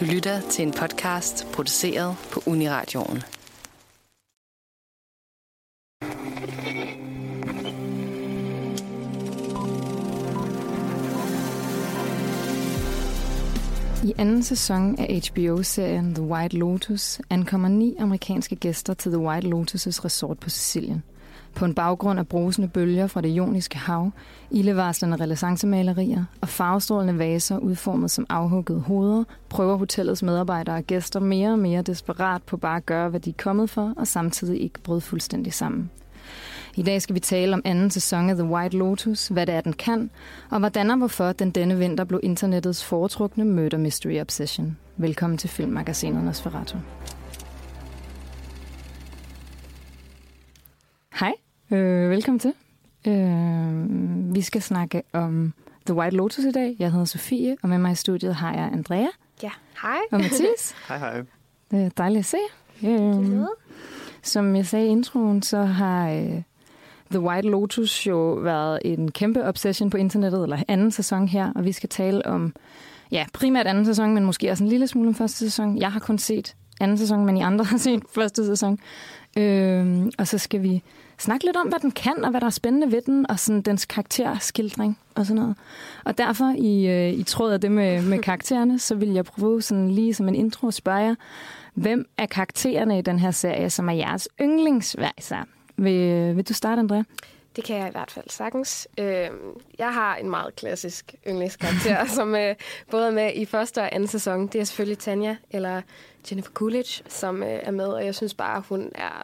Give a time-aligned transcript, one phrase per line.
[0.00, 3.22] Du lytter til en podcast produceret på Uniradioen.
[14.04, 19.48] I anden sæson af HBO-serien The White Lotus ankommer ni amerikanske gæster til The White
[19.48, 21.02] Lotus' resort på Sicilien.
[21.56, 24.10] På en baggrund af brusende bølger fra det joniske hav,
[24.50, 31.50] ildevarslende renaissancemalerier og farvestrålende vaser udformet som afhuggede hoveder, prøver hotellets medarbejdere og gæster mere
[31.50, 34.80] og mere desperat på bare at gøre, hvad de er kommet for, og samtidig ikke
[34.80, 35.90] bryde fuldstændig sammen.
[36.74, 39.60] I dag skal vi tale om anden sæson af The White Lotus, hvad det er,
[39.60, 40.10] den kan,
[40.50, 44.76] og hvordan og hvorfor den denne vinter blev internettets foretrukne murder mystery obsession.
[44.96, 46.78] Velkommen til filmmagasinet Nosferatu.
[51.20, 51.32] Hej,
[51.70, 52.52] øh, velkommen til.
[53.06, 55.52] Øh, vi skal snakke om
[55.86, 56.76] The White Lotus i dag.
[56.78, 59.06] Jeg hedder Sofie, og med mig i studiet har jeg Andrea
[59.42, 59.50] Ja,
[59.82, 59.98] hej.
[60.12, 60.74] og Mathis.
[60.88, 61.22] Hej, hej.
[61.70, 62.36] Det er dejligt at se.
[62.88, 63.46] Øh,
[64.22, 66.42] som jeg sagde i introen, så har øh,
[67.10, 71.64] The White Lotus jo været en kæmpe obsession på internettet, eller anden sæson her, og
[71.64, 72.54] vi skal tale om,
[73.12, 75.78] ja, primært anden sæson, men måske også en lille smule om første sæson.
[75.78, 78.78] Jeg har kun set anden sæson, men I andre har set første sæson.
[79.38, 80.82] Øh, og så skal vi
[81.18, 83.62] snakke lidt om, hvad den kan, og hvad der er spændende ved den, og sådan
[83.62, 85.56] dens karakterskildring og sådan noget.
[86.04, 89.62] Og derfor, i, øh, i tråd af det med, med karaktererne, så vil jeg prøve
[89.62, 91.14] sådan lige som en intro at spørge jer,
[91.74, 95.44] hvem er karaktererne i den her serie, som er jeres yndlingsvejser?
[95.76, 97.02] Vil, vil du starte, Andrea?
[97.56, 98.88] Det kan jeg i hvert fald sagtens.
[98.98, 99.30] Øh,
[99.78, 102.54] jeg har en meget klassisk yndlingskarakter, som øh,
[102.90, 104.46] både er med i første og anden sæson.
[104.46, 105.82] Det er selvfølgelig Tanja, eller
[106.30, 109.22] Jennifer Coolidge, som øh, er med, og jeg synes bare, hun er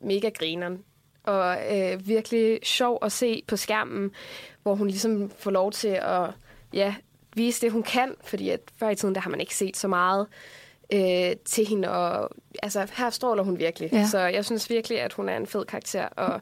[0.00, 0.78] mega grineren.
[1.24, 4.10] Og øh, virkelig sjov at se på skærmen,
[4.62, 6.30] hvor hun ligesom får lov til at
[6.72, 6.94] ja,
[7.36, 8.14] vise det, hun kan.
[8.24, 10.26] Fordi at før i tiden, der har man ikke set så meget
[10.92, 11.90] øh, til hende.
[11.90, 12.30] Og,
[12.62, 13.92] altså, her stråler hun virkelig.
[13.92, 14.06] Ja.
[14.06, 16.04] Så jeg synes virkelig, at hun er en fed karakter.
[16.04, 16.40] Og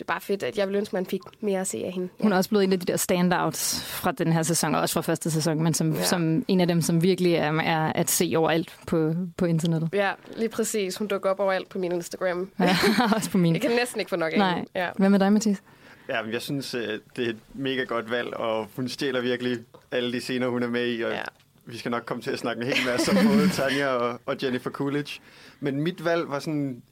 [0.00, 2.08] det er bare fedt, at jeg vil ønske, man fik mere at se af hende.
[2.20, 4.92] Hun er også blevet en af de der standouts fra den her sæson, og også
[4.92, 5.98] fra første sæson, men som, ja.
[5.98, 6.04] Ja.
[6.04, 9.88] som en af dem, som virkelig er, er at se overalt på, på internettet.
[9.92, 10.96] Ja, lige præcis.
[10.96, 12.50] Hun dukker op overalt på min Instagram.
[12.60, 12.76] Ja,
[13.16, 13.52] også på min.
[13.54, 14.54] Jeg kan næsten ikke få nok af Nej.
[14.54, 14.70] hende.
[14.74, 14.88] Ja.
[14.96, 15.62] Hvad med dig, Mathis?
[16.08, 19.58] Ja, men jeg synes, øh, det er et mega godt valg, og hun stjæler virkelig
[19.92, 21.20] alle de scener, hun er med i, og Ja.
[21.66, 24.36] vi skal nok komme til at snakke en hel masse om både Tanja og, og
[24.42, 25.20] Jennifer Coolidge.
[25.60, 26.82] Men mit valg var sådan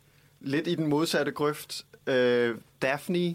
[0.40, 1.84] lidt i den modsatte grøft.
[2.08, 3.34] Øh, Daphne,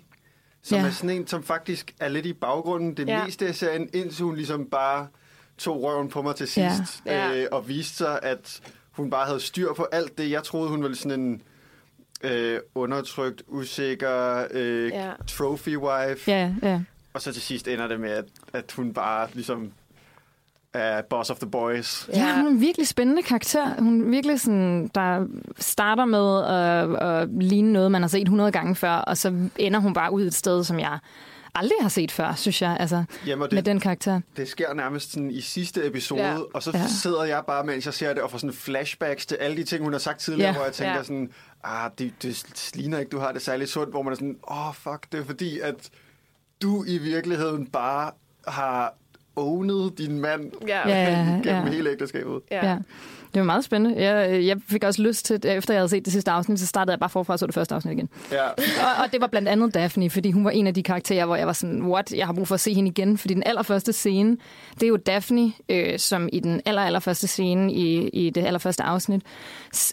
[0.62, 0.82] som Ja.
[0.82, 0.88] ja.
[0.88, 3.18] er sådan en, som faktisk er lidt i baggrunden det Ja.
[3.18, 3.26] ja.
[3.26, 5.08] meste af serien, indtil hun ligesom bare
[5.58, 6.76] tog røven på mig til Ja.
[6.78, 7.36] sidst, Ja.
[7.38, 8.62] Øh, og viste sig, at
[8.92, 10.32] hun bare havde styr på alt det.
[10.32, 11.42] Jeg troede, hun var sådan en
[12.24, 15.12] øh, undertrykt, usikker øh, Ja.
[15.28, 16.32] trophy wife.
[16.32, 16.82] Ja, ja.
[17.14, 19.72] Og så til sidst ender det med, at, at hun bare ligesom
[20.74, 22.10] er boss of the boys.
[22.14, 23.82] Ja, hun er en virkelig spændende karakter.
[23.82, 25.26] Hun er virkelig sådan, der
[25.60, 29.80] starter med at, at ligne noget, man har set 100 gange før, og så ender
[29.80, 31.00] hun bare ud et sted, som jeg
[31.56, 34.22] aldrig har set før, synes jeg, altså, Jamen, og med det, den karakter.
[34.38, 36.38] det sker nærmest sådan i sidste episode, Ja.
[36.54, 36.88] og så Ja.
[36.88, 39.84] sidder jeg bare, mens jeg ser det, og får sådan flashbacks til alle de ting,
[39.84, 40.56] hun har sagt tidligere, Ja.
[40.56, 41.04] hvor jeg tænker Ja.
[41.04, 41.30] sådan,
[41.64, 42.46] ah, det, det
[42.76, 45.20] ligner ikke, du har det særligt sundt, hvor man er sådan, åh, oh, fuck, det
[45.20, 45.90] er fordi, at
[46.62, 48.12] du i virkeligheden bare
[48.48, 48.94] har
[49.36, 50.88] ownet din mand Ja.
[50.90, 51.72] Ja, ja, gennem ja.
[51.72, 52.40] hele ægteskabet.
[52.52, 52.70] Ja.
[52.70, 52.78] Ja.
[53.34, 54.04] Det var meget spændende.
[54.04, 56.92] Jeg, jeg fik også lyst til, efter jeg havde set det sidste afsnit, så startede
[56.92, 58.10] jeg bare forfra og så det første afsnit igen.
[58.32, 58.48] Ja.
[58.48, 61.36] Og, og det var blandt andet Daphne, fordi hun var en af de karakterer, hvor
[61.36, 63.18] jeg var sådan, what, jeg har brug for at se hende igen.
[63.18, 64.38] Fordi den allerførste scene,
[64.74, 68.84] det er jo Daphne, øh, som i den aller, allerførste scene i, i det allerførste
[68.84, 69.22] afsnit,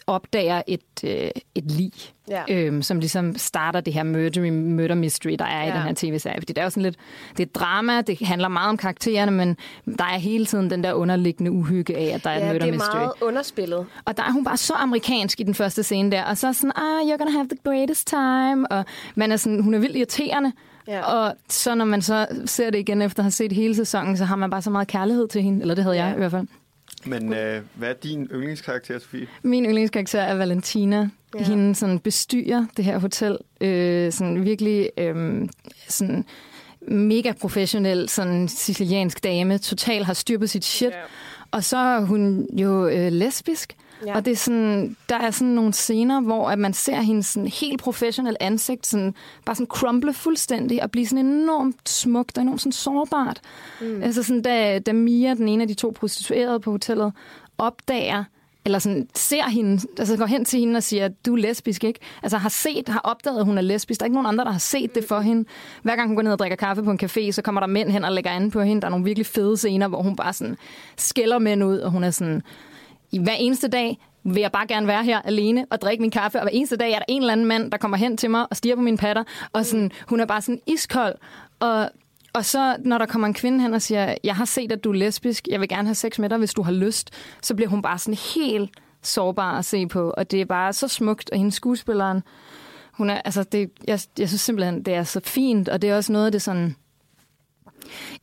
[0.07, 1.93] opdager et, øh, et lig.
[2.31, 2.43] Ja.
[2.49, 5.73] Øhm, som ligesom starter det her murder, murder mystery, der er i Ja.
[5.73, 6.41] den her tv-serie.
[6.41, 6.95] Fordi det er jo sådan lidt,
[7.31, 9.57] det er et drama, det handler meget om karaktererne, men
[9.97, 12.59] der er hele tiden den der underliggende uhygge af, at der er et Ja, murder
[12.59, 12.95] det er mystery.
[12.99, 13.85] meget underspillet.
[14.05, 16.23] Og der er hun bare så amerikansk i den første scene der.
[16.23, 18.71] Og så er sådan, ah, you're gonna have the greatest time.
[18.71, 20.51] Og man er sådan, hun er vildt irriterende.
[20.87, 21.01] Ja.
[21.01, 24.25] Og så når man så ser det igen efter at have set hele sæsonen, så
[24.25, 25.61] har man bare så meget kærlighed til hende.
[25.61, 26.15] Eller det havde jeg Ja.
[26.15, 26.47] i hvert fald.
[27.05, 29.27] Men øh, hvad er din yndlingskarakter, Sofie?
[29.43, 31.09] Min yndlingskarakter er Valentina.
[31.39, 31.43] Ja.
[31.43, 33.37] Hende sådan bestyrer det her hotel.
[33.61, 35.49] Øh, sådan virkelig øh,
[35.87, 36.25] sådan
[36.87, 39.57] mega professionel, sådan siciliansk dame.
[39.57, 40.91] Total har styr på sit shit.
[40.91, 41.01] Ja.
[41.51, 43.75] Og så er hun jo øh, lesbisk.
[44.05, 44.15] Ja.
[44.15, 47.47] Og det er sådan, der er sådan nogle scener, hvor at man ser hendes sådan
[47.47, 49.13] helt professionel ansigt sådan,
[49.45, 53.41] bare sådan crumble fuldstændig og blive sådan enormt smukt og enormt sådan sårbart.
[53.81, 54.03] Mm.
[54.03, 57.13] Altså sådan, da, da Mia, den ene af de to prostituerede på hotellet,
[57.57, 58.23] opdager,
[58.65, 61.99] eller sådan ser hende, altså går hen til hende og siger, du er lesbisk, ikke?
[62.23, 63.99] Altså har set, har opdaget, at hun er lesbisk.
[63.99, 65.45] Der er ikke nogen andre, der har set det for hende.
[65.83, 67.89] Hver gang hun går ned og drikker kaffe på en café, så kommer der mænd
[67.89, 68.81] hen og lægger an på hende.
[68.81, 70.57] Der er nogle virkelig fede scener, hvor hun bare sådan
[70.97, 72.41] skælder mænd ud, og hun er sådan,
[73.11, 76.37] i hver eneste dag vil jeg bare gerne være her alene og drikke min kaffe,
[76.37, 78.47] og hver eneste dag er der en eller anden mand, der kommer hen til mig
[78.49, 79.23] og stiger på mine patter,
[79.53, 81.15] og sådan, hun er bare sådan iskold,
[81.59, 81.89] og
[82.33, 84.89] og så, når der kommer en kvinde hen og siger, jeg har set, at du
[84.89, 87.09] er lesbisk, jeg vil gerne have sex med dig, hvis du har lyst,
[87.41, 88.69] så bliver hun bare sådan helt
[89.01, 90.13] sårbar at se på.
[90.17, 92.23] Og det er bare så smukt, og hendes skuespilleren,
[92.91, 95.95] hun er, altså det, jeg, jeg synes simpelthen, det er så fint, og det er
[95.95, 96.75] også noget af det sådan,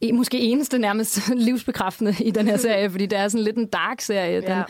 [0.01, 3.67] i, måske eneste nærmest livsbekræftende i den her serie, fordi det er sådan lidt en
[3.67, 4.41] dark serie.
[4.41, 4.63] Den, Ja.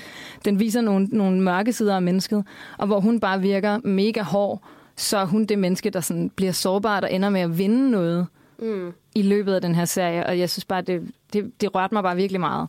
[0.44, 2.44] den viser nogle, nogle mørke sider af mennesket,
[2.78, 4.62] og hvor hun bare virker mega hård,
[4.96, 8.26] så er hun det menneske, der sådan bliver sårbar og ender med at vinde noget
[8.58, 8.92] Mm.
[9.14, 12.02] i løbet af den her serie, og jeg synes bare, det, det, det rørte mig
[12.02, 12.68] bare virkelig meget.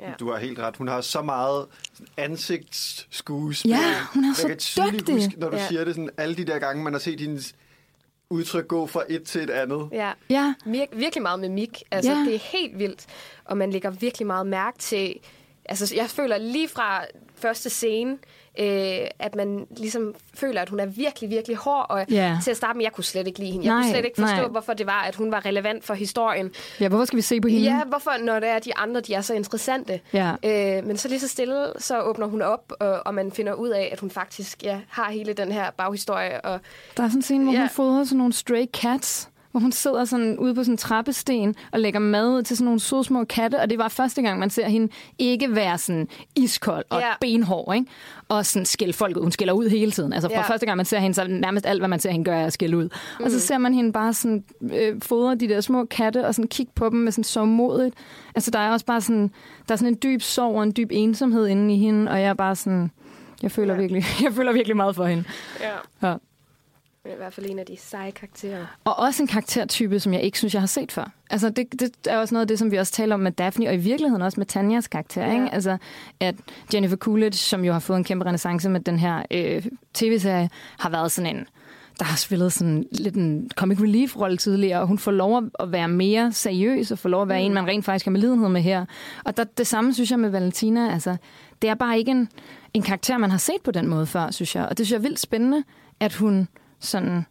[0.00, 0.12] Ja.
[0.20, 0.76] Du har helt ret.
[0.76, 1.66] Hun har så meget
[2.16, 3.70] ansigtsskuespil.
[3.70, 5.14] Ja, hun er Jeg så dygtig.
[5.14, 5.66] Huske, når du Ja.
[5.68, 7.54] siger det sådan, alle de der gange, man har set hendes
[8.30, 9.88] udtryk gå fra et til et andet.
[9.92, 10.12] Ja.
[10.30, 11.82] Ja, Vir- virkelig meget mimik.
[11.90, 12.18] Altså, Ja.
[12.18, 13.06] det er helt vildt.
[13.44, 15.14] Og man lægger virkelig meget mærke til...
[15.64, 18.18] Altså, jeg føler lige fra første scene,
[18.58, 21.86] øh, at man ligesom føler, at hun er virkelig, virkelig hård.
[21.88, 22.38] Og Ja.
[22.44, 23.66] til at starte med, jeg kunne slet ikke lide hende.
[23.66, 24.48] Jeg Nej, kunne slet ikke forstå, nej.
[24.48, 26.50] hvorfor det var, at hun var relevant for historien.
[26.80, 27.64] ja hvorfor skal vi se på hende?
[27.64, 30.00] Ja, hvorfor, når det er de andre, de er så interessante.
[30.12, 30.32] Ja.
[30.44, 33.68] Øh, men så lige så stille, så åbner hun op, og, og man finder ud
[33.68, 36.40] af, at hun faktisk ja, har hele den her baghistorie.
[36.40, 36.60] Og,
[36.96, 37.58] Der er sådan en scene, hvor Ja.
[37.60, 41.54] hun fodrer sådan nogle stray cats, hvor hun sidder sådan ude på sådan en trappesten
[41.72, 44.38] og lægger mad ud til sådan nogle søde små katte, og det var første gang,
[44.38, 44.88] man ser hende
[45.18, 47.06] ikke være sådan iskold og Ja.
[47.20, 47.86] benhård, ikke?
[48.28, 49.22] Og sådan skælde folk ud.
[49.22, 50.12] Hun skælder ud hele tiden.
[50.12, 50.48] Altså fra Ja.
[50.48, 52.52] første gang, man ser hende, så nærmest alt, hvad man ser hende gøre, er at
[52.52, 52.88] skælde ud.
[53.18, 53.24] Mm.
[53.24, 54.44] Og så ser man hende bare sådan
[54.74, 57.94] øh, fodre de der små katte og sådan kigge på dem med sådan så modigt.
[58.34, 59.30] Altså der er også bare sådan,
[59.68, 62.28] der er sådan en dyb sorg og en dyb ensomhed inde i hende, og jeg
[62.28, 62.90] er bare sådan,
[63.42, 63.80] jeg føler, Ja.
[63.80, 65.24] virkelig, jeg føler virkelig meget for hende.
[65.60, 66.08] ja.
[66.08, 66.14] Ja.
[67.06, 68.66] Men i hvert fald en af de seje karakterer.
[68.84, 71.10] Og også en karaktertype, som jeg ikke synes, jeg har set før.
[71.30, 73.68] Altså, det, det er også noget af det, som vi også taler om med Daphne,
[73.68, 75.26] og i virkeligheden også med Tanjas karakter.
[75.26, 75.32] Ja.
[75.32, 75.54] Ikke?
[75.54, 75.76] Altså,
[76.20, 76.34] at
[76.74, 80.90] Jennifer Coolidge, som jo har fået en kæmpe renaissance med den her øh, tv-serie, har
[80.90, 81.46] været sådan en
[81.98, 85.88] der har spillet sådan lidt en comic relief-rolle tidligere, og hun får lov at være
[85.88, 87.46] mere seriøs, og får lov at være mm.
[87.46, 88.84] en, man rent faktisk har med lidenhed med her.
[89.24, 90.92] Og der, det samme synes jeg med Valentina.
[90.92, 91.16] Altså,
[91.62, 92.28] det er bare ikke en,
[92.74, 94.66] en karakter, man har set på den måde før, synes jeg.
[94.66, 95.64] Og det synes jeg er vildt spændende,
[96.00, 96.48] at hun
[96.80, 97.24] sådan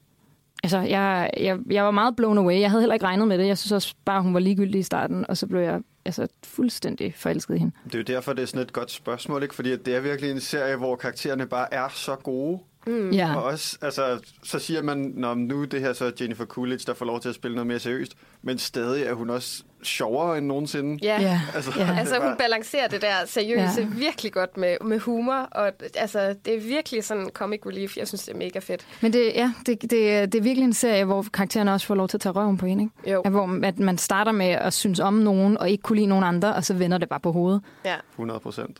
[0.65, 2.59] Altså, jeg, jeg, jeg var meget blown away.
[2.59, 3.47] Jeg havde heller ikke regnet med det.
[3.47, 7.13] Jeg synes også bare, hun var ligegyldig i starten, og så blev jeg altså, fuldstændig
[7.17, 7.75] forelsket i hende.
[7.85, 9.55] Det er jo derfor, det er sådan et godt spørgsmål, ikke?
[9.55, 12.59] Fordi at det er virkelig en serie, hvor karaktererne bare er så gode.
[12.87, 13.09] Mm.
[13.11, 13.35] Ja.
[13.35, 16.93] Og også, altså, så siger man, Nå, nu er det her så Jennifer Coolidge, der
[16.93, 18.13] får lov til at spille noget mere seriøst.
[18.41, 20.99] Men stadig er hun også sjovere end nogensinde.
[21.05, 21.21] Ja.
[21.21, 21.41] Ja.
[21.55, 23.87] Altså, er Altså, hun balancerer det der seriøse ja.
[23.97, 27.97] virkelig godt med, med humor, og altså, det er virkelig sådan comic relief.
[27.97, 28.85] Jeg synes, det er mega fedt.
[29.01, 31.95] Men det, ja, det, det, er- det er virkelig en serie, hvor karaktererne også får
[31.95, 32.83] lov til at tage røven på hende.
[32.83, 33.11] Ikke?
[33.11, 33.21] Jo.
[33.25, 36.23] Ja, hvor at man starter med at synes om nogen, og ikke kunne lide nogen
[36.23, 37.61] andre, og så vender det bare på hovedet.
[37.85, 37.95] Ja.
[38.13, 38.77] 100 procent.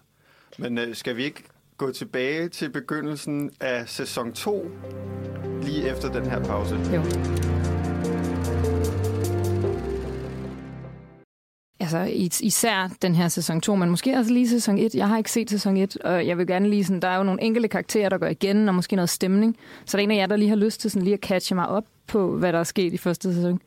[0.58, 1.44] Men øh, skal vi ikke
[1.78, 4.72] gå tilbage til begyndelsen af sæson 2,
[5.64, 6.76] lige efter den her pause?
[6.94, 7.02] Jo.
[11.80, 14.96] Altså is- især den her sæson 2, men måske også lige sæson 1.
[14.96, 17.24] Jeg har ikke set sæson 1, og jeg vil gerne lige sådan, der er jo
[17.24, 19.56] nogle enkelte karakterer, der går igen, og måske noget stemning.
[19.86, 21.56] Så der er en af jer, der lige har lyst til sådan lige at catche
[21.56, 23.60] mig op på, hvad der er sket i første sæson.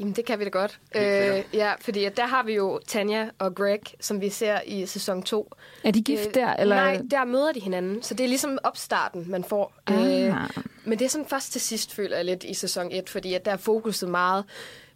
[0.00, 0.80] Jamen, det kan vi da godt.
[0.96, 4.86] Øh, ja, fordi at der har vi jo Tanja og Greg, som vi ser i
[4.86, 5.54] sæson 2.
[5.84, 6.54] Er de gift Øh, der?
[6.54, 6.76] Eller?
[6.76, 8.02] Nej, der møder de hinanden.
[8.02, 9.74] Så det er ligesom opstarten, man får.
[9.86, 10.26] Ah.
[10.26, 10.34] Øh,
[10.84, 13.44] men det er sådan først til sidst, føler jeg lidt i sæson 1, fordi at
[13.44, 14.44] der er fokuset meget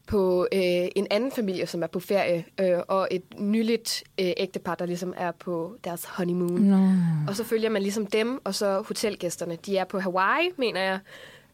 [0.06, 0.60] på øh,
[0.96, 5.14] en anden familie, som er på ferie, øh, og et nyligt øh, ægtepar, der ligesom
[5.16, 6.60] er på deres honeymoon.
[6.60, 6.88] Nå.
[7.28, 9.58] Og så følger man ligesom dem, og så hotelgæsterne.
[9.66, 10.98] De er på Hawaii, mener jeg.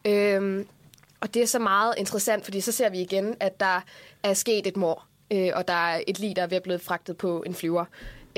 [0.05, 0.67] Øhm,
[1.25, 3.81] og det er så meget interessant, fordi så ser vi igen, at der
[4.23, 6.79] er sket et mor, øh, og der er et lig, der er ved at blive
[6.79, 7.85] fragtet på en flyver.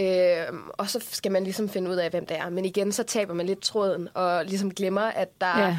[0.00, 2.50] Øhm, og så skal man ligesom finde ud af, hvem det er.
[2.50, 5.76] Men igen, så taber man lidt tråden, og ligesom glemmer, at der Ja.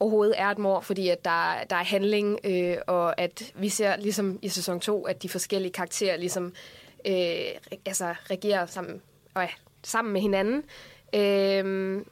[0.00, 3.96] overhovedet er et mor, fordi at der, der er handling, øh, og at vi ser
[3.96, 6.52] ligesom i sæson 2, at de forskellige karakterer ligesom
[7.06, 7.14] øh,
[7.86, 9.02] altså, reagerer sammen,
[9.34, 9.48] og ja,
[9.82, 10.62] sammen med hinanden.
[11.14, 12.06] Øhm,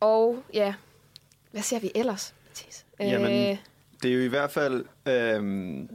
[0.00, 0.74] og ja,
[1.50, 2.84] hvad ser vi ellers, Mathis?
[3.00, 3.56] Jamen, Øh,
[4.02, 5.88] Det er jo i hvert fald øhm,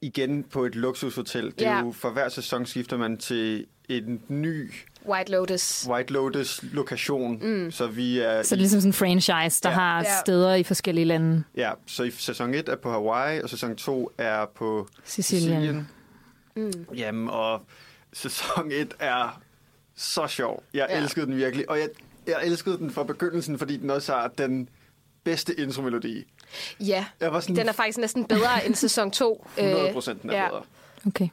[0.00, 1.44] igen på et luksushotel.
[1.58, 1.80] Det er Ja.
[1.84, 4.72] jo for hver sæson skifter man til en ny
[5.06, 5.86] White Lotus.
[5.88, 7.38] White Lotus lokation.
[7.42, 7.70] Mm.
[7.70, 9.74] Så vi er Så det er ligesom sådan en franchise, der Ja.
[9.74, 10.20] har Ja.
[10.24, 11.44] steder i forskellige lande.
[11.56, 15.50] ja, så i sæson 1 er på Hawaii, og sæson 2 er på Sicilien.
[15.60, 15.88] Sicilien.
[16.56, 16.94] Mm.
[16.96, 17.62] Jamen, og
[18.12, 19.40] sæson 1 er
[19.96, 20.62] så sjov.
[20.74, 20.86] Jeg.
[20.90, 20.98] Ja.
[21.02, 21.88] elskede den virkelig, og jeg,
[22.26, 24.68] jeg elskede den fra begyndelsen, fordi den også har den
[25.24, 26.24] bedste intromelodi.
[26.80, 29.46] Ja, Jeg var sådan den er faktisk næsten bedre end sæson 2.
[29.58, 30.48] 100 procent den er ja.
[30.48, 30.62] bedre.
[31.06, 31.28] Okay.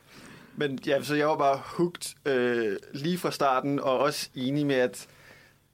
[0.55, 4.75] Men ja, så jeg var bare hooked øh, lige fra starten, og også enig med,
[4.75, 5.07] at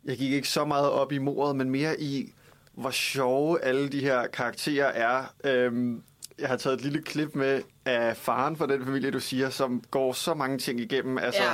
[0.06, 2.34] jeg gik ikke så meget op i mordet, men mere i,
[2.74, 5.24] hvor sjove alle de her karakterer er.
[5.44, 6.02] Øhm,
[6.40, 9.84] jeg har taget et lille klip med af faren for den familie, du siger, som
[9.92, 11.18] går så mange ting igennem.
[11.18, 11.50] Altså, Ja.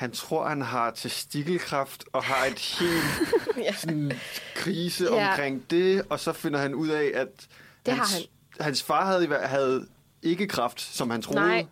[0.00, 3.32] Han tror, han har testikelkræft og har et helt
[3.66, 3.72] Ja.
[3.74, 4.12] sådan,
[4.54, 5.30] krise Ja.
[5.30, 7.28] omkring det, og så finder han ud af, at
[7.86, 8.28] Det har hans,
[8.60, 9.86] hans far havde, havde
[10.22, 11.40] ikke kræft, som han troede.
[11.40, 11.66] Nej.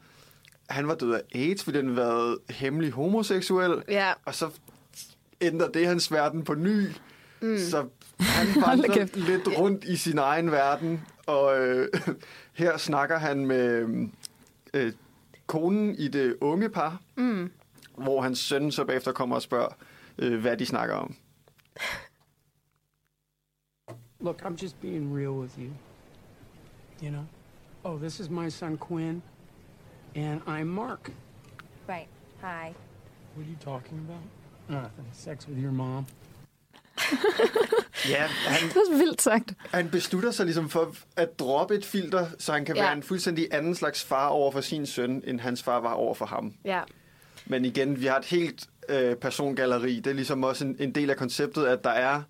[0.69, 4.51] Han var død af AIDS, fordi han været hemmelig homoseksuel, Ja, og så
[5.41, 6.87] ændrer det hans verden på ny.
[7.41, 7.59] Mm.
[7.71, 7.87] Så
[8.21, 11.89] han vandrer lidt rundt i sin egen verden, og øh,
[12.53, 13.87] her snakker han med
[14.75, 14.93] øh,
[15.47, 17.51] konen i det unge par, mm.
[18.03, 19.69] Hvor hans søn så bagefter kommer og spørger,
[20.19, 21.17] øh, hvad de snakker om.
[24.21, 25.71] Look, I'm just being real with you.
[27.03, 27.25] You know?
[27.85, 29.23] Oh, this is my son Quinn,
[30.17, 31.13] and I'm Mark.
[31.89, 32.09] Right.
[32.41, 32.75] Hi.
[33.37, 34.23] What are you talking about?
[34.69, 35.07] Nothing.
[35.13, 36.07] Sex with your mom.
[38.09, 39.55] Ja, han, Det er så vildt sagt.
[39.71, 42.83] han beslutter sig ligesom for at droppe et filter, så han kan Ja.
[42.83, 46.15] være en fuldstændig anden slags far over for sin søn, end hans far var over
[46.15, 46.55] for ham.
[46.65, 46.83] ja.
[47.49, 49.97] Men igen, vi har et helt øh, persongalleri.
[49.97, 52.23] Det er ligesom også en, en del af konceptet, at der er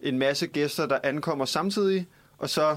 [0.00, 2.06] en masse gæster, der ankommer samtidig,
[2.38, 2.76] og så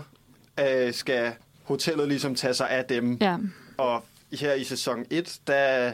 [0.60, 3.18] øh, skal hotellet ligesom tage sig af dem.
[3.22, 3.38] Ja.
[3.78, 4.04] Og
[4.40, 5.94] her i sæson 1, der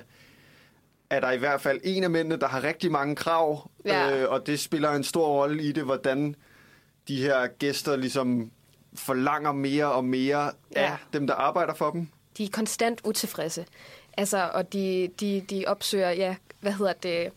[1.09, 4.21] er der i hvert fald en af mændene, der har rigtig mange krav, Ja.
[4.21, 6.35] øh, og det spiller en stor rolle i det, hvordan
[7.07, 8.51] de her gæster ligesom
[8.95, 10.81] forlanger mere og mere Ja.
[10.83, 12.07] af dem, der arbejder for dem.
[12.37, 13.65] De er konstant utilfredse.
[14.17, 17.29] Altså, og de, de, de opsøger, ja, hvad hedder det,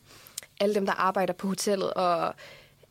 [0.60, 2.34] alle dem, der arbejder på hotellet, og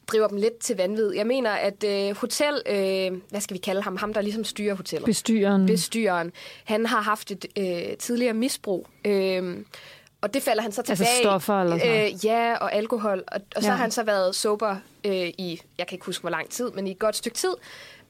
[0.07, 1.13] driver dem lidt til vanvid.
[1.13, 4.73] Jeg mener, at øh, hotel, øh, hvad skal vi kalde ham, ham der ligesom styrer
[4.75, 5.05] hotellet.
[5.05, 5.65] Bestyreren.
[5.65, 6.31] bestyreren,
[6.63, 8.87] han har haft et øh, tidligere misbrug.
[9.05, 9.57] Øh,
[10.21, 11.23] og det falder han så Altså tilbage i.
[11.23, 12.13] stoffer eller sådan noget?
[12.13, 13.23] øh, Ja, og alkohol.
[13.27, 13.71] Og, og så Ja.
[13.75, 14.75] har han så været sober
[15.05, 17.53] øh, i, jeg kan ikke huske hvor lang tid, men i et godt stykke tid.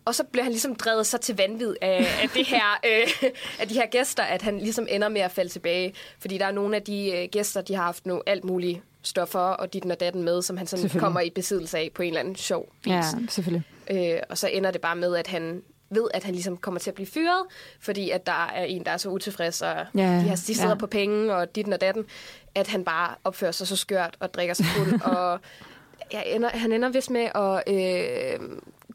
[0.06, 3.68] Og så bliver han ligesom drevet så til vanvid af, af, det her, øh, af
[3.68, 5.94] de her gæster, at han ligesom ender med at falde tilbage.
[6.20, 9.40] Fordi der er nogle af de øh, gæster, de har haft nu alt muligt stoffer
[9.40, 12.20] og dit og datten med, som han sådan kommer i besiddelse af på en eller
[12.20, 12.92] anden sjov vis.
[12.92, 13.64] Ja, selvfølgelig.
[13.92, 16.90] Øh, og så ender det bare med, at han ved, at han ligesom kommer til
[16.90, 17.44] at blive fyret,
[17.80, 20.70] fordi at der er en, der er så utilfreds, og Ja, de, har, de sidder
[20.70, 20.76] ja.
[20.76, 22.06] på penge, og dit og datten,
[22.56, 25.02] at han bare opfører sig så skørt og drikker sig fuld.
[25.18, 25.40] og
[26.14, 28.40] ja, ender, han ender vist med at øh,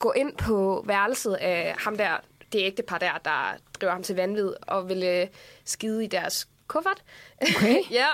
[0.00, 2.10] gå ind på værelset af ham der,
[2.52, 5.26] det ægte par der, der driver ham til vanvid, og vil øh,
[5.64, 7.02] skide i deres kuffert.
[7.42, 7.76] Okay.
[8.00, 8.06] ja.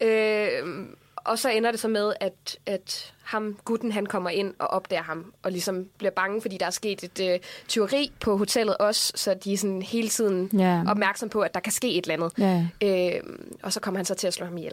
[0.00, 0.86] Øh,
[1.16, 5.02] og så ender det så med, at, at ham, gutten, han kommer ind og opdager
[5.02, 7.38] ham, og ligesom bliver bange, fordi der er sket et øh,
[7.68, 10.82] tyveri på hotellet også, så de er sådan hele tiden Ja.
[10.88, 12.68] opmærksom på, at der kan ske et eller andet.
[12.82, 13.16] Ja.
[13.16, 13.22] Øh,
[13.62, 14.72] og så kommer han så til at slå ham ihjel.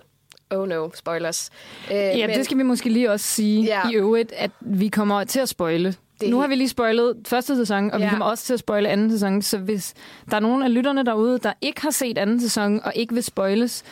[0.49, 1.49] Oh no, spoilers.
[1.91, 2.37] Øh, Ja, men...
[2.37, 3.89] det skal vi måske lige også sige ja.
[3.89, 5.95] i øvrigt, at vi kommer til at spoile.
[6.21, 8.05] Det- Nu har vi lige spoilet første sæson, og ja.
[8.05, 9.41] Vi kommer også til at spoile anden sæson.
[9.41, 9.93] Så hvis
[10.31, 13.23] der er nogen af lytterne derude, der ikke har set anden sæson og ikke vil
[13.23, 13.83] spoiles,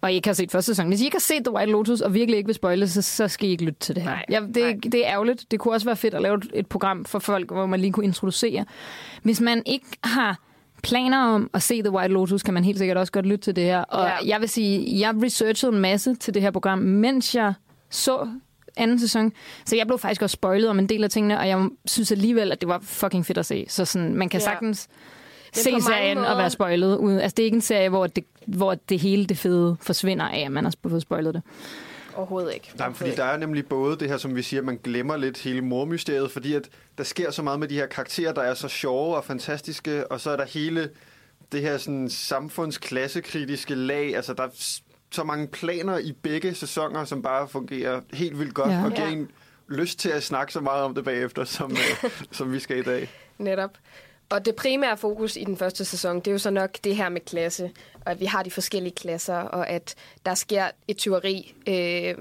[0.00, 0.88] og ikke har set første sæson.
[0.88, 3.28] Hvis I ikke har set The White Lotus og virkelig ikke vil spoile, så, så
[3.28, 4.10] skal I ikke lytte til det her.
[4.10, 4.76] Nej, ja, det, nej.
[4.82, 5.50] det er ærgerligt.
[5.50, 7.92] Det kunne også være fedt at lave et- et program for folk, hvor man lige
[7.92, 8.64] kunne introducere.
[9.22, 10.38] Hvis man ikke har
[10.82, 13.56] planer om at se The White Lotus, kan man helt sikkert også godt lytte til
[13.56, 13.80] det her.
[13.82, 14.28] Og Ja.
[14.28, 17.52] jeg vil sige, jeg researchede en masse til det her program, mens jeg
[17.90, 18.28] så
[18.82, 19.32] anden sæson.
[19.66, 22.52] Så jeg blev faktisk også spoilet om en del af tingene, og jeg synes alligevel,
[22.52, 23.66] at det var fucking fedt at se.
[23.68, 24.44] Så sådan, man kan Ja.
[24.44, 24.88] sagtens
[25.54, 27.20] Men se serien og måder- være spoilet.
[27.22, 30.38] Altså, det er ikke en serie, hvor det, hvor det hele det fede forsvinder af,
[30.40, 31.42] at man har fået spoilet det.
[32.16, 32.70] Overhovedet ikke.
[32.78, 35.60] Nej, fordi der er nemlig både det her, som vi siger, man glemmer lidt hele
[35.60, 36.68] mormysteriet, fordi at
[36.98, 40.20] der sker så meget med de her karakterer, der er så sjove og fantastiske, og
[40.20, 40.90] så er der hele
[41.52, 44.16] det her sådan samfundsklassekritiske lag.
[44.16, 44.48] Altså, der er
[45.12, 48.84] så mange planer i begge sæsoner, som bare fungerer helt vildt godt, Ja.
[48.84, 49.12] og giver Ja.
[49.12, 49.30] en
[49.68, 52.82] lyst til at snakke så meget om det bagefter, som, øh, som vi skal i
[52.82, 53.10] dag.
[53.38, 53.70] Netop.
[54.30, 57.08] Og det primære fokus i den første sæson, det er jo så nok det her
[57.08, 57.70] med klasse,
[58.06, 59.94] og at vi har de forskellige klasser, og at
[60.26, 62.14] der sker et tyveri, øh,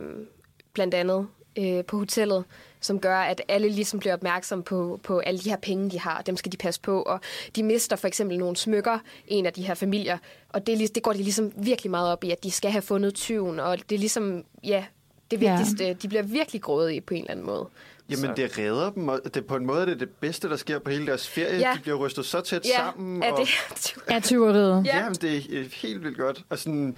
[0.74, 1.27] blandt andet
[1.60, 2.43] øh, på hotellet,
[2.82, 6.22] som gør, at alle ligesom bliver opmærksom på, på alle de her penge, de har.
[6.22, 7.20] Dem skal de passe på, og
[7.56, 10.18] de mister for eksempel nogle smykker, en af de her familier,
[10.50, 13.14] og det, det går de ligesom virkelig meget op i, at de skal have fundet
[13.16, 14.86] tyven, og det er ligesom, ja,
[15.32, 15.52] det Ja.
[15.58, 15.94] vigtigste.
[15.94, 17.68] De bliver virkelig grådige på en eller anden måde.
[18.10, 20.56] Jamen, Så- det redder dem, og det, på en måde er det det bedste, der
[20.56, 21.58] sker på hele deres ferie.
[21.60, 21.74] Ja.
[21.76, 23.24] De bliver rystet så tæt Ja, sammen.
[23.24, 23.40] er og...
[23.40, 24.86] det, Er tyveriet.
[24.86, 24.96] Ja.
[24.98, 26.44] Ja, jamen, det er øh, helt vildt godt.
[26.50, 26.96] Og sådan,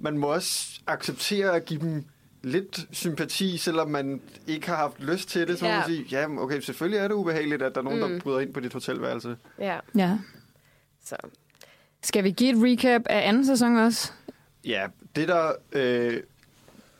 [0.00, 2.04] man må også acceptere at give dem
[2.44, 5.58] lidt sympati, selvom man ikke har haft lyst til det.
[5.58, 5.72] Så Ja.
[5.72, 5.78] ja.
[5.78, 8.08] man sige, ja, okay, selvfølgelig er det ubehageligt, at der er nogen, mm.
[8.08, 9.36] der bryder ind på dit hotelværelse.
[9.58, 10.18] ja, Ja.
[11.04, 11.16] så...
[12.02, 14.12] Skal vi give et recap af anden sæson også?
[14.64, 14.86] Ja,
[15.16, 16.20] det der øh,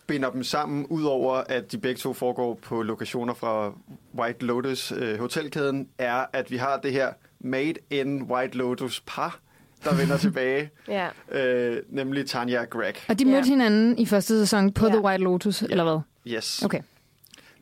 [0.06, 3.72] binder dem sammen, udover at de begge to foregår på lokationer fra
[4.18, 9.38] White Lotus øh, hotelkæden, er, at vi har det her Made in White Lotus par,
[9.84, 11.08] der vender tilbage, Ja.
[11.32, 12.94] øh, nemlig Tanya og Greg.
[13.08, 13.30] Og de Ja.
[13.30, 14.92] mødte hinanden i første sæson på Ja.
[14.92, 15.98] The White Lotus, eller hvad?
[16.34, 16.62] Yes.
[16.64, 16.80] Okay.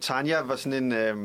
[0.01, 0.93] Tanya var sådan en...
[0.93, 1.17] Øh,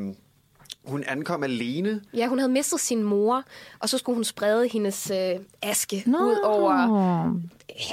[0.86, 2.02] hun ankom alene.
[2.14, 3.44] Ja, hun havde mistet sin mor,
[3.80, 6.72] og så skulle hun sprede hendes øh, aske ud over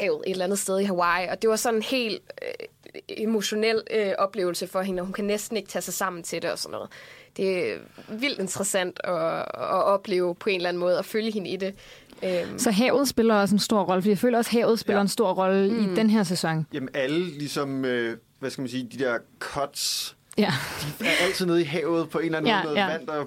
[0.01, 1.29] havet et eller andet sted i Hawaii.
[1.29, 2.67] Og det var sådan en helt øh,
[3.09, 6.51] emotionel øh, oplevelse for hende, og hun kan næsten ikke tage sig sammen til det
[6.51, 6.89] og sådan noget.
[7.37, 7.77] Det er
[8.09, 11.75] vildt interessant at, at opleve på en eller anden måde, og følge hende i det.
[12.25, 14.99] Øhm, Så havet spiller også en stor rolle, fordi jeg føler også, at havet spiller
[14.99, 15.02] Ja.
[15.02, 15.93] en stor rolle mm.
[15.93, 16.66] i den her sæson.
[16.73, 20.52] Jamen alle ligesom, øh, hvad skal man sige, de der cuts, Ja,
[21.00, 22.81] de er altid nede i havet på en eller anden Ja, måde.
[22.81, 22.87] Ja.
[22.87, 23.25] vand, der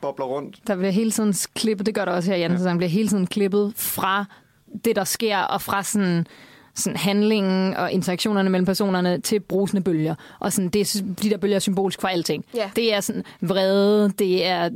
[0.00, 0.58] bobler rundt.
[0.66, 2.62] der bliver hele tiden klippet, det gør der også her i anden Ja.
[2.62, 4.24] sæson, bliver hele tiden klippet fra
[4.84, 6.26] det, der sker, og fra sådan
[6.78, 10.14] sådan handlingen og interaktionerne mellem personerne til brusende bølger.
[10.38, 12.44] Og sådan, det er, de der bølger er symbolisk for alting.
[12.54, 12.70] Ja.
[12.76, 14.70] Det er sådan vrede, det er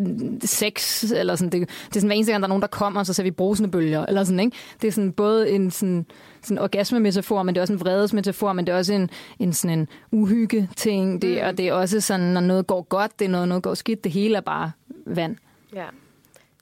[0.45, 3.03] sex, eller sådan, det, det er sådan, hver eneste gang, der er nogen, der kommer,
[3.03, 4.07] så ser vi brusende bølger.
[4.07, 4.57] Eller sådan, ikke?
[4.83, 6.07] Det er sådan både en sådan,
[6.43, 9.79] sådan orgasme-metafor, men det er også en vredesmetafor, men det er også en, en, sådan
[9.79, 11.23] en uhygge-ting.
[11.23, 11.47] Det, mm.
[11.49, 14.05] Og det er også sådan, når noget går godt, det er når noget går skidt,
[14.05, 14.73] det hele er bare
[15.07, 15.37] vand.
[15.75, 15.85] ja.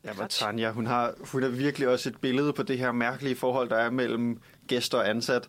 [0.04, 3.36] Ja, hvor Tanja, hun har, hun er virkelig også et billede på det her mærkelige
[3.36, 4.38] forhold, der er mellem
[4.70, 5.48] gæster og ansat,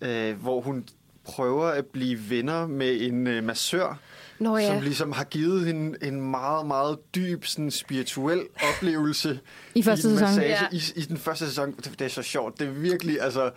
[0.00, 0.84] øh, hvor hun
[1.24, 3.98] prøver at blive venner med en øh, massør,
[4.38, 4.66] Nå ja.
[4.66, 8.40] som ligesom har givet hende en meget, meget dyb sådan, spirituel
[8.76, 9.40] oplevelse
[9.74, 10.28] I første en sæson.
[10.28, 10.66] massage, Ja.
[10.72, 11.72] i, i den første sæson.
[11.76, 12.58] Det, det er så sjovt.
[12.60, 13.50] Det er virkelig, altså,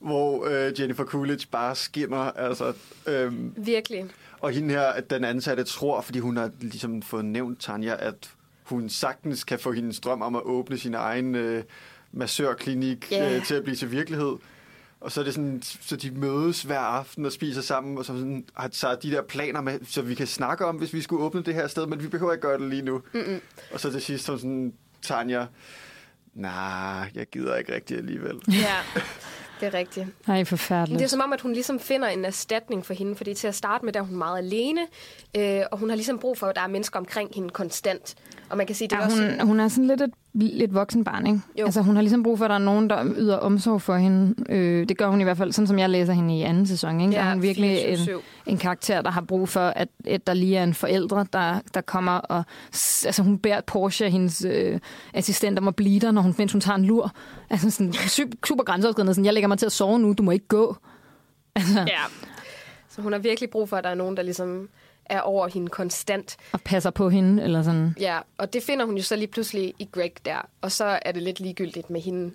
[0.00, 2.16] hvor øh, Jennifer Coolidge bare skinner.
[2.18, 2.72] Altså,
[3.06, 4.04] øhm, Virkelig.
[4.40, 8.30] og hende her, at den ansatte tror, fordi hun har ligesom fået nævnt Tanja, at
[8.62, 11.62] hun sagtens kan få hendes drøm om at åbne sin egen øh,
[12.12, 13.36] massørklinik Ja.
[13.36, 14.32] øh, til at blive til virkelighed.
[15.04, 18.12] Og så er det sådan, så de mødes hver aften og spiser sammen, og så
[18.12, 21.24] sådan, har så de der planer med, så vi kan snakke om, hvis vi skulle
[21.24, 23.00] åbne det her sted, men vi behøver ikke gøre det lige nu.
[23.12, 23.40] Mm-mm.
[23.72, 25.46] Og så til sidst så sådan, Tanja,
[26.34, 28.40] nej, jeg gider ikke rigtig alligevel.
[28.48, 28.76] Ja,
[29.60, 30.06] det er rigtigt.
[30.28, 30.98] Nej, forfærdeligt.
[30.98, 33.54] det er som om, at hun ligesom finder en erstatning for hende, fordi til at
[33.54, 34.80] starte med, der er hun meget alene,
[35.36, 38.14] øh, og hun har ligesom brug for, at der er mennesker omkring hende konstant.
[38.50, 39.22] Og man kan sige, det er Ja, også...
[39.38, 41.40] hun, hun er sådan lidt et lidt voksen barn, ikke?
[41.60, 41.64] Jo.
[41.64, 44.34] Altså, hun har ligesom brug for, at der er nogen, der yder omsorg for hende.
[44.48, 47.00] Øh, det gør hun i hvert fald, sådan som jeg læser hende i anden sæson.
[47.00, 47.12] Ikke?
[47.12, 48.10] Ja, der er hun virkelig en, 24/7.
[48.46, 51.80] en karakter, der har brug for, at, at der lige er en forældre, der, der
[51.80, 52.44] kommer og...
[53.06, 54.80] Altså, hun bærer Porsche, hendes øh,
[55.14, 57.12] assistent, om at blive der, når hun, mens hun tager en lur.
[57.50, 59.14] Altså, sådan super, super grænseoverskridende.
[59.14, 60.76] Sådan, jeg lægger mig til at sove nu, du må ikke gå.
[61.56, 62.00] Altså, Ja.
[62.88, 64.68] Så hun har virkelig brug for, at der er nogen, der ligesom
[65.06, 66.36] er over hende konstant.
[66.52, 67.94] og passer på hende, eller sådan.
[68.00, 70.48] Ja, og det finder hun jo så lige pludselig i Greg der.
[70.60, 72.30] Og så er det lidt ligegyldigt med hende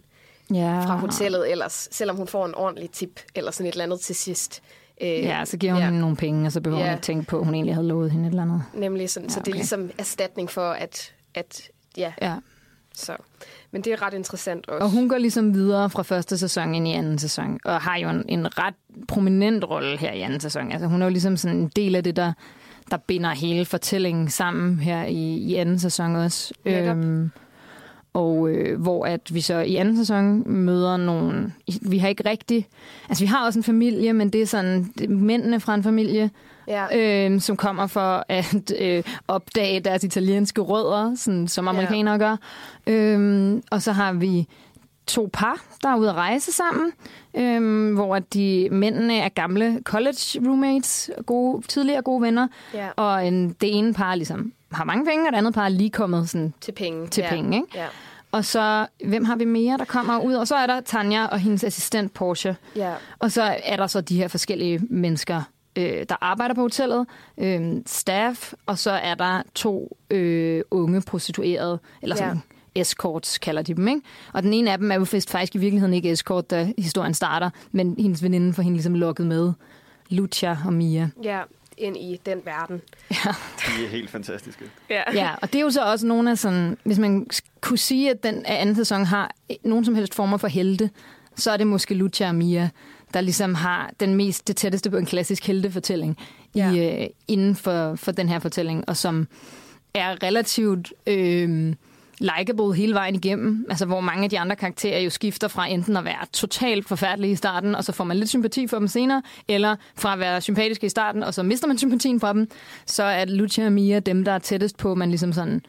[0.53, 0.79] Ja.
[0.79, 4.15] fra hotellet ellers, selvom hun får en ordentlig tip eller sådan et eller andet til
[4.15, 4.61] sidst.
[5.01, 5.85] Øh, Ja, så giver hun ja.
[5.85, 6.87] hende nogle penge, og så behøver Ja.
[6.89, 8.63] hun ikke tænke på, at hun egentlig havde lovet hende et eller andet.
[8.73, 9.57] Nemlig sådan, ja, så det er okay.
[9.57, 11.61] ligesom erstatning for, at, at
[11.97, 12.35] ja, Ja.
[12.95, 13.15] så.
[13.71, 14.83] Men det er ret interessant også.
[14.85, 18.09] Og hun går ligesom videre fra første sæson ind i anden sæson, og har jo
[18.09, 18.73] en, en ret
[19.07, 20.71] prominent rolle her i anden sæson.
[20.71, 22.33] Altså hun er jo ligesom sådan en del af det, der,
[22.91, 26.53] der binder hele fortællingen sammen her i, i anden sæson også.
[26.65, 26.97] Netop.
[28.13, 31.53] og øh, hvor at vi så i anden sæson møder nogle...
[31.81, 32.67] Vi har ikke rigtig...
[33.09, 35.83] Altså vi har også en familie, men det er sådan det er mændene fra en
[35.83, 36.29] familie,
[36.67, 42.37] ja, øh, som kommer for at øh, opdage deres italienske rødder, sådan, som amerikanere gør.
[42.87, 44.47] Øh, og så har vi
[45.09, 46.91] to par, der er ude at rejse sammen,
[47.37, 53.49] øh, hvor de mændene er gamle college roommates, gode, tidligere gode venner, ja, og en,
[53.49, 56.53] det ene par ligesom har mange penge, og det andet par er lige kommet sådan,
[56.61, 57.07] til penge.
[57.07, 57.29] til ja.
[57.29, 57.57] penge.
[57.57, 57.67] Ikke?
[57.75, 57.85] Ja,
[58.31, 60.33] Og så, hvem har vi mere, der kommer ud?
[60.33, 62.55] Og så er der Tanja og hendes assistent Porsche.
[62.75, 65.41] ja, Og så er der så de her forskellige mennesker,
[65.75, 71.79] øh, der arbejder på hotellet, øh, staff, og så er der to øh, unge prostituerede,
[72.01, 72.41] eller sådan ja.
[72.81, 74.01] Escorts kalder de dem, ikke?
[74.33, 77.49] Og den ene af dem er jo faktisk i virkeligheden ikke escort, da historien starter,
[77.71, 79.51] men hendes veninde får hende ligesom lukket med,
[80.09, 81.09] Lucia og Mia.
[81.23, 81.41] ja,
[81.77, 82.81] ind i den verden.
[83.59, 84.65] De er helt fantastiske.
[84.89, 87.27] Ja, Ja, og det er jo så også nogle af sådan, hvis man
[87.61, 89.31] kunne sige, at den anden sæson har
[89.63, 90.89] nogen som helst former for helte,
[91.35, 92.69] så er det måske Lucia og Mia,
[93.13, 96.17] der ligesom har den mest, det tætteste på en klassisk heltefortælling
[96.55, 96.71] Ja.
[96.71, 99.27] i, øh, inden for, for den her fortælling, og som
[99.93, 101.73] er relativt øh,
[102.19, 103.65] likable hele vejen igennem.
[103.69, 107.31] Altså, hvor mange af de andre karakterer jo skifter fra enten at være totalt forfærdelige
[107.31, 110.41] i starten, og så får man lidt sympati for dem senere, eller fra at være
[110.41, 112.49] sympatiske i starten, og så mister man sympatien for dem,
[112.85, 115.61] så er Lucia og Mia dem, der er tættest på, man ligesom sådan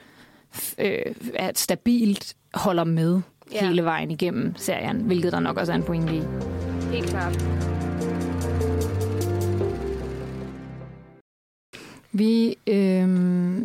[0.79, 0.99] øh,
[1.35, 3.21] er stabilt holder med
[3.53, 3.67] Ja.
[3.69, 6.23] hele vejen igennem serien, hvilket der nok også er en pointe i.
[6.93, 7.70] helt klart.
[12.13, 13.09] Vi øh,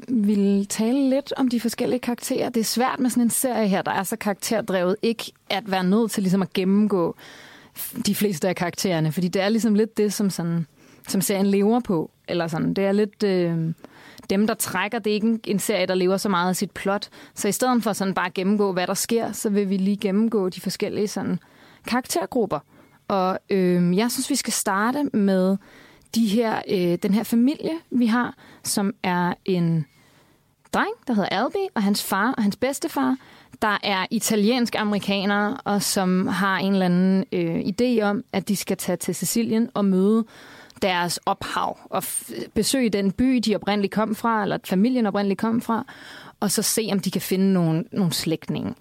[0.07, 2.49] vil tale lidt om de forskellige karakterer.
[2.49, 5.83] Det er svært med sådan en serie her, der er så karakterdrevet, ikke at være
[5.83, 7.15] nødt til ligesom at gennemgå
[8.05, 10.67] de fleste af karaktererne, fordi det er ligesom lidt det, som, sådan,
[11.07, 12.11] som serien lever på.
[12.27, 12.73] Eller sådan.
[12.73, 13.73] Det er lidt øh,
[14.29, 14.99] dem, der trækker.
[14.99, 17.09] Det er ikke en, en serie, der lever så meget af sit plot.
[17.35, 19.97] Så i stedet for sådan bare at gennemgå, hvad der sker, så vil vi lige
[19.97, 21.39] gennemgå de forskellige sådan,
[21.87, 22.59] karaktergrupper.
[23.07, 25.57] Og øh, jeg synes, vi skal starte med
[26.15, 29.85] de her, øh, den her familie, vi har, som er en
[30.73, 33.17] dreng, der hedder Albi, og hans far og hans bedstefar,
[33.61, 38.55] der er italiensk amerikanere, og som har en eller anden øh, idé om, at de
[38.55, 40.25] skal tage til Sicilien og møde
[40.81, 42.03] deres ophav og
[42.53, 45.85] besøge den by, de oprindeligt kom fra, eller familien oprindeligt kom fra,
[46.39, 48.73] og så se, om de kan finde nogle, nogle slægtninge.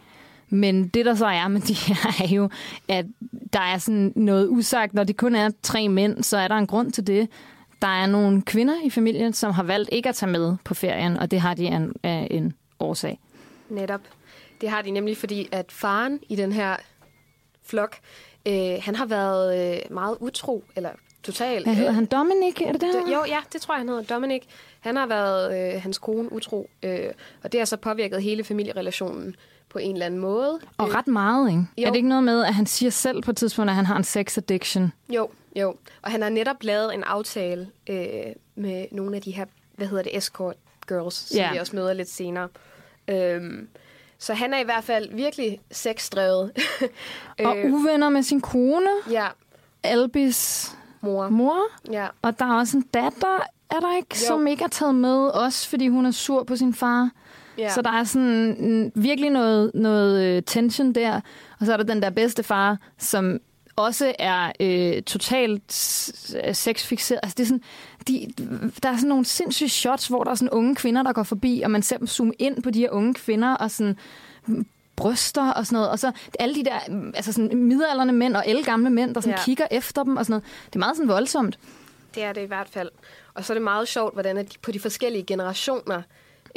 [0.48, 2.50] Men det, der så er med de her, er jo,
[2.88, 3.06] at
[3.52, 4.94] der er sådan noget usagt.
[4.94, 7.28] Når det kun er tre mænd, så er der en grund til det.
[7.82, 11.16] Der er nogle kvinder i familien, som har valgt ikke at tage med på ferien,
[11.16, 13.18] og det har de en, en årsag.
[13.68, 14.00] Netop.
[14.60, 16.76] Det har de nemlig, fordi at faren i den her
[17.62, 17.96] flok,
[18.46, 20.90] øh, han har været øh, meget utro, eller
[21.24, 21.66] totalt...
[21.66, 22.06] Hvad hedder øh, han?
[22.06, 23.12] Dominic, er det det?
[23.12, 24.02] Jo, ja, det tror jeg, han hedder.
[24.02, 24.42] Dominic.
[24.80, 27.10] Han har været øh, hans kone utro, øh,
[27.42, 29.36] og det har så påvirket hele familierelationen
[29.68, 30.60] på en eller anden måde.
[30.78, 31.62] Og ret meget, ikke?
[31.78, 31.86] Jo.
[31.86, 33.96] Er det ikke noget med, at han siger selv på et tidspunkt, at han har
[33.96, 34.92] en sex addiction?
[35.08, 35.76] Jo, jo.
[36.02, 37.98] Og han har netop lavet en aftale øh,
[38.54, 39.44] med nogle af de her,
[39.76, 40.56] hvad hedder det, escort
[40.88, 41.52] girls, som ja.
[41.52, 42.48] vi også møder lidt senere.
[43.08, 43.68] Øhm,
[44.18, 46.52] så han er i hvert fald virkelig sexdrevet.
[47.46, 48.90] og øh, uvenner med sin kone.
[49.10, 49.26] Ja.
[49.82, 50.72] Albis
[51.04, 51.28] mor.
[51.28, 51.56] mor.
[51.92, 52.06] Ja.
[52.22, 54.26] Og der er også en datter, er der ikke, jo.
[54.26, 57.10] som ikke er taget med, også fordi hun er sur på sin far.
[57.60, 57.70] Yeah.
[57.70, 61.20] Så der er sådan virkelig noget, noget øh, tension der.
[61.60, 63.40] Og så er der den der bedste far, som
[63.76, 65.72] også er øh, totalt
[66.52, 67.20] sexfixeret.
[67.22, 67.62] Altså, det er sådan,
[68.08, 68.32] de,
[68.82, 71.60] der er sådan nogle sindssyge shots, hvor der er sådan unge kvinder, der går forbi,
[71.64, 73.96] og man ser dem zoome ind på de her unge kvinder, og sådan
[74.96, 75.90] bryster og sådan noget.
[75.90, 76.78] Og så alle de der
[77.14, 79.44] altså sådan midalderne mænd og gamle mænd, der sådan ja.
[79.44, 80.44] kigger efter dem og sådan noget.
[80.66, 81.58] Det er meget sådan voldsomt.
[82.14, 82.90] Det er det i hvert fald.
[83.34, 86.02] Og så er det meget sjovt, hvordan de på de forskellige generationer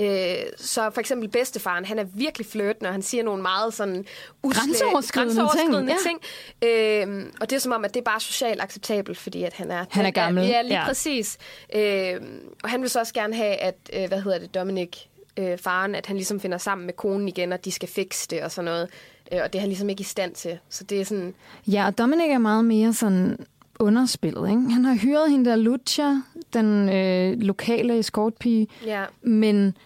[0.02, 4.06] Øh, så for eksempel bedstefaren, han er virkelig flirtende, og han siger nogle meget sådan
[4.44, 6.22] usle, grænseoverskridende, grænseoverskridende ting.
[6.62, 7.22] ting.
[7.22, 9.72] Øh, og det er som om, at det er bare socialt acceptabelt, fordi at han
[9.72, 9.86] er...
[9.90, 10.48] Han er gammel.
[10.48, 10.86] Ja, lige ja.
[10.86, 11.38] præcis.
[11.76, 12.22] Øh,
[12.64, 14.98] og han vil så også gerne have, at, øh, hvad hedder det, Dominic,
[15.38, 18.44] øh, faren, at han ligesom finder sammen med konen igen, og de skal fikse det
[18.44, 18.90] og sådan noget.
[19.32, 20.60] Øh, og det er han ligesom ikke i stand til.
[20.70, 21.34] Så det er sådan...
[21.68, 23.38] Ja, og Dominic er meget mere sådan
[23.80, 24.50] underspillet.
[24.50, 24.62] Ikke?
[24.62, 26.22] Han har hyret hende der Lucia,
[26.54, 29.04] den øh, lokale escortpige, ja.
[29.22, 29.78] men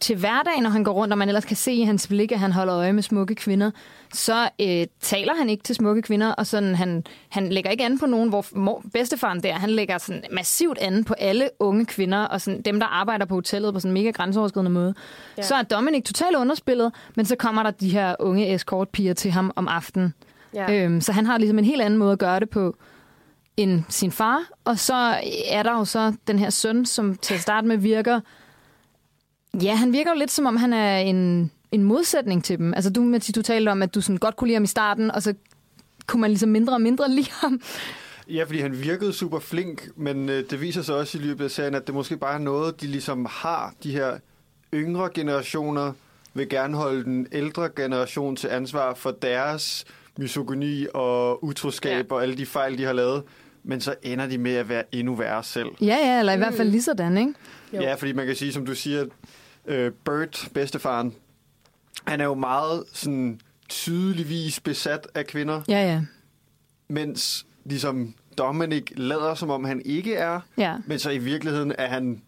[0.00, 2.38] til hverdag, når han går rundt, og man ellers kan se i hans blik, at
[2.38, 3.70] han holder øje med smukke kvinder,
[4.12, 7.98] så øh, taler han ikke til smukke kvinder, og sådan, han, han lægger ikke an
[7.98, 12.18] på nogen, hvor mor, bedstefaren der, han lægger sådan massivt an på alle unge kvinder,
[12.18, 14.94] og sådan, dem, der arbejder på hotellet på sådan en mega grænseoverskridende måde.
[15.36, 15.42] Ja.
[15.42, 19.52] Så er Dominic totalt underspillet, men så kommer der de her unge escortpiger til ham
[19.56, 20.14] om aftenen.
[20.54, 20.84] Ja.
[20.84, 22.76] Øhm, så han har ligesom en helt anden måde at gøre det på
[23.56, 25.16] end sin far, og så
[25.50, 28.20] er der jo så den her søn, som til at starte med virker
[29.62, 32.74] Ja, han virker jo lidt som om, han er en, en modsætning til dem.
[32.74, 35.10] Altså du, Matti, du talte om, at du sådan godt kunne lide ham i starten,
[35.10, 35.34] og så
[36.06, 37.60] kunne man ligesom mindre og mindre lide ham.
[38.28, 41.50] Ja, fordi han virkede super flink, men øh, det viser sig også i løbet af
[41.50, 44.18] serien, at det måske bare er noget, de ligesom har, de her
[44.74, 45.92] yngre generationer
[46.34, 49.84] vil gerne holde den ældre generation til ansvar for deres
[50.16, 52.14] misogyni og utroskab ja.
[52.14, 53.22] og alle de fejl, de har lavet.
[53.64, 55.68] Men så ender de med at være endnu værre selv.
[55.80, 56.42] Ja, ja, eller i mm.
[56.42, 57.34] hvert fald lige sådan, ikke?
[57.72, 57.80] Jo.
[57.80, 59.04] Ja, fordi man kan sige, som du siger,
[59.66, 61.14] øh, Bert, bedstefaren,
[62.06, 65.62] han er jo meget sådan tydeligvis besat af kvinder.
[65.68, 66.00] Ja, ja.
[66.88, 70.40] Mens ligesom Dominic lader, som om han ikke er.
[70.58, 70.76] Ja.
[70.86, 72.22] Men så i virkeligheden er han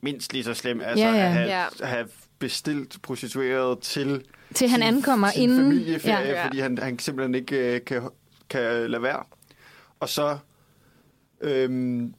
[0.00, 0.80] mindst lige så slem.
[0.80, 1.24] Altså ja, ja.
[1.24, 1.86] at have, ja.
[1.86, 4.24] have bestilt prostitueret til
[4.54, 6.46] til han ankommer sin inden familieferie, ja.
[6.46, 8.02] fordi han, han simpelthen ikke uh, kan,
[8.50, 9.24] kan lade være.
[10.00, 10.38] Og så
[11.40, 12.14] øhm,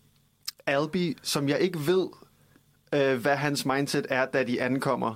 [0.65, 2.07] Albi, som jeg ikke ved,
[2.93, 5.15] øh, hvad hans mindset er, da de ankommer.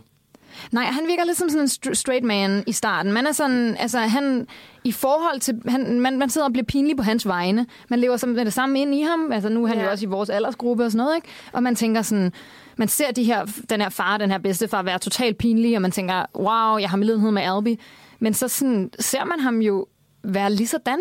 [0.71, 3.11] Nej, han virker lidt som sådan en straight man i starten.
[3.11, 4.47] Man er sådan, altså han,
[4.83, 7.65] i forhold til, han, man, man sidder og bliver pinlig på hans vegne.
[7.89, 9.31] Man lever som, med det samme ind i ham.
[9.31, 9.83] Altså nu er han ja.
[9.83, 11.27] jo også i vores aldersgruppe og sådan noget, ikke?
[11.53, 12.33] Og man tænker sådan,
[12.77, 15.91] man ser de her, den her far, den her bedstefar være totalt pinlig, og man
[15.91, 17.79] tænker, wow, jeg har medlidenhed med Albi.
[18.19, 19.85] Men så sådan, ser man ham jo
[20.23, 20.99] være lige sådan.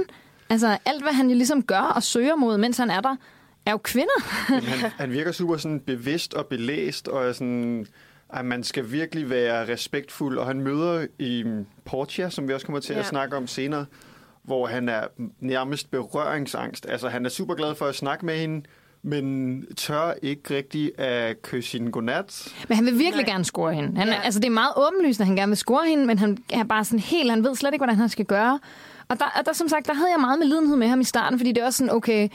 [0.50, 3.16] Altså alt, hvad han jo ligesom gør og søger mod, mens han er der,
[3.66, 4.20] er jo kvinder.
[4.48, 7.86] han, han virker super sådan bevidst og belæst, og er sådan,
[8.32, 10.38] at man skal virkelig være respektfuld.
[10.38, 11.44] Og han møder i
[11.84, 13.00] Portia, som vi også kommer til ja.
[13.00, 13.86] at snakke om senere,
[14.42, 15.04] hvor han er
[15.40, 16.86] nærmest berøringsangst.
[16.88, 18.62] Altså, han er super glad for at snakke med hende,
[19.02, 22.54] men tør ikke rigtig at kysse hende godnat.
[22.68, 23.32] Men han vil virkelig Nej.
[23.32, 23.98] gerne score hende.
[23.98, 24.14] Han, Ja.
[24.14, 24.20] ja.
[24.20, 26.84] Altså, det er meget åbenlyst, at han gerne vil score hende, men han er bare
[26.84, 28.60] sådan helt, han ved slet ikke, hvordan han skal gøre.
[29.08, 31.04] Og der, og der som sagt, der havde jeg meget med lidenhed med ham i
[31.04, 32.28] starten, fordi det er også sådan, okay,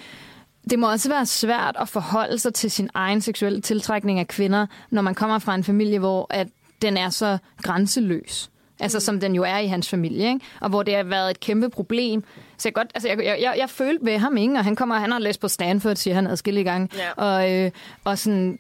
[0.70, 4.68] det må også være svært at forholde sig til sin egen seksuelle tiltrækning af kvinder,
[4.90, 6.48] når man kommer fra en familie, hvor at
[6.82, 8.52] den er så grænseløs.
[8.82, 10.46] Altså, som den jo er i hans familie, ikke?
[10.62, 12.24] Og hvor det har været et kæmpe problem.
[12.58, 14.54] Så jeg, godt, altså, jeg, jeg, jeg, jeg følte ved ham, ikke?
[14.54, 16.90] Og han kommer, han har læst på Stanford, siger han adskillige gange.
[16.98, 17.24] Ja.
[17.26, 17.72] Og, øh,
[18.04, 18.60] og sådan,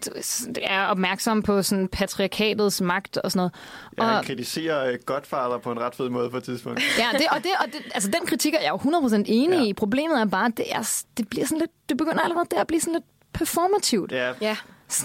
[0.61, 3.51] er opmærksom på sådan patriarkatets magt og sådan noget.
[3.97, 6.81] Ja, han og, kritiserer øh, Godfather på en ret fed måde på et tidspunkt.
[6.99, 9.55] Ja, det, og, det, og det, altså, den kritik er jeg jo 100% enig Ja.
[9.55, 9.63] ja.
[9.63, 9.73] i.
[9.73, 12.67] Problemet er bare, at det, er, det bliver sådan lidt, det begynder allerede der at
[12.67, 14.11] blive sådan lidt performativt.
[14.11, 14.57] Ja, Ja.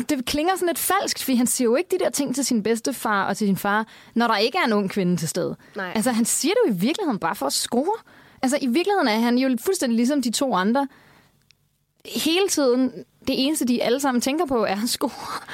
[0.09, 2.63] Det klinger sådan lidt falskt, fordi han siger jo ikke de der ting til sin
[2.63, 5.57] bedstefar og til sin far, når der ikke er en ung kvinde til stede.
[5.77, 5.93] Nej.
[5.95, 7.93] Altså, han siger det jo i virkeligheden bare for at score.
[8.43, 10.89] Altså, i virkeligheden er han jo fuldstændig ligesom de to andre.
[12.07, 12.93] Hele tiden,
[13.27, 15.11] det eneste, de alle sammen tænker på, er at score.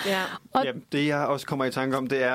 [0.07, 0.23] Ja.
[0.53, 2.35] Og- ja, det jeg også kommer i tanke om, det er,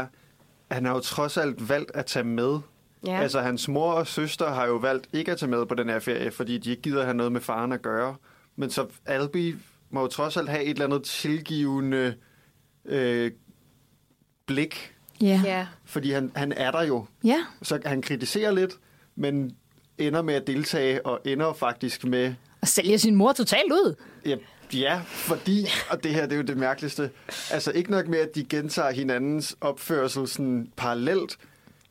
[0.69, 2.60] at han har jo trods alt valgt at tage med.
[3.05, 3.19] Ja.
[3.21, 5.99] Altså, hans mor og søster har jo valgt ikke at tage med på den her
[5.99, 8.15] ferie, fordi de ikke gider have noget med faren at gøre.
[8.55, 9.55] Men så Albi
[9.91, 12.15] må jo trods alt have et eller andet tilgivende
[12.86, 13.32] øh,
[14.45, 15.41] blik, Ja.
[15.45, 15.67] ja.
[15.86, 17.06] fordi han, han er der jo.
[17.23, 17.43] Ja.
[17.62, 18.73] Så han kritiserer lidt,
[19.15, 19.56] men
[19.97, 22.34] ender med at deltage, og ender faktisk med...
[22.62, 23.95] Og sælger sin mor totalt ud.
[24.26, 24.36] Ja,
[24.73, 27.10] ja, fordi, og det her det er jo det mærkeligste,
[27.52, 31.38] altså ikke nok med, at de gentager hinandens opførsel sådan parallelt,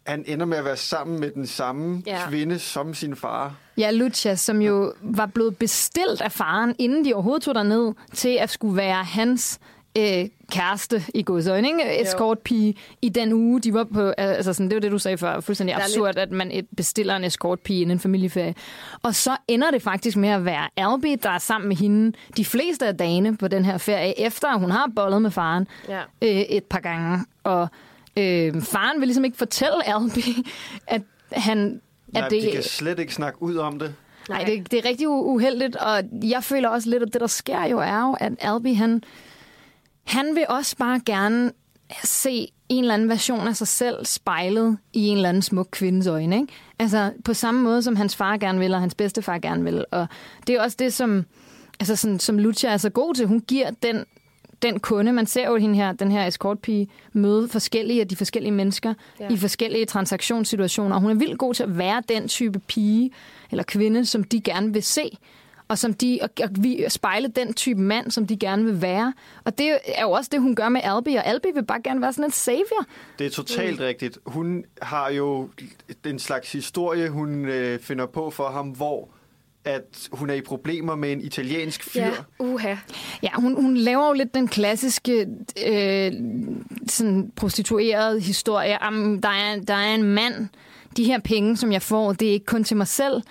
[0.06, 2.18] han ender med at være sammen med den samme Ja.
[2.28, 3.54] kvinde som sin far.
[3.78, 8.28] Ja, Lucia, som jo var blevet bestilt af faren, inden de overhovedet tog ned til
[8.40, 9.58] at skulle være hans
[9.98, 12.02] øh, kæreste i godsøjne, ikke?
[12.02, 14.08] Escortpige i den uge, de var på.
[14.10, 15.40] Altså sådan, det var det, du sagde før.
[15.40, 16.18] Fuldstændig absurd, lidt...
[16.18, 18.54] at man et- bestiller en escortpige inden en familieferie.
[19.02, 22.44] Og så ender det faktisk med at være Albi, der er sammen med hende de
[22.44, 26.00] fleste af dagene på den her ferie, efter at hun har bollet med faren Ja.
[26.22, 27.18] øh, et par gange.
[27.44, 27.68] Og
[28.16, 30.46] øh, faren vil ligesom ikke fortælle Albi,
[30.86, 31.02] at
[31.32, 31.80] han...
[32.08, 32.42] Nej, at det...
[32.42, 33.94] de kan slet ikke snakke ud om det.
[34.28, 37.64] Nej, det, det er rigtig uheldigt, og jeg føler også lidt, at det, der sker
[37.64, 39.02] jo, er jo, at Albi, han,
[40.04, 41.52] han vil også bare gerne
[42.04, 46.06] se en eller anden version af sig selv spejlet i en eller anden smuk kvindes
[46.06, 46.36] øjne.
[46.36, 46.52] Ikke?
[46.78, 49.84] Altså på samme måde, som hans far gerne vil, og hans bedstefar gerne vil.
[49.90, 50.06] Og
[50.46, 51.24] det er også det, som,
[51.80, 53.26] altså sådan, som Lucia er så god til.
[53.26, 54.04] Hun giver den,
[54.62, 58.52] den kunde, man ser jo hende her, den her escortpige, møde forskellige af de forskellige
[58.52, 59.28] mennesker Ja.
[59.30, 60.94] i forskellige transaktionssituationer.
[60.94, 63.10] Og hun er vildt god til at være den type pige
[63.50, 65.18] eller kvinde, som de gerne vil se.
[65.68, 69.12] Og som de og, og vi spejle den type mand, som de gerne vil være.
[69.44, 72.00] Og det er jo også det, hun gør med Albi, og Albi vil bare gerne
[72.00, 72.86] være sådan en savior.
[73.18, 73.84] Det er totalt mm.
[73.84, 74.18] rigtigt.
[74.26, 75.48] Hun har jo
[76.06, 79.08] en slags historie, hun øh, finder på for ham, hvor
[79.66, 82.00] at hun er i problemer med en italiensk fyr.
[82.00, 82.10] Ja.
[82.38, 82.74] Uha.
[83.22, 85.26] Ja, hun, hun laver jo lidt den klassiske
[85.66, 86.12] øh,
[86.88, 88.82] sådan prostituerede historie.
[88.82, 90.48] Am, der, er, der er en mand,
[90.96, 93.22] de her penge, som jeg får, det er ikke kun til mig selv.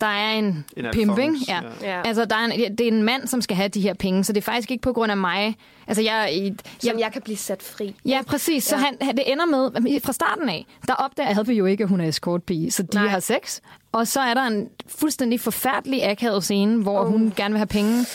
[0.00, 1.36] Der er en, En pimping.
[1.48, 1.60] Ja.
[1.82, 2.00] ja.
[2.04, 4.32] Altså, der er en, det er en mand, som skal have de her penge, så
[4.32, 5.56] det er faktisk ikke på grund af mig.
[5.86, 6.54] Altså, jeg, jeg,
[6.90, 7.94] Som jeg kan blive sat fri.
[8.04, 8.64] Ja, præcis.
[8.64, 8.82] Så Ja.
[8.82, 12.00] han, han- det ender med, fra starten af, der opdager Albi jo ikke, at hun
[12.00, 13.06] er escortpige, så de Nej.
[13.06, 13.60] Har sex.
[13.92, 17.06] Og så er der en fuldstændig forfærdelig akavet scene, hvor oh.
[17.10, 18.06] hun gerne vil have penge.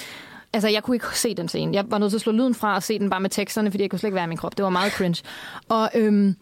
[0.54, 1.76] Altså, jeg kunne ikke se den scene.
[1.76, 3.82] Jeg var nødt til at slå lyden fra og se den bare med teksterne, fordi
[3.82, 4.58] jeg kunne slet ikke være i min krop.
[4.58, 5.24] Det var meget cringe.
[5.70, 6.36] Og, øhm,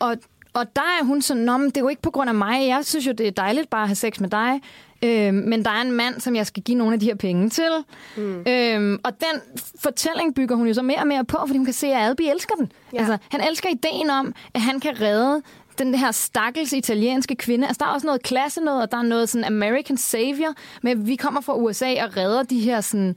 [0.00, 0.16] og,
[0.58, 2.68] og der er hun sådan, Nå, men det er jo ikke på grund af mig.
[2.68, 4.60] Jeg synes jo, det er dejligt bare at have sex med dig.
[5.02, 7.50] Øhm, men der er en mand, som jeg skal give nogle af de her penge
[7.50, 7.70] til.
[8.16, 8.44] Mm.
[8.48, 11.74] Øhm, og den fortælling bygger hun jo så mere og mere på, fordi hun kan
[11.74, 12.72] se, at Albi elsker den.
[12.92, 12.98] Ja.
[12.98, 15.42] Altså, han elsker ideen om, at han kan redde
[15.78, 17.66] den her stakkels italienske kvinde.
[17.66, 20.92] Altså, der er også noget klasse noget, og der er noget sådan American Savior, med
[20.92, 23.16] at vi kommer fra USA og redder de her sådan,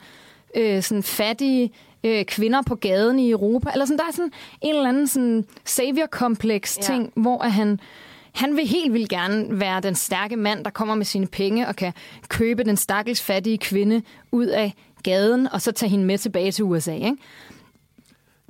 [0.56, 1.72] øh, sådan fattige
[2.04, 3.70] øh, kvinder på gaden i Europa.
[3.74, 6.84] Eller sådan, der er sådan en eller anden sådan savior-kompleks Ja.
[6.84, 7.80] ting, hvor at han,
[8.34, 11.76] han vil helt vildt gerne være den stærke mand, der kommer med sine penge og
[11.76, 11.94] kan
[12.28, 16.64] købe den stakkels fattige kvinde ud af gaden, og så tage hende med tilbage til
[16.64, 16.94] USA.
[16.94, 17.18] Ikke?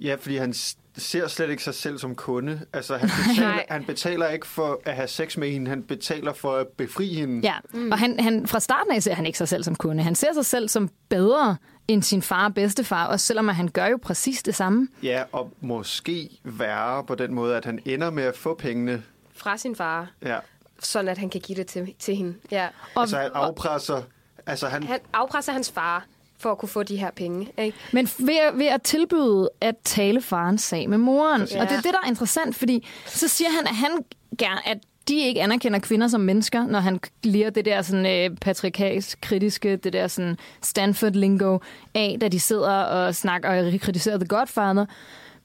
[0.01, 0.53] Ja, fordi han
[0.97, 2.61] ser slet ikke sig selv som kunde.
[2.73, 6.51] Altså, han betaler, han betaler ikke for at have sex med hende, han betaler for
[6.51, 7.47] at befri hende.
[7.47, 7.91] Ja, mm.
[7.91, 10.03] og han, han, fra starten af ser han ikke sig selv som kunde.
[10.03, 13.67] Han ser sig selv som bedre end sin far og bedstefar, også selvom at han
[13.67, 14.87] gør jo præcis det samme.
[15.03, 19.03] Ja, og måske værre på den måde, at han ender med at få pengene.
[19.35, 20.07] Fra sin far.
[20.25, 20.37] Ja.
[20.79, 22.35] Sådan, at han kan give det til, til hende.
[22.51, 22.67] Ja.
[22.95, 24.01] Og, Altså, han afpresser...
[24.45, 26.05] Altså, han, Han afpresser hans far
[26.37, 27.51] for at kunne få de her penge.
[27.57, 27.77] Ikke?
[27.93, 31.41] Men ved, at- ved at tilbyde at tale farens sag med moren.
[31.41, 31.55] Præcis.
[31.55, 33.89] Og det er det, der er interessant, fordi så siger han, at han
[34.37, 38.37] gerne, at de ikke anerkender kvinder som mennesker, når han lirer det der sådan, øh,
[38.37, 41.57] patriarkalsk kritiske, det der sådan Stanford-lingo
[41.93, 44.85] af, da de sidder og snakker og kritiserer The Godfather.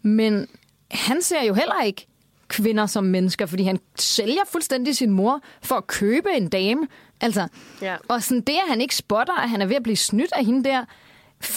[0.03, 0.47] Men
[0.90, 2.07] han ser jo heller ikke
[2.49, 6.88] kvinder som mennesker, fordi han sælger fuldstændig sin mor for at købe en dame.
[7.21, 7.49] Altså,
[7.83, 7.97] Ja.
[8.09, 10.45] og sådan det, at han ikke spotter, at han er ved at blive snydt af
[10.45, 10.85] hende der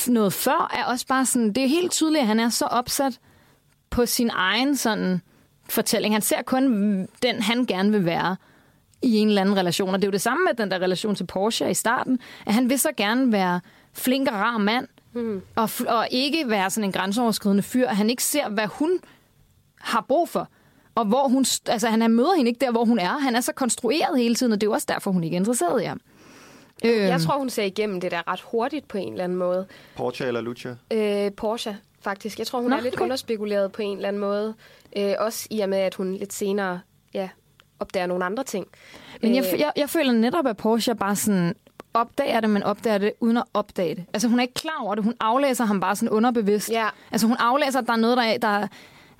[0.07, 3.19] noget før, er også bare sådan, det er helt tydeligt, at han er så opsat
[3.89, 5.21] på sin egen sådan
[5.69, 6.13] fortælling.
[6.15, 6.63] Han ser kun
[7.23, 8.36] den, han gerne vil være
[9.01, 9.89] i en eller anden relation.
[9.89, 12.53] Og det er jo det samme med den der relation til Porsche i starten, at
[12.53, 13.62] han vil så gerne være
[13.93, 15.41] flink og rar mand, mm.
[15.55, 18.99] og, f- og ikke være sådan en grænseoverskridende fyr, at han ikke ser, hvad hun
[19.79, 20.47] har brug for.
[20.95, 23.17] Og hvor hun, st- altså han er- møder hende ikke der, hvor hun er.
[23.19, 25.39] Han er så konstrueret hele tiden, og det er jo også derfor, hun ikke er
[25.39, 25.99] interesseret i ham.
[26.86, 29.65] Øhm, Jeg tror, hun ser igennem det der ret hurtigt på en eller anden måde.
[29.95, 30.75] Porsche eller Lucia?
[30.93, 32.39] Øh, Porsche, faktisk.
[32.39, 33.03] Jeg tror, hun Nå, er lidt okay.
[33.03, 34.53] underspekuleret på en eller anden måde.
[34.97, 36.79] Øh, også i og med, at hun lidt senere
[37.13, 37.29] ja,
[37.79, 38.67] opdager nogle andre ting.
[39.21, 41.55] Men jeg, Øh, jeg, jeg føler netop, at Porsche bare sådan
[41.93, 44.05] opdager det, men opdager det uden at opdage det.
[44.13, 45.03] Altså hun er ikke klar over det.
[45.03, 46.69] Hun aflæser ham bare sådan underbevidst.
[46.71, 46.88] Ja.
[47.12, 48.67] Altså hun aflæser, at der er noget, der, er- der,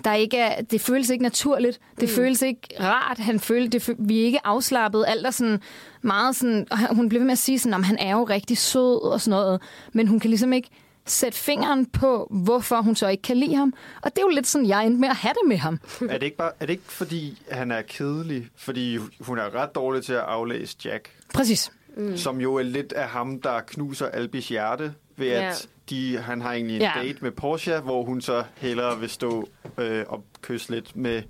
[0.04, 1.80] der ikke er, det føles ikke naturligt.
[2.00, 2.16] Det mm.
[2.16, 3.18] føles ikke rart.
[3.18, 5.06] Han føler, det, vi er ikke afslappet.
[5.08, 5.62] Alt er sådan
[6.02, 8.58] meget sådan, og hun bliver ved med at sige sådan, at han er jo rigtig
[8.58, 9.62] sød og sådan noget.
[9.94, 10.70] Men hun kan ligesom ikke
[11.12, 13.74] sætte fingeren på, hvorfor hun så ikke kan lide ham.
[14.02, 15.80] Og det er jo lidt sådan, jeg endte med at have det med ham.
[16.02, 18.48] er, det ikke bare, er det ikke fordi, han er kedelig?
[18.56, 21.72] Fordi hun er ret dårlig til at aflæse Jack, Præcis.
[21.98, 22.18] mm.
[22.18, 26.54] som jo er lidt af ham, der knuser Albis hjerte, ved at de, han har
[26.54, 26.92] egentlig en Ja.
[26.96, 31.22] date med Porsche, hvor hun så hellere vil stå øh, og kysse lidt med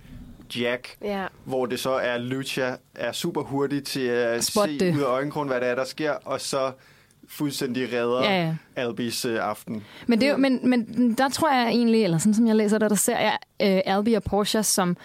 [0.57, 1.25] Jack, Ja.
[1.43, 4.95] hvor det så er Lucia er super hurtig til at Spot se det.
[4.95, 6.71] ud af øjenkrogen, hvad der er, der sker, og så
[7.29, 8.55] fuldstændig redder Ja, ja.
[8.75, 9.83] Albis øh, aften.
[10.07, 12.95] Men, det, men, men der tror jeg egentlig, eller sådan som jeg læser det, der
[12.95, 14.97] ser jeg øh, Albi og Porsche som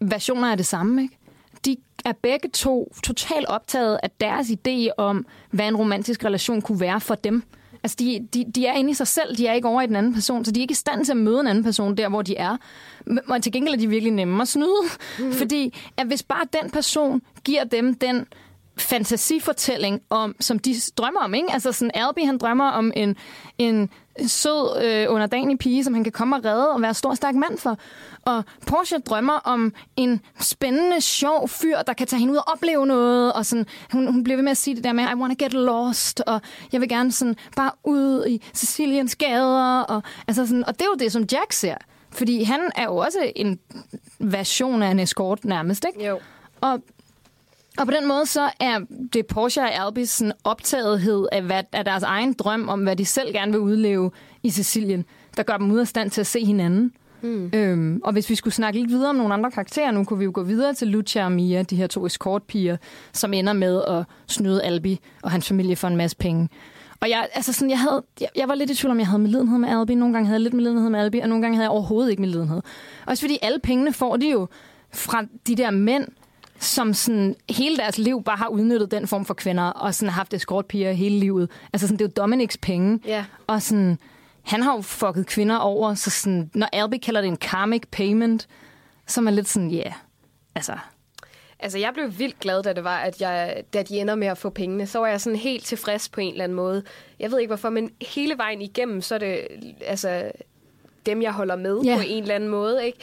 [0.00, 1.02] versioner af det samme.
[1.02, 1.16] Ikke?
[1.64, 6.80] De er begge to totalt optaget af deres idé om, hvad en romantisk relation kunne
[6.80, 7.42] være for dem.
[7.82, 9.96] Altså, de, de, de er inde i sig selv, de er ikke over i den
[9.96, 12.08] anden person, så de er ikke i stand til at møde en anden person der,
[12.08, 12.56] hvor de er.
[13.04, 14.82] Men til gengæld er de virkelig nemme at snyde,
[15.18, 15.32] mm.
[15.32, 18.26] fordi at hvis bare den person giver dem den
[18.76, 21.52] fantasifortælling om, som de drømmer om, ikke?
[21.52, 23.16] Altså sådan, Albie, han drømmer om en,
[23.58, 23.90] en
[24.26, 27.58] sød, øh, underdanig pige, som han kan komme og redde og være stor, stærk mand
[27.58, 27.78] for.
[28.24, 32.86] Og Porsche drømmer om en spændende, sjov fyr, der kan tage hende ud og opleve
[32.86, 35.34] noget, og sådan, hun, hun bliver ved med at sige det der med, I wanna
[35.38, 36.40] get lost, og
[36.72, 40.86] jeg vil gerne sådan bare ud i Siciliens gader, og, altså sådan, og det er
[40.86, 41.76] jo det, som Jack ser.
[42.10, 43.58] Fordi han er jo også en
[44.18, 46.06] version af en escort nærmest, ikke?
[46.08, 46.20] Jo.
[46.60, 46.78] Og,
[47.78, 48.78] og på den måde så er
[49.12, 53.32] det Porsche og Albis optagethed af, hvad, af deres egen drøm om, hvad de selv
[53.32, 54.10] gerne vil udleve
[54.42, 55.04] i Sicilien,
[55.36, 56.92] der gør dem ud af stand til at se hinanden.
[57.22, 57.50] Mm.
[57.54, 60.24] Øhm, og hvis vi skulle snakke lidt videre om nogle andre karakterer, nu kunne vi
[60.24, 62.76] jo gå videre til Lucia og Mia, de her to escortpiger,
[63.12, 66.48] som ender med at snyde Albi og hans familie for en masse penge.
[67.00, 69.22] Og jeg, altså sådan, jeg, havde, jeg, jeg var lidt i tvivl om, jeg havde
[69.22, 69.94] medlidenhed med Albi.
[69.94, 72.22] Nogle gange havde jeg lidt medlidenhed med Albi, og nogle gange havde jeg overhovedet ikke
[72.22, 72.60] medlidenhed.
[73.06, 74.48] Også fordi alle pengene får de jo
[74.94, 76.08] fra de der mænd,
[76.62, 80.14] som sådan hele deres liv bare har udnyttet den form for kvinder, og sådan har
[80.14, 81.50] haft escortpiger hele livet.
[81.72, 83.00] Altså sådan, det er jo Dominics penge.
[83.06, 83.24] Ja.
[83.46, 83.98] Og sådan,
[84.42, 88.48] han har jo fucket kvinder over, så sådan, når Albi kalder det en karmic payment,
[89.06, 89.92] så er man lidt sådan, ja, yeah,
[90.54, 90.76] altså,
[91.58, 94.38] Altså, jeg blev vildt glad, da det var, at jeg, da de ender med at
[94.38, 94.86] få pengene.
[94.86, 96.82] Så var jeg sådan helt tilfreds på en eller anden måde.
[97.20, 99.40] Jeg ved ikke hvorfor, men hele vejen igennem, så er det
[99.86, 100.32] altså
[101.06, 101.96] dem, jeg holder med Ja.
[101.96, 102.98] på en eller anden måde, ikke?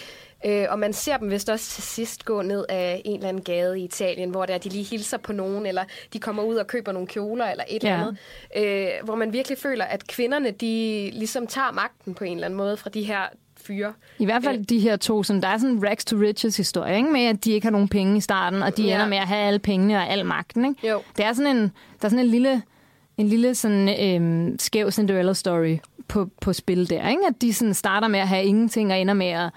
[0.46, 3.44] Øh, og man ser dem vist også til sidst gå ned af en eller anden
[3.44, 6.68] gade i Italien, hvor der de lige hilser på nogen, eller de kommer ud og
[6.68, 7.94] køber nogle kjoler, eller et Ja.
[7.94, 8.06] eller
[8.58, 8.98] andet.
[9.00, 12.58] Øh, hvor man virkelig føler, at kvinderne, de ligesom tager magten på en eller anden
[12.58, 13.22] måde fra de her
[13.62, 13.94] fyre.
[14.20, 16.98] I hvert fald de her to, som der er sådan en rags to riches historie,
[16.98, 17.10] ikke?
[17.10, 18.94] med at de ikke har nogen penge i starten, og de Ja.
[18.94, 20.66] ender med at have alle pengene og al magten.
[20.66, 20.88] Ikke?
[20.90, 21.02] Jo.
[21.18, 22.62] Det er sådan en, der er sådan en lille,
[23.18, 23.90] en lille sådan,
[24.22, 27.10] øhm, skæv Cinderella story på, på spil der.
[27.10, 27.22] Ikke?
[27.28, 29.50] At de sådan starter med at have ingenting og ender med at,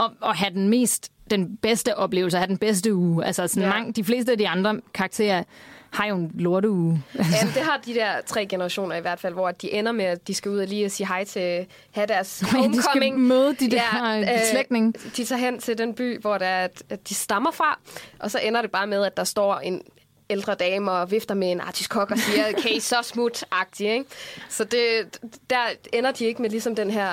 [0.00, 3.24] at, at have den mest den bedste oplevelse, have den bedste uge.
[3.24, 3.68] Altså sådan Ja.
[3.68, 5.42] mange, de fleste af de andre karakterer
[5.90, 7.02] har jo en lorteuge.
[7.18, 10.04] Altså, Ja, det har de der tre generationer i hvert fald, hvor de ender med,
[10.04, 13.20] at de skal ud og lige sige hej til, have deres de skal homecoming.
[13.20, 14.92] møde de der, øh, slægtninge.
[15.16, 17.78] De tager hen til den by, hvor der er, at de stammer fra,
[18.18, 19.82] og så ender det bare med, at der står en
[20.30, 24.04] ældre dame og vifter med en artiskok og siger, okay, så smut-agtig, ikke?
[24.48, 25.18] Så det,
[25.50, 25.56] der
[25.92, 27.08] ender de ikke med ligesom den her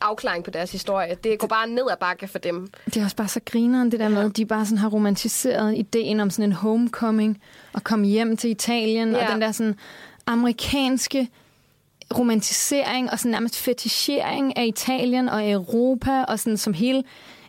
[0.00, 1.14] afklaring på deres historie.
[1.24, 2.70] Det går bare ned ad bakke for dem.
[2.84, 5.78] Det er også bare så grineren, det der med, at de bare sådan har romantiseret
[5.78, 7.42] ideen om sådan en homecoming,
[7.72, 9.12] og komme hjem til Italien.
[9.12, 9.26] Ja.
[9.26, 9.74] og den der sådan
[10.26, 11.28] amerikanske
[12.18, 17.04] romantisering og sådan nærmest fetichering af Italien og Europa, og sådan som hele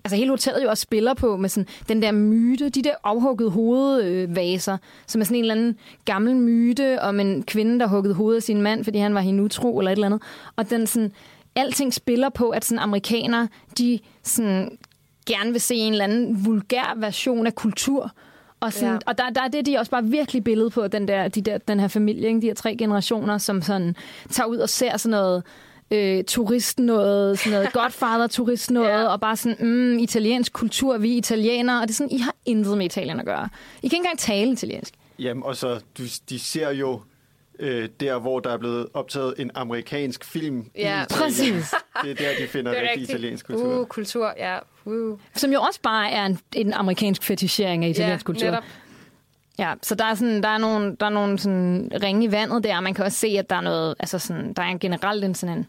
[0.05, 3.49] altså hele hotellet jo også spiller på med sådan den der myte, de der afhuggede
[3.49, 4.77] hovedvaser,
[5.07, 8.43] som er sådan en eller anden gammel myte om en kvinde, der huggede hovedet af
[8.43, 10.21] sin mand, fordi han var hende utro eller et eller andet.
[10.55, 11.11] Og den sådan,
[11.55, 13.47] alting spiller på, at sådan amerikanere,
[13.77, 14.77] de sådan
[15.25, 18.11] gerne vil se en eller anden vulgær version af kultur.
[18.59, 18.99] Og, sådan, ja.
[19.05, 21.57] og der, der er det, de også bare virkelig billede på, den, der, de der,
[21.57, 22.41] den her familie, ikke?
[22.41, 23.95] de her tre generationer, som sådan
[24.29, 25.43] tager ud og ser sådan noget
[25.91, 29.07] øh, turist noget, sådan noget Godfather-turist noget, ja.
[29.07, 32.35] og bare sådan, mm, italiensk kultur, vi er italienere, og det er sådan, I har
[32.45, 33.49] intet med Italien at gøre.
[33.81, 34.93] I kan ikke engang tale italiensk.
[35.19, 37.01] Jamen, og så, du, de ser jo
[37.59, 41.73] øh, der, hvor der er blevet optaget en amerikansk film Ja, i præcis.
[42.03, 43.79] Det er der, de finder Det er rigtig italiensk kultur.
[43.79, 44.59] Uh, kultur, ja.
[44.85, 45.19] Uh.
[45.35, 48.45] Som jo også bare er en, en amerikansk fetichering af italiensk ja, kultur.
[48.49, 48.63] Netop.
[49.59, 52.63] Ja, så der er, sådan, der er nogle, der er nogle sådan ringe i vandet
[52.63, 54.79] der, og man kan også se, at der er noget, altså sådan, der er en
[54.79, 55.67] generelt en, sådan en,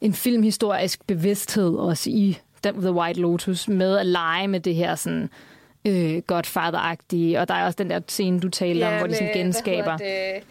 [0.00, 5.30] en filmhistorisk bevidsthed også i The White Lotus, med at lege med det her sådan,
[5.84, 9.32] øh, Godfather-agtige, og der er også den der scene, du talte om, hvor de sådan
[9.32, 9.96] genskaber.
[9.96, 10.42] Det,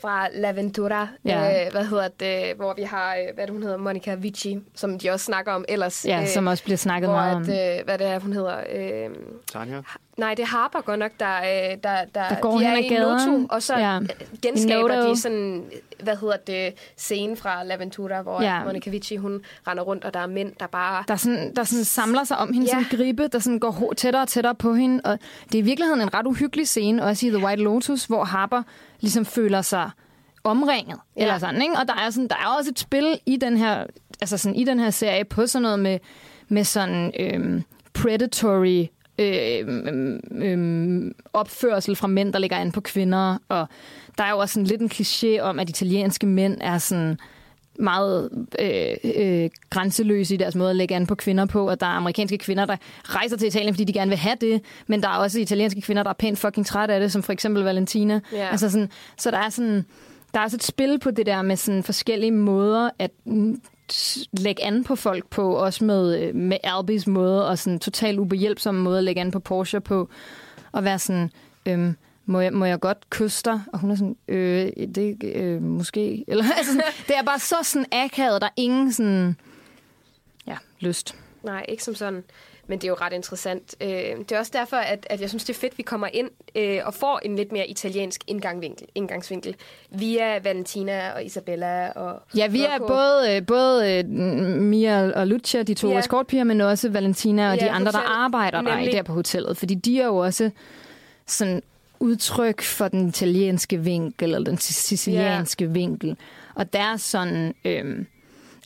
[0.00, 1.42] fra L'Aventura, Ja.
[1.44, 1.66] ja.
[1.66, 4.98] øh, hvad hedder det, hvor vi har, øh, hvad det, hun hedder, Monica Vici, som
[4.98, 6.04] de også snakker om ellers.
[6.04, 7.42] Ja, øh, som også bliver snakket meget om.
[7.42, 9.10] at, øh, hvad det er, hun hedder, øh,
[9.52, 9.80] Tanja?
[10.16, 12.76] Nej, det er Harper godt nok, der, øh, der, der, Der går de hen er
[12.78, 13.32] i gaden.
[13.32, 13.98] Noto, og så Ja.
[14.42, 15.10] genskaber Noto.
[15.10, 15.64] de sådan,
[16.02, 18.64] hvad hedder det, scene fra L'Aventura, hvor Ja.
[18.64, 21.04] Monica Vici, hun render rundt, og der er mænd, der bare...
[21.08, 22.72] der, sådan, der sådan samler sig om hende Ja.
[22.72, 25.00] som gribe, der sådan går tættere og tættere på hende.
[25.04, 25.18] Og
[25.52, 28.62] det er i virkeligheden en ret uhyggelig scene, også i The White Lotus, hvor Harper
[29.00, 29.90] ligesom føler sig
[30.44, 30.98] omringet.
[31.16, 31.22] Ja.
[31.22, 31.74] Eller sådan, ikke?
[31.74, 33.84] Og der er, sådan, der er også et spil i den her,
[34.20, 35.98] altså sådan, i den her serie på sådan noget med,
[36.48, 37.62] med sådan øhm,
[37.94, 38.84] predatory
[39.18, 43.38] øhm, øhm, opførsel fra mænd, der ligger an på kvinder.
[43.48, 43.66] Og
[44.18, 47.18] der er jo også sådan lidt en kliché om, at italienske mænd er sådan
[47.78, 51.86] meget øh, øh, grænseløse i deres måde at lægge an på kvinder på, og der
[51.86, 55.08] er amerikanske kvinder, der rejser til Italien, fordi de gerne vil have det, men der
[55.08, 58.20] er også italienske kvinder, der er pænt fucking træt af det, som for eksempel Valentina.
[58.32, 58.48] Ja.
[58.50, 59.84] Altså sådan, så der er sådan,
[60.34, 63.10] der er også et spil på det der med sådan forskellige måder at
[64.32, 68.74] lægge an på folk på, også med, øh, med Albis måde, og sådan totalt ubehjælpsom
[68.74, 70.08] måde at lægge an på Porsche på,
[70.72, 71.30] og være sådan,
[71.66, 73.60] øhm, må jeg, må jeg godt kysse dig?
[73.72, 76.24] Og hun er sådan, øh, det øh, måske.
[76.28, 79.36] Eller, altså, det er bare så sådan akavet, der er ingen sådan,
[80.46, 81.14] ja, lyst.
[81.42, 82.24] Nej, ikke som sådan.
[82.68, 83.74] Men det er jo ret interessant.
[83.80, 86.08] Øh, det er også derfor, at, at jeg synes, det er fedt, at vi kommer
[86.12, 89.54] ind øh, og får en lidt mere italiensk indgangsvinkel, indgangsvinkel
[89.90, 91.88] via Valentina og Isabella.
[91.90, 94.08] Og Ja, vi er både, øh, både øh,
[94.60, 95.98] Mia og Lucia, de to Ja.
[95.98, 98.10] escortpiger, men også Valentina og Ja, de andre, der hotel.
[98.14, 98.92] arbejder der, Nemlig.
[98.92, 99.56] der på hotellet.
[99.56, 100.50] Fordi de er jo også
[101.26, 101.62] sådan
[102.00, 105.74] udtryk for den italienske vinkel, eller den sicilianske yeah.
[105.74, 106.16] vinkel.
[106.54, 107.54] Og deres sådan...
[107.64, 108.06] Øhm,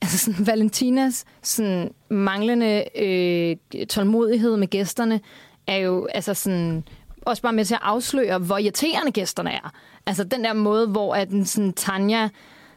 [0.03, 5.21] altså sådan Valentinas sådan manglende øh, tålmodighed med gæsterne
[5.67, 6.85] er jo altså sådan
[7.23, 9.73] også bare med til at afsløre, hvor irriterende gæsterne er.
[10.07, 12.29] Altså den der måde, hvor at den sådan Tanja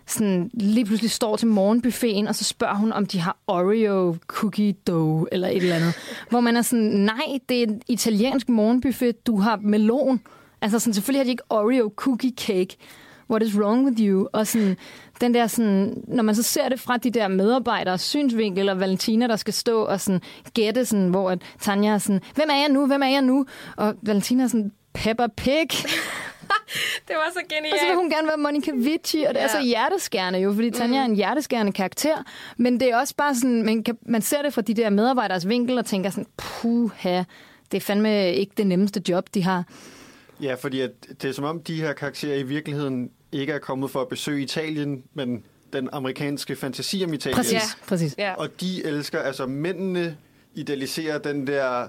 [0.05, 4.73] sådan lige pludselig står til morgenbuffeten, og så spørger hun, om de har Oreo cookie
[4.87, 5.95] dough, eller et eller andet.
[6.29, 10.21] Hvor man er sådan, nej, det er en italiensk morgenbuffet, du har melon.
[10.61, 12.77] Altså sådan, selvfølgelig har de ikke Oreo cookie cake.
[13.29, 14.27] What is wrong with you?
[14.33, 14.77] Og sådan,
[15.21, 19.27] den der sådan, når man så ser det fra de der medarbejdere synsvinkel, og Valentina,
[19.27, 20.21] der skal stå og sådan
[20.53, 23.45] gætte, sådan, hvor at Tanja er sådan, hvem er jeg nu, hvem er jeg nu?
[23.77, 25.67] Og Valentina er sådan, Peppa Pig.
[27.07, 27.73] Det var så genialt.
[27.73, 29.47] Og så vil hun gerne være Monica Vici, og det er Ja.
[29.47, 32.15] så hjerteskærende jo, fordi Tanja er en hjerteskærende karakter.
[32.57, 35.47] Men det er også bare sådan, man, kan, man ser det fra de der medarbejderes
[35.47, 37.23] vinkel og tænker sådan, puha,
[37.71, 39.63] det er fandme ikke det nemmeste job, de har.
[40.41, 40.91] Ja, fordi at
[41.21, 44.43] det er som om, de her karakterer i virkeligheden ikke er kommet for at besøge
[44.43, 47.35] Italien, men den amerikanske fantasi om Italien.
[47.35, 47.59] Præcis, Ja.
[47.87, 48.15] præcis.
[48.17, 48.33] Ja.
[48.33, 50.17] Og de elsker, altså mændene
[50.55, 51.87] idealiserer den der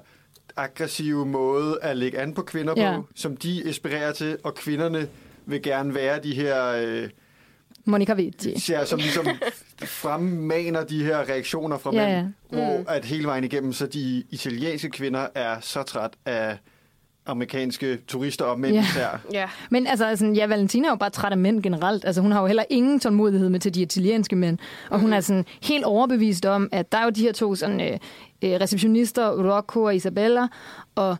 [0.56, 2.96] aggressive måde at lægge an på kvinder Ja.
[2.96, 5.08] på, som de aspirerer til, og kvinderne
[5.46, 7.08] vil gerne være de her, øh,
[7.84, 8.72] Monica Vici.
[8.72, 9.26] ja, som ligesom
[9.84, 12.56] fremmaner de her reaktioner fra Ja, mænd, ja.
[12.58, 12.84] hvor Mm.
[12.88, 16.58] at hele vejen igennem, så de italienske kvinder er så træt af
[17.26, 18.82] amerikanske turister og mænd Ja.
[18.82, 19.20] især.
[19.32, 19.48] Ja.
[19.70, 22.04] Men altså, altså, ja, Valentina er jo bare træt af mænd generelt.
[22.04, 24.58] Altså, hun har jo heller ingen tålmodighed med til de italienske mænd.
[24.90, 27.80] Og hun er sådan helt overbevist om, at der er jo de her to sådan,
[27.80, 27.98] øh,
[28.44, 30.46] øh, receptionister, Rocco og Isabella,
[30.94, 31.16] og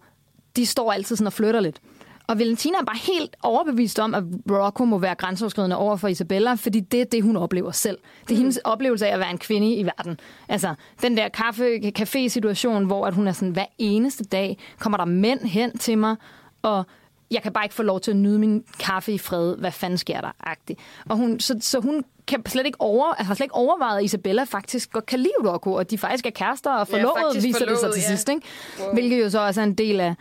[0.56, 1.80] de står altid sådan og flytter lidt.
[2.26, 6.54] Og Valentina er bare helt overbevist om, at Rocco må være grænseoverskridende over for Isabella,
[6.54, 7.98] fordi det er det, hun oplever selv.
[8.28, 10.20] Det er hendes oplevelse af at være en kvinde i verden.
[10.48, 15.40] Altså, den der kaffe-café-situation, hvor at hun er sådan, hver eneste dag kommer der mænd
[15.40, 16.16] hen til mig,
[16.62, 16.84] og
[17.30, 19.56] jeg kan bare ikke få lov til at nyde min kaffe i fred.
[19.56, 20.30] Hvad fanden sker der?
[20.40, 20.80] Agtigt.
[21.08, 24.44] Og hun, så, så hun kan slet ikke over, har slet ikke overvejet, at Isabella
[24.44, 27.58] faktisk godt kan lide Rocco, og de faktisk er kærester og Ja, forlovet, faktisk viser
[27.58, 28.08] det sig forlovet, til ja.
[28.08, 28.28] sidst.
[28.28, 28.42] Ikke?
[28.80, 28.92] Wow.
[28.92, 30.14] Hvilket jo så også er en del af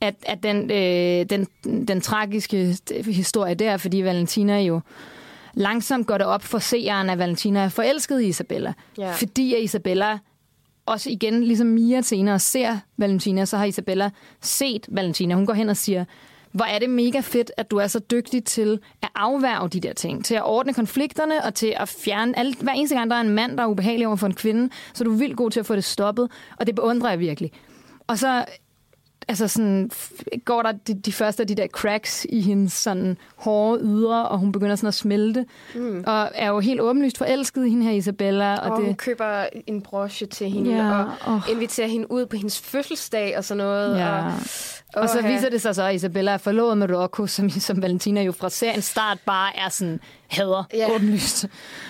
[0.00, 1.46] at, at den, øh, den,
[1.86, 2.76] den tragiske
[3.06, 4.80] historie der, fordi Valentina jo
[5.54, 8.72] langsomt går det op for seeren, at Valentina er forelsket i Isabella.
[8.98, 9.12] Ja.
[9.12, 10.18] Fordi at Isabella
[10.86, 15.34] også igen, ligesom Mia senere ser Valentina, så har Isabella set Valentina.
[15.34, 16.04] Hun går hen og siger,
[16.52, 19.92] hvor er det mega fedt, at du er så dygtig til at afværge de der
[19.92, 22.58] ting, til at ordne konflikterne og til at fjerne alt.
[22.58, 25.04] Hver eneste gang, der er en mand, der er ubehagelig over for en kvinde, så
[25.04, 27.52] er du vildt god til at få det stoppet, og det beundrer jeg virkelig.
[28.06, 28.44] Og så
[29.28, 29.90] altså sådan,
[30.44, 34.38] går der de, de første af de der cracks i hendes sådan hårde ydre, og
[34.38, 36.04] hun begynder sådan at smelte, mm.
[36.06, 38.54] og er jo helt åbenlyst forelsket i hende her Isabella.
[38.56, 41.40] Og, Og, det, hun køber en broche til hende, Ja, og åh.
[41.50, 43.98] inviterer hende ud på hendes fødselsdag og sådan noget.
[43.98, 44.24] Ja.
[44.26, 44.32] Og,
[44.96, 48.22] Og så viser det sig så, at Isabella er forlovet med Rocco, som, som Valentina
[48.22, 50.94] jo fra seriens start bare er sådan hader, ja.
[50.94, 51.46] åbenlyst.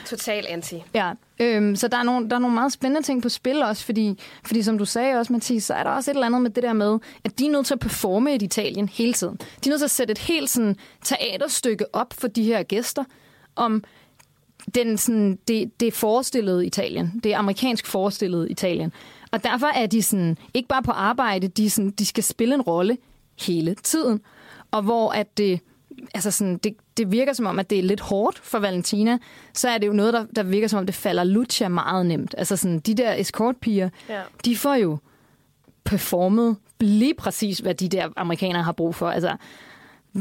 [0.07, 0.83] Total anti.
[0.95, 3.85] Ja, øhm, så der er, nogle, der er nogle meget spændende ting på spil også,
[3.85, 6.51] fordi, fordi som du sagde også, Mathis, så er der også et eller andet med
[6.51, 9.37] det der med, at de er nødt til at performe i Italien hele tiden.
[9.37, 13.05] De er nødt til at sætte et helt sådan, teaterstykke op for de her gæster,
[13.57, 13.85] om
[14.75, 17.21] den, sådan, det, det forestillede Italien.
[17.25, 18.93] Det er amerikansk forestillede Italien.
[19.37, 22.62] Og derfor er de sådan, ikke bare på arbejde, de, sådan, de skal spille en
[22.62, 22.97] rolle
[23.47, 24.20] hele tiden.
[24.70, 25.61] Og hvor at det,
[26.14, 29.18] altså sådan, det, det virker som om, at det er lidt hårdt for Valentina,
[29.55, 32.34] så er det jo noget, der, der virker som om, det falder Lucia meget nemt.
[32.39, 34.22] Altså sådan, de der escortpiger, Ja.
[34.45, 34.99] de får jo
[35.84, 39.11] performet lige præcis, hvad de der amerikanere har brug for.
[39.11, 39.37] Altså,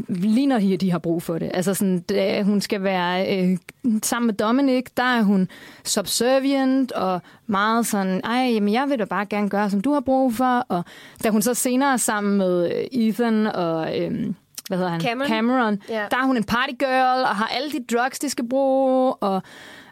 [0.08, 1.50] lige når de, har brug for det.
[1.54, 3.58] Altså sådan, da hun skal være øh,
[4.02, 5.48] sammen med Dominic, der er hun
[5.84, 10.00] subservient og meget sådan, ej, jamen jeg vil da bare gerne gøre, som du har
[10.00, 10.66] brug for.
[10.68, 10.84] Og
[11.24, 13.98] da hun så senere er sammen med øh, Ethan og...
[14.00, 14.34] Øh,
[14.68, 15.00] hvad hedder han?
[15.00, 15.28] Cameron.
[15.28, 15.82] Cameron.
[15.88, 16.04] Ja.
[16.10, 19.42] Der er hun en partygirl og har alle de drugs, de skal bruge, og,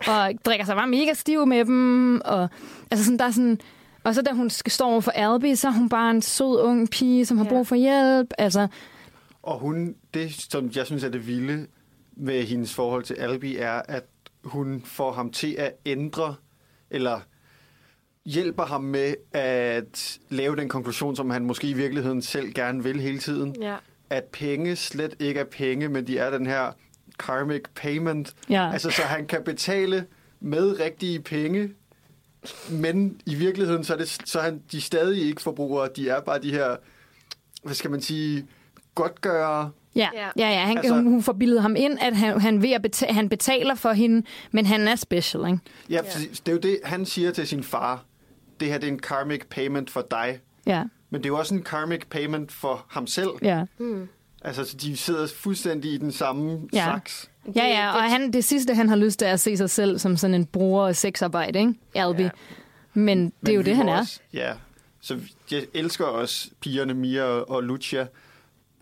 [0.07, 2.21] og drikker sig bare mega stiv med dem.
[2.25, 2.49] Og,
[2.91, 3.61] altså sådan, der er sådan,
[4.05, 6.61] og så da hun skal stå over for Albie, så er hun bare en sød
[6.61, 7.51] ung pige, som har Ja.
[7.51, 8.33] brug for hjælp.
[8.39, 8.67] Altså,
[9.45, 11.67] Og hun, det som jeg synes er det vilde
[12.17, 14.05] med hendes forhold til Albi, er, at
[14.45, 16.35] hun får ham til at ændre,
[16.91, 17.21] eller
[18.25, 23.01] hjælper ham med at lave den konklusion, som han måske i virkeligheden selv gerne vil
[23.01, 23.57] hele tiden.
[23.63, 23.77] Ja.
[24.11, 26.73] At penge slet ikke er penge, men de er den her
[27.19, 28.35] karmic payment.
[28.51, 28.73] Ja.
[28.73, 30.07] Altså, så han kan betale
[30.41, 31.71] med rigtige penge,
[32.71, 35.89] men i virkeligheden, så er, det, så er han, de stadig ikke forbrugere.
[35.97, 36.77] De er bare de her,
[37.63, 38.47] hvad skal man sige,
[38.95, 39.71] godtgørere.
[39.97, 40.29] Ja, Ja.
[40.39, 42.83] ja, ja han, Altså- hun, hun får bildet ham ind, at han, han, ved at
[42.83, 45.59] betale, han betaler for hende, men han er special, ikke?
[45.91, 46.01] Ja, ja.
[46.21, 48.05] det er jo det, han siger til sin far.
[48.61, 50.39] Det her det er en karmic payment for dig.
[50.67, 53.29] Ja, Men det er jo også en karmic payment for ham selv.
[53.43, 53.65] ja.
[54.47, 56.85] Altså, så de sidder fuldstændig i den samme Ja.
[56.85, 57.31] saks.
[57.57, 59.99] Ja, ja, og han, det sidste, han har lyst til, er at se sig selv
[59.99, 61.75] som sådan en bruger af sexarbejde, ikke?
[61.95, 62.23] Albi.
[62.23, 62.31] Ja.
[62.95, 63.99] Men det Men er jo det, han må er.
[63.99, 64.53] Også, ja,
[65.01, 65.19] så
[65.51, 68.07] jeg elsker også pigerne Mia og Lucia.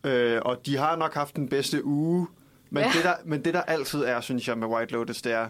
[0.04, 2.26] Øh, og de har nok haft den bedste uge.
[2.70, 2.90] Men, Ja.
[2.94, 5.48] det der, men det, der altid er, synes jeg, med White Lotus, det er,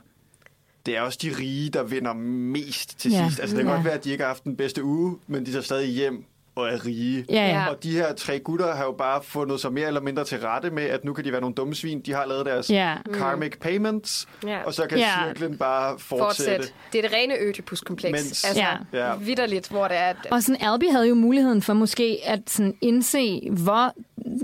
[0.87, 3.25] det er også de rige, der vinder mest til Ja.
[3.29, 3.41] sidst.
[3.41, 3.77] Altså, det kan Ja.
[3.77, 6.25] godt være, at de ikke har haft den bedste uge, men de tager stadig hjem
[6.55, 7.25] og er rige.
[7.31, 7.67] Ja, ja.
[7.71, 10.71] Og de her tre gutter har jo bare fundet sig mere eller mindre til rette
[10.71, 12.01] med, at nu kan de være nogle dumme svin.
[12.01, 12.95] De har lavet deres Ja.
[13.15, 14.59] karmic payments, Ja.
[14.65, 15.09] og så kan Ja.
[15.29, 16.53] cirklen bare fortsætte.
[16.57, 16.75] Fortsæt.
[16.93, 18.13] Det er det rene Ødipus-kompleks.
[18.21, 19.09] Mens- altså, Ja.
[19.09, 19.15] Ja.
[19.17, 20.01] vidderligt, hvor det er...
[20.03, 23.93] At, Og sådan, Albi havde jo muligheden for måske at sådan indse, hvor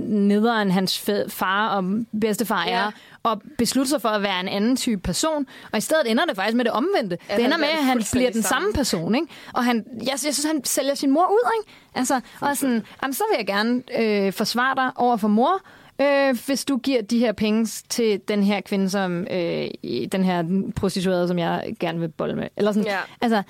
[0.09, 1.85] nederen hans fæ- far og
[2.21, 2.73] bedstefar Ja.
[2.77, 2.91] er,
[3.23, 5.47] og beslutte sig for at være en anden type person.
[5.73, 7.19] Og i stedet ender det faktisk med det omvendte.
[7.29, 8.73] At det ender med, at han bliver den samme.
[8.73, 9.15] person.
[9.15, 9.27] Ikke?
[9.55, 11.51] Og han, jeg, jeg synes, han sælger sin mor ud.
[11.61, 11.73] Ikke?
[11.95, 15.61] Altså, og sådan, jamen, så vil jeg gerne øh, forsvare dig over for mor,
[16.01, 19.69] øh, hvis du giver de her penge til den her kvinde, som øh,
[20.13, 22.49] den her prostituerede, som jeg gerne vil bolle med.
[22.57, 22.87] Eller sådan.
[22.87, 22.99] Ja.
[23.21, 23.43] Altså,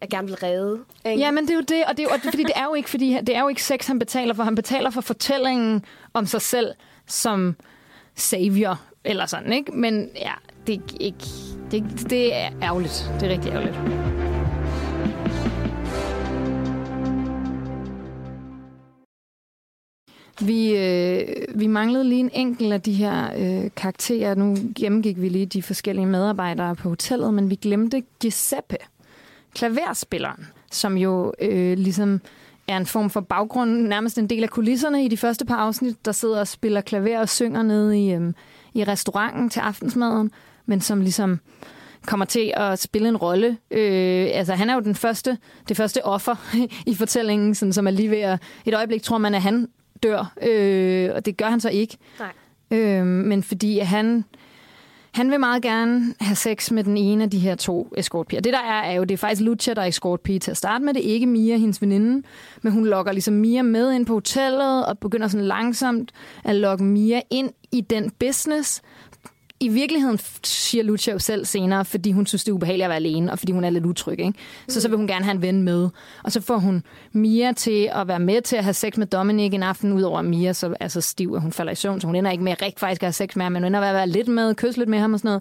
[0.00, 0.78] jeg gerne vil redde.
[1.04, 1.20] Ikke?
[1.20, 2.64] Ja, men det er jo det, og det er jo, og det, fordi det er
[2.64, 5.84] jo ikke fordi det er jo ikke sex han betaler for, han betaler for fortællingen
[6.14, 6.74] om sig selv
[7.06, 7.56] som
[8.18, 9.72] savior eller sådan, ikke?
[9.72, 10.32] Men ja,
[10.66, 11.24] det er ikke
[11.70, 13.12] det, det er ærgerligt.
[13.20, 13.78] Det er rigtig ærgerligt.
[20.40, 24.34] Vi, øh, vi manglede lige en enkelt af de her øh, karakterer.
[24.34, 28.76] Nu gennemgik vi lige de forskellige medarbejdere på hotellet, men vi glemte Giuseppe
[29.54, 32.20] klaverspilleren, som jo øh, ligesom
[32.68, 36.04] er en form for baggrund, nærmest en del af kulisserne i de første par afsnit,
[36.04, 38.32] der sidder og spiller klaver og synger nede i, øh,
[38.74, 40.30] i restauranten til aftensmaden,
[40.66, 41.40] men som ligesom
[42.06, 43.58] kommer til at spille en rolle.
[43.70, 45.38] Øh, altså, han er jo den første,
[45.68, 46.54] det første offer
[46.90, 48.42] i fortællingen, sådan, som er lige ved at...
[48.64, 49.68] Et øjeblik tror man, at han
[50.02, 51.98] dør, øh, og det gør han så ikke.
[52.18, 52.32] Nej.
[52.78, 54.24] Øh, men fordi han
[55.18, 58.40] han vil meget gerne have sex med den ene af de her to escortpiger.
[58.40, 60.84] Det der er, er jo, det er faktisk Lucia, der er escortpige til at starte
[60.84, 60.94] med.
[60.94, 62.26] Det er ikke Mia, hendes veninde.
[62.62, 66.12] Men hun lokker ligesom Mia med ind på hotellet og begynder sådan langsomt
[66.44, 68.82] at lokke Mia ind i den business.
[69.60, 72.96] I virkeligheden siger Lucia jo selv senere, fordi hun synes, det er ubehageligt at være
[72.96, 74.18] alene, og fordi hun er lidt utryg.
[74.18, 74.32] Ikke?
[74.68, 75.88] Så så vil hun gerne have en ven med.
[76.24, 76.82] Og så får hun
[77.12, 80.24] Mia til at være med til at have sex med Dominic en aften, udover at
[80.24, 82.62] Mia så er så stiv, at hun falder i søvn, så hun ender ikke med
[82.62, 84.54] rigtig faktisk at have sex med ham, men hun ender med at være lidt med,
[84.54, 85.40] kysse lidt med ham og sådan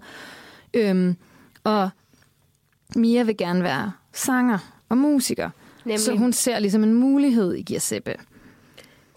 [0.74, 0.90] noget.
[0.90, 1.16] Øhm,
[1.64, 1.90] og
[2.96, 4.58] Mia vil gerne være sanger
[4.90, 5.50] og musiker.
[5.86, 6.00] Nemlig.
[6.00, 8.16] Så hun ser ligesom en mulighed i Giuseppe.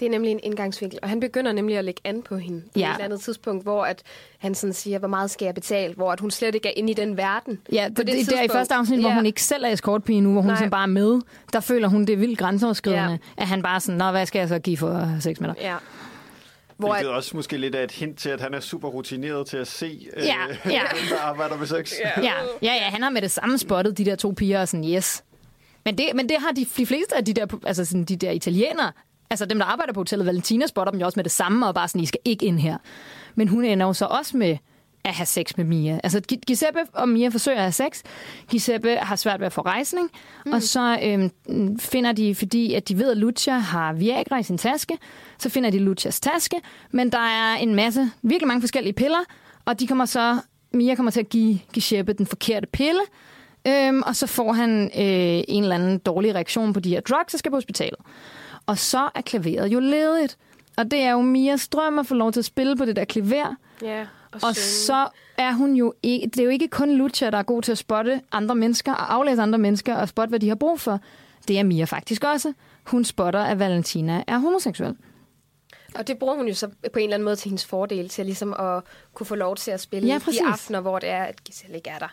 [0.01, 2.67] Det er nemlig en indgangsvinkel, og han begynder nemlig at lægge an på hende på
[2.79, 2.89] Ja.
[2.91, 4.03] et eller andet tidspunkt, hvor at
[4.39, 6.91] han sådan siger, hvor meget skal jeg betale, hvor at hun slet ikke er inde
[6.91, 7.61] i den verden.
[7.73, 8.53] Ja, På det, det, det er i tidspunkt.
[8.53, 9.01] første afsnit, ja.
[9.03, 9.15] hvor Ja.
[9.15, 11.21] hun ikke selv er escortpige nu, hvor hun ligesom bare er med.
[11.53, 13.17] Der føler hun, det er vildt grænseoverskridende, Ja.
[13.43, 15.41] at han bare er sådan, nå, hvad skal jeg så give for at have sex
[15.41, 15.57] med dig?
[15.61, 15.77] Ja.
[16.77, 19.47] Hvor Hvilket at, også måske lidt af et hint til, at han er super rutineret
[19.47, 20.35] til at se, øh, Ja,
[20.71, 20.81] ja.
[20.93, 21.93] hvem der arbejder med sex.
[22.05, 22.21] Ja.
[22.23, 22.33] Ja,
[22.63, 25.25] ja, ja, han har med det samme spottet, de der to piger, og sådan, yes.
[25.85, 28.31] Men det, men det har de, de fleste af de der, altså sådan, de der
[28.31, 28.93] italienere,
[29.31, 31.75] altså dem, der arbejder på hotellet, Valentina spotter dem jo også med det samme, og
[31.75, 32.79] bare sådan, I skal ikke ind her.
[33.35, 34.57] Men hun ender jo så også med
[35.05, 36.01] at have sex med Mia.
[36.03, 38.03] Altså Gi- Giuseppe og Mia forsøger at have sex.
[38.49, 40.11] Giuseppe har svært ved at få rejsning,
[40.47, 40.53] mm.
[40.53, 44.59] og så øhm, finder de, fordi at de ved, at Lucia har Viagra i sin
[44.59, 44.99] taske,
[45.39, 46.57] så finder de Lucias taske,
[46.91, 49.21] men der er en masse, virkelig mange forskellige piller,
[49.65, 50.39] og de kommer så,
[50.73, 53.01] Mia kommer til at give Giuseppe den forkerte pille,
[53.67, 57.35] øhm, og så får han øh, en eller anden dårlig reaktion på de her drugs
[57.35, 57.99] og skal på hospitalet.
[58.67, 60.39] Og så er klaveret jo ledigt.
[60.77, 63.05] Og det er jo Mias drøm at få lov til at spille på det der
[63.05, 63.55] klaver.
[63.83, 65.09] ja, og, Og så
[65.39, 66.27] er hun jo ikke...
[66.27, 69.15] Det er jo ikke kun Lucia, der er god til at spotte andre mennesker og
[69.15, 71.01] aflæse andre mennesker og spotte, hvad de har brug for.
[71.49, 72.53] Det er Mia faktisk også.
[72.87, 74.97] Hun spotter, at Valentina er homoseksuel.
[75.95, 78.25] Og det bruger hun jo så på en eller anden måde til hendes fordel, til
[78.27, 78.83] ligesom at
[79.15, 81.91] kunne få lov til at spille Ja, de aftener, hvor det er, at Giselle ikke
[81.91, 82.09] er der.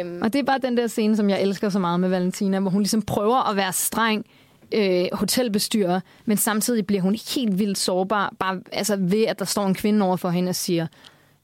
[0.00, 2.60] Øhm, Og det er bare den der scene, som jeg elsker så meget med Valentina,
[2.60, 4.26] hvor hun ligesom prøver at være streng
[4.74, 9.66] øh, hotelbestyrer, men samtidig bliver hun helt vildt sårbar, bare altså ved, at der står
[9.66, 10.86] en kvinde over for hende og siger,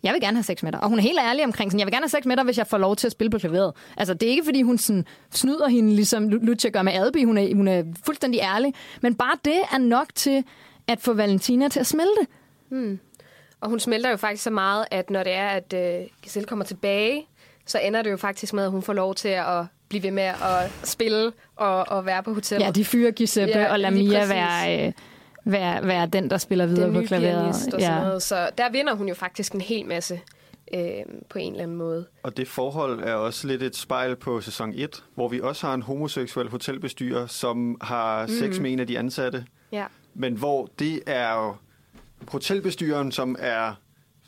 [0.02, 0.82] jeg vil gerne have sex med dig.
[0.82, 2.58] Og hun er helt ærlig omkring sådan, jeg vil gerne have sex med dig, hvis
[2.58, 3.72] jeg får lov til at spille på klaveret.
[3.96, 7.24] Altså, det er ikke, fordi hun sådan, snyder hende, ligesom Lucia gør med Adby.
[7.26, 8.74] Hun er, hun er fuldstændig ærlig.
[9.02, 10.44] Men bare det er nok til
[10.88, 12.26] at få Valentina til at smelte.
[12.68, 13.00] Hmm.
[13.60, 16.64] Og hun smelter jo faktisk så meget, at når det er, at øh, Giselle kommer
[16.64, 17.26] tilbage,
[17.66, 20.22] så ender det jo faktisk med, at hun får lov til at blive ved med
[20.22, 22.66] at spille og, og være på hotellet.
[22.66, 24.30] Ja, de fyrer Giuseppe Ja, og lader lige Mia præcis.
[24.34, 24.92] være, øh,
[25.44, 27.46] være, være den, der spiller videre den på klaveret.
[27.48, 28.22] og sådan noget.
[28.22, 30.20] Så der vinder hun jo faktisk en hel masse
[30.74, 30.80] øh,
[31.28, 32.06] på en eller anden måde.
[32.22, 35.74] Og det forhold er også lidt et spejl på sæson 1, hvor vi også har
[35.74, 39.44] en homoseksuel hotelbestyrer, som har sex med en af de ansatte.
[39.72, 39.84] Ja.
[40.14, 41.54] Men hvor det er jo
[42.28, 43.74] hotelbestyreren, som er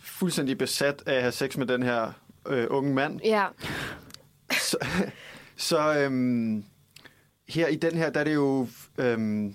[0.03, 2.12] fuldstændig besat af at have sex med den her
[2.47, 3.21] øh, unge mand.
[3.25, 3.45] Ja,
[4.61, 4.77] Så,
[5.57, 6.65] så øhm,
[7.49, 8.67] her i den her, der er det jo
[8.99, 9.55] øhm,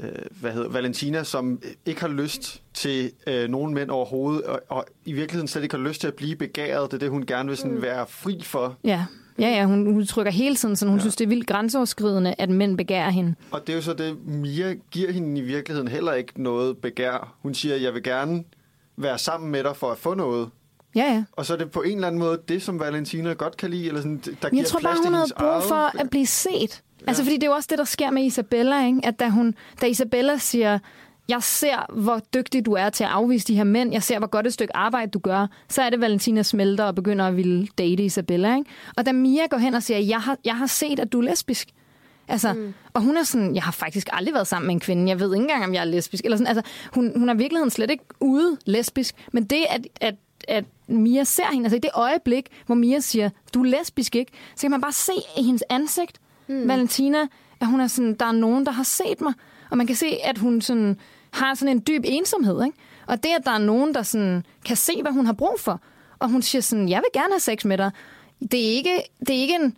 [0.00, 0.08] øh,
[0.40, 5.12] hvad hedder, Valentina, som ikke har lyst til øh, nogen mænd overhovedet, og, og i
[5.12, 6.90] virkeligheden slet ikke har lyst til at blive begæret.
[6.90, 7.82] Det er det, hun gerne vil sådan Mm.
[7.82, 8.76] være fri for.
[8.84, 9.06] Ja,
[9.38, 10.94] ja, ja hun, hun trykker hele tiden, så hun.
[10.96, 11.00] Ja.
[11.00, 13.34] synes, det er vildt grænseoverskridende, at mænd begærer hende.
[13.50, 17.36] Og det er jo så det, Mia giver hende i virkeligheden heller ikke noget begær.
[17.42, 18.44] Hun siger, jeg vil gerne
[18.96, 20.50] være sammen med dig for at få noget.
[20.96, 21.24] Ja, ja.
[21.32, 23.86] Og så er det på en eller anden måde det, som Valentina godt kan lide,
[23.88, 26.10] eller sådan, der giver Jeg tror plads bare, til hun havde brug eget- for at
[26.10, 26.82] blive set.
[27.06, 27.26] Altså, Ja.
[27.26, 29.00] fordi det er jo også det, der sker med Isabella, ikke?
[29.04, 30.78] At da, hun, da Isabella siger,
[31.28, 34.26] jeg ser, hvor dygtig du er til at afvise de her mænd, jeg ser, hvor
[34.28, 37.66] godt et stykke arbejde du gør, så er det, Valentina smelter og begynder at ville
[37.78, 38.70] date Isabella, ikke?
[38.96, 41.22] Og da Mia går hen og siger, jeg har, jeg har set, at du er
[41.24, 41.68] lesbisk,
[42.28, 42.74] Altså, mm.
[42.94, 45.08] Og hun er sådan, jeg har faktisk aldrig været sammen med en kvinde.
[45.08, 46.24] Jeg ved ikke engang, om jeg er lesbisk.
[46.24, 46.62] Eller sådan, altså,
[46.94, 49.14] hun, hun er i virkeligheden slet ikke ude lesbisk.
[49.32, 50.14] Men det, at, at,
[50.48, 54.32] at Mia ser hende, altså i det øjeblik, hvor Mia siger, du er lesbisk, ikke?
[54.56, 56.68] Så kan man bare se i hendes ansigt, mm.
[56.68, 57.18] Valentina,
[57.60, 59.32] at hun er sådan, der er nogen, der har set mig.
[59.70, 60.98] Og man kan se, at hun sådan,
[61.30, 62.78] har sådan en dyb ensomhed, ikke?
[63.06, 65.80] Og det, at der er nogen, der sådan, kan se, hvad hun har brug for.
[66.18, 67.90] Og hun siger sådan, jeg vil gerne have sex med dig.
[68.40, 69.76] Det er ikke, det er ikke en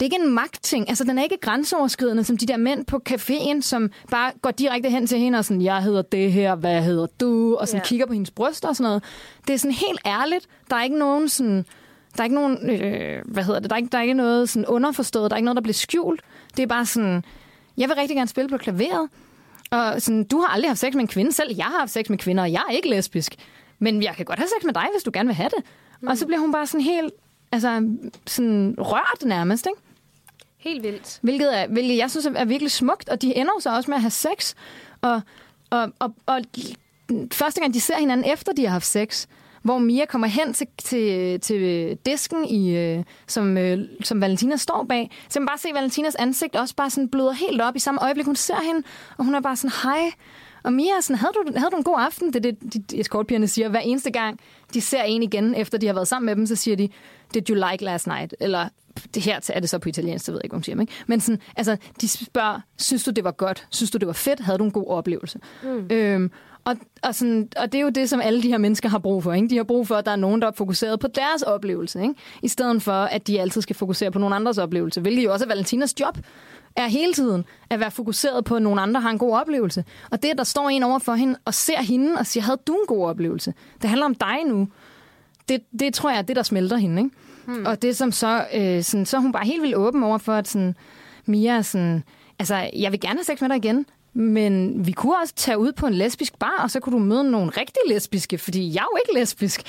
[0.00, 0.88] det er ikke en magtting.
[0.88, 4.90] Altså, den er ikke grænseoverskridende, som de der mænd på caféen, som bare går direkte
[4.90, 7.56] hen til hende og sådan, jeg hedder det her, hvad hedder du?
[7.56, 7.84] Og sådan Ja.
[7.88, 9.04] kigger på hendes bryster og sådan noget.
[9.46, 10.46] Det er sådan helt ærligt.
[10.70, 11.64] Der er ikke nogen sådan...
[12.16, 14.48] Der er ikke nogen, øh, hvad hedder det, der er ikke, der er ikke noget
[14.48, 16.20] sådan underforstået, der er ikke noget, der bliver skjult.
[16.56, 17.24] Det er bare sådan,
[17.76, 19.08] jeg vil rigtig gerne spille på klaveret,
[19.70, 21.54] og sådan, du har aldrig haft sex med en kvinde selv.
[21.56, 23.34] Jeg har haft sex med kvinder, og jeg er ikke lesbisk.
[23.78, 25.64] Men jeg kan godt have sex med dig, hvis du gerne vil have det.
[26.00, 26.08] Mm.
[26.08, 27.12] Og så bliver hun bare sådan helt,
[27.52, 27.88] altså
[28.26, 29.80] sådan rørt nærmest, ikke?
[30.60, 31.18] Helt vildt.
[31.22, 34.02] Hvilket, er, hvilket jeg synes er virkelig smukt, og de ender så også med at
[34.02, 34.54] have sex.
[35.00, 35.20] Og,
[35.70, 36.40] og, og, og
[37.32, 39.26] første gang, de ser hinanden efter, de har haft sex,
[39.62, 44.84] hvor Mia kommer hen til, til, til disken, i, øh, som, øh, som Valentina står
[44.88, 45.10] bag.
[45.28, 48.26] Så man bare se Valentinas ansigt også bare sådan bløder helt op i samme øjeblik,
[48.26, 48.82] hun ser hende,
[49.18, 50.12] og hun er bare sådan, hej.
[50.62, 52.32] Og Mia er sådan, havde du, havde du en god aften?
[52.32, 53.68] Det er det, de, de escortpigerne siger.
[53.68, 54.40] Hver eneste gang,
[54.74, 56.88] de ser en igen, efter de har været sammen med dem, så siger de,
[57.34, 58.34] did you like last night?
[58.40, 58.68] Eller
[59.14, 60.80] det her er det så på italiensk, så ved jeg ikke, hun siger.
[60.80, 60.92] Ikke?
[61.06, 63.66] Men sådan, altså, de spørger, synes du, det var godt?
[63.70, 64.40] Synes du, det var fedt?
[64.40, 65.38] Havde du en god oplevelse?
[65.62, 65.86] Mm.
[65.90, 66.30] Øhm,
[66.64, 69.22] og, og, sådan, og det er jo det, som alle de her mennesker har brug
[69.22, 69.32] for.
[69.32, 69.48] Ikke?
[69.48, 72.14] De har brug for, at der er nogen, der er fokuseret på deres oplevelse, ikke?
[72.42, 75.44] i stedet for, at de altid skal fokusere på nogen andres oplevelse, hvilket jo også
[75.44, 76.18] er Valentinas job
[76.76, 79.84] er hele tiden at være fokuseret på, at nogen andre har en god oplevelse.
[80.10, 82.74] Og det, der står en over for hende og ser hende og siger, havde du
[82.74, 83.54] en god oplevelse?
[83.82, 84.68] Det handler om dig nu.
[85.48, 87.02] Det, det tror jeg er det, der smelter hende.
[87.02, 87.16] Ikke?
[87.46, 87.66] Hmm.
[87.66, 90.32] Og det som så, øh, sådan, så er hun bare helt vildt åben over for,
[90.32, 90.74] at sådan,
[91.26, 92.04] Mia er sådan,
[92.38, 95.72] altså, jeg vil gerne have sex med dig igen, men vi kunne også tage ud
[95.72, 98.88] på en lesbisk bar, og så kunne du møde nogle rigtig lesbiske, fordi jeg er
[98.92, 99.62] jo ikke lesbisk.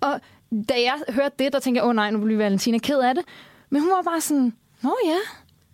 [0.00, 0.20] Og
[0.68, 3.14] da jeg hørte det, der tænkte jeg, åh oh, nej, nu bliver Valentina ked af
[3.14, 3.24] det.
[3.70, 4.52] Men hun var bare sådan,
[4.82, 5.16] nå ja,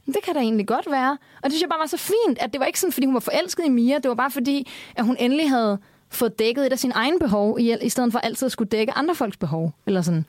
[0.07, 1.11] det kan da egentlig godt være.
[1.11, 3.15] Og det synes jeg bare var så fint, at det var ikke sådan, fordi hun
[3.15, 5.79] var forelsket i Mia, det var bare fordi, at hun endelig havde
[6.11, 8.93] fået dækket et af sine egne behov, i, i stedet for altid at skulle dække
[8.93, 9.73] andre folks behov.
[9.87, 10.25] Eller sådan.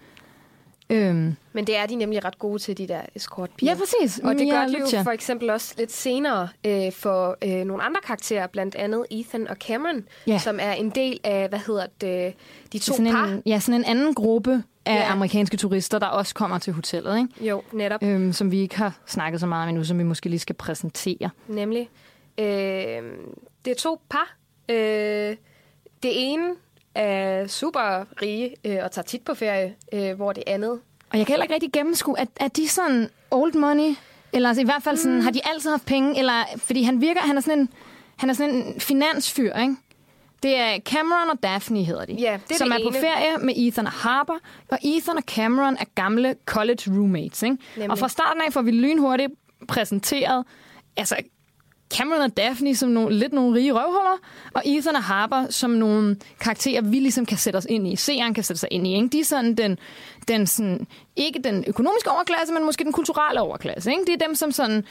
[0.90, 1.36] Øhm.
[1.54, 3.72] Men det er de nemlig ret gode til, de der escortpiger.
[3.72, 4.20] Ja, præcis.
[4.20, 8.02] Og det gør de jo for eksempel også lidt senere øh, for øh, nogle andre
[8.04, 10.40] karakterer, blandt andet Ethan og Cameron, ja.
[10.40, 12.34] som er en del af, hvad hedder det,
[12.74, 13.26] de to sådan par.
[13.28, 15.12] En, ja, sådan en anden gruppe af ja.
[15.12, 17.46] amerikanske turister, der også kommer til hotellet, ikke?
[17.50, 18.04] Jo, netop.
[18.04, 20.56] Øhm, som vi ikke har snakket så meget om endnu, som vi måske lige skal
[20.56, 21.30] præsentere.
[21.48, 21.90] Nemlig.
[22.38, 22.46] Øh,
[23.66, 24.38] det er to par.
[24.70, 25.36] Øh,
[26.04, 26.54] det ene
[26.98, 30.80] er super rige øh, og tager tit på ferie, øh, hvor det andet...
[31.12, 33.96] Og jeg kan heller ikke rigtig gennemskue, at, at de sådan old money,
[34.34, 35.24] eller altså i hvert fald sådan, mm.
[35.24, 37.70] har de altid haft penge, eller fordi han virker, han er sådan en,
[38.18, 39.76] han er sådan en finansfyr, ikke?
[40.44, 42.14] Det er Cameron og Daphne, hedder de.
[42.14, 42.92] Ja, det er som det er ene.
[42.92, 44.34] på ferie med Ethan og Harper.
[44.70, 47.44] Og Ethan og Cameron er gamle college roommates.
[47.44, 47.58] Ikke?
[47.76, 47.92] Nemlig.
[47.92, 49.32] Og fra starten af får vi lynhurtigt
[49.68, 50.46] præsenteret
[50.98, 51.16] altså
[51.94, 54.18] Cameron og Daphne som nogle, lidt nogle rige røvhuller,
[54.54, 57.96] og Ethan og Harper som nogle karakterer, vi ligesom kan sætte os ind i.
[57.96, 58.96] Seeren kan sætte sig ind i.
[58.96, 59.08] Ikke?
[59.08, 59.78] De er sådan den,
[60.28, 63.92] den sådan, ikke den økonomiske overklasse, men måske den kulturelle overklasse.
[63.92, 64.06] Ikke?
[64.06, 64.84] Det er dem, som sådan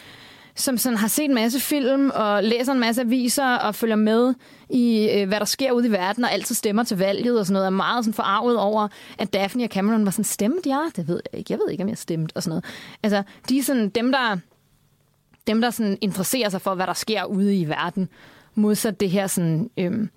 [0.57, 4.35] som sådan har set en masse film og læser en masse aviser og følger med
[4.71, 7.53] i, øh, hvad der sker ude i verden og altid stemmer til valget og sådan
[7.53, 7.67] noget.
[7.67, 8.89] Er meget sådan forarvet over,
[9.19, 10.81] at Daphne og Cameron var sådan, stemt ja?
[10.97, 11.53] Det ved jeg ikke.
[11.53, 12.65] Jeg ved ikke, om jeg stemte og sådan noget.
[13.03, 14.37] Altså, de er sådan dem, der,
[15.47, 18.09] dem, der sådan interesserer sig for, hvad der sker ude i verden,
[18.55, 20.11] modsat det her sådan, øhm,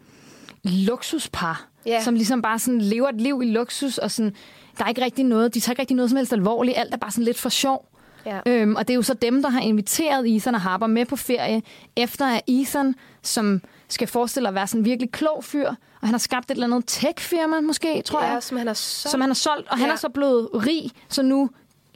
[0.63, 2.03] luksuspar, Ja.
[2.03, 4.35] som ligesom bare sådan lever et liv i luksus, og sådan,
[4.77, 6.97] der er ikke rigtig noget, de tager ikke rigtig noget som helst alvorligt, alt er
[6.97, 7.85] bare sådan lidt for sjov.
[8.25, 8.39] Ja.
[8.45, 11.15] Øhm, og det er jo så dem, der har inviteret Ethan og Harper med på
[11.15, 11.61] ferie,
[11.95, 15.75] efter at Ethan, som skal forestille at være sådan en virkelig klog fyr, og
[16.07, 19.11] han har skabt et eller andet tech-firma måske, tror Ja, jeg, som han har solgt.
[19.11, 19.93] som han har solgt, og han Ja.
[19.93, 21.49] er så blevet rig, så nu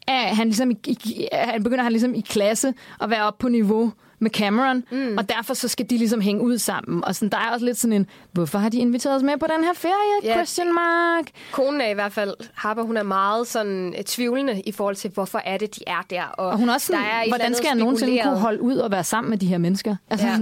[0.08, 3.50] er han ligesom i, i, han begynder han ligesom i klasse at være op på
[3.50, 5.18] niveau med Cameron, mm.
[5.18, 7.04] og derfor så skal de ligesom hænge ud sammen.
[7.04, 9.46] Og sådan, der er også lidt sådan en, hvorfor har de inviteret os med på
[9.58, 9.94] den her ferie,
[10.24, 10.36] Ja.
[10.36, 11.26] question mark?
[11.52, 15.10] Konen er i hvert fald, Harper, hun er meget sådan øh, tvivlende i forhold til,
[15.10, 16.24] hvorfor er det, de er der.
[16.24, 18.76] Og, Og hun er også sådan, der er hvordan skal jeg nogensinde kunne holde ud
[18.76, 19.96] og være sammen med de her mennesker?
[20.10, 20.38] Altså, Ja,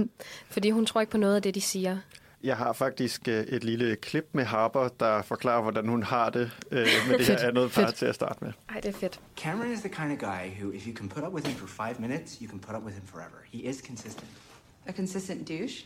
[0.50, 1.96] fordi hun tror ikke på noget af det, de siger.
[2.42, 6.50] Jeg har faktisk øh, et lille klip med Harper, der forklarer, hvordan hun har det
[6.70, 8.52] øh, med det her andet par til at starte med.
[8.68, 9.20] Ej, det er fedt.
[9.36, 11.66] Cameron is the kind of guy who, if you can put up with him for
[11.66, 13.38] five minutes, you can put up with him forever.
[13.52, 14.26] He is consistent.
[14.86, 15.84] A consistent douche?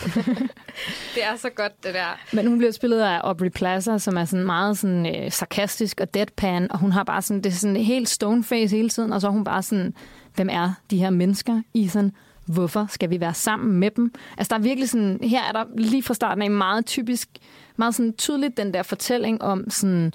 [1.14, 2.20] Det er så godt, det der.
[2.32, 6.14] Men hun bliver spillet af Aubrey Plaza, som er sådan meget sådan, øh, sarkastisk og
[6.14, 9.26] deadpan, og hun har bare sådan, det er sådan helt stoneface hele tiden, og så
[9.26, 9.94] er hun bare sådan,
[10.34, 12.12] hvem er de her mennesker, Ethan?
[12.52, 14.12] Hvorfor skal vi være sammen med dem?
[14.38, 17.28] Altså der er virkelig sådan, her er der lige fra starten af meget typisk,
[17.76, 20.12] meget sådan tydeligt den der fortælling om sådan,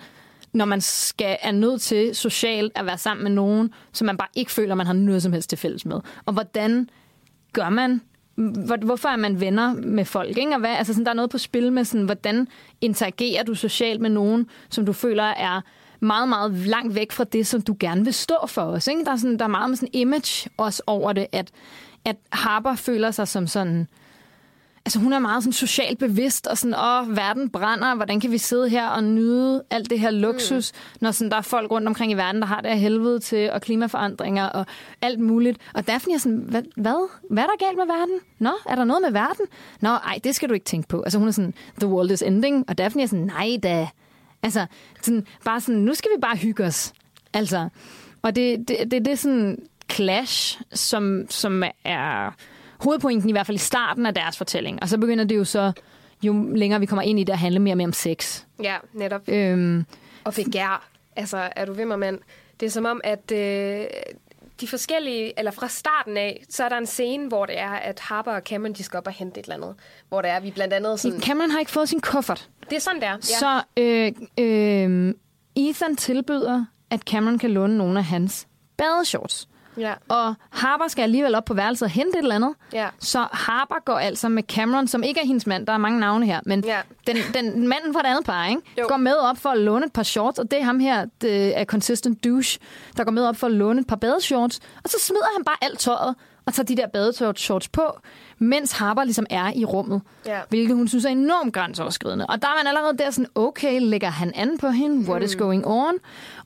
[0.54, 4.28] når man skal, er nødt til socialt at være sammen med nogen, som man bare
[4.36, 6.00] ikke føler, man har noget som helst til fælles med.
[6.26, 6.90] Og hvordan
[7.54, 8.02] gør man?
[8.82, 10.38] Hvorfor er man venner med folk?
[10.38, 10.54] Ikke?
[10.54, 12.48] Og hvad, altså sådan, der er noget på spil med, sådan, hvordan
[12.82, 15.62] interagerer du socialt med nogen, som du føler er
[16.00, 18.88] meget, meget langt væk fra det, som du gerne vil stå for os.
[18.88, 19.06] Ikke?
[19.06, 21.52] Der, er sådan, der er meget med sådan image også over det, at,
[22.06, 23.88] at Harper føler sig som sådan...
[24.88, 28.38] Altså hun er meget sådan socialt bevidst, og sådan, åh, verden brænder, hvordan kan vi
[28.38, 30.98] sidde her og nyde alt det her luksus, mm.
[31.02, 33.52] når sådan, der er folk rundt omkring i verden, der har det af helvede til,
[33.52, 34.66] og klimaforandringer og
[35.02, 35.60] alt muligt.
[35.74, 37.10] Og Daphne er sådan, hvad, hvad?
[37.30, 38.20] Hvad er der galt med verden?
[38.40, 39.46] Nå, er der noget med verden?
[39.82, 41.02] Nå, ej, det skal du ikke tænke på.
[41.02, 43.88] Altså hun er sådan, the world is ending, og Daphne er sådan, nej da.
[44.44, 44.66] Altså,
[45.02, 46.94] sådan, bare sådan, nu skal vi bare hygge os.
[47.34, 47.70] Altså,
[48.22, 49.58] og det, det, det, det er sådan
[49.92, 52.36] clash, som, som er
[52.84, 54.82] hovedpointen i hvert fald i starten af deres fortælling.
[54.82, 55.72] Og så begynder det jo så,
[56.24, 58.44] jo længere vi kommer ind i det, at handle mere og mere om sex.
[58.64, 59.22] Ja, netop.
[59.30, 59.86] Øhm,
[60.24, 60.88] Og begær.
[61.16, 62.20] Altså, er du ved mig, mand?
[62.60, 63.86] Det er som om, at øh,
[64.62, 68.00] de forskellige, eller fra starten af, så er der en scene, hvor det er, at
[68.00, 69.76] Harper og Cameron, de skal op og hente et eller andet.
[70.10, 71.22] Hvor det er, vi blandt andet sådan...
[71.22, 72.50] Cameron har ikke fået sin kuffert.
[72.70, 73.08] Det er sådan, der.
[73.12, 73.20] Ja.
[73.20, 75.14] Så øh, øh,
[75.56, 79.48] Ethan tilbyder, at Cameron kan låne nogle af hans badeshorts.
[79.78, 79.94] Ja.
[80.10, 82.54] Og Harper skal alligevel op på værelset og hente et eller andet.
[82.74, 82.88] Ja.
[83.00, 85.68] Så Harper går altså med Cameron, som ikke er hendes mand.
[85.68, 86.40] Der er mange navne her.
[86.46, 86.82] Men Ja.
[87.08, 88.62] den, den manden fra et andet par, ikke?
[88.80, 88.86] Jo.
[88.88, 90.40] går med op for at låne et par shorts.
[90.40, 92.60] Og det er ham her, det er Consistent Douche,
[92.98, 94.60] der går med op for at låne et par badeshorts.
[94.84, 96.16] Og så smider han bare alt tøjet
[96.46, 98.00] og tager de der badeshorts på,
[98.40, 100.02] mens Harper ligesom er i rummet.
[100.26, 100.40] Ja.
[100.50, 102.26] Hvilket hun synes er enormt grænseoverskridende.
[102.26, 105.10] Og der er man allerede der sådan, okay, lægger han an på hende?
[105.10, 105.26] What Mm.
[105.26, 105.94] is going on?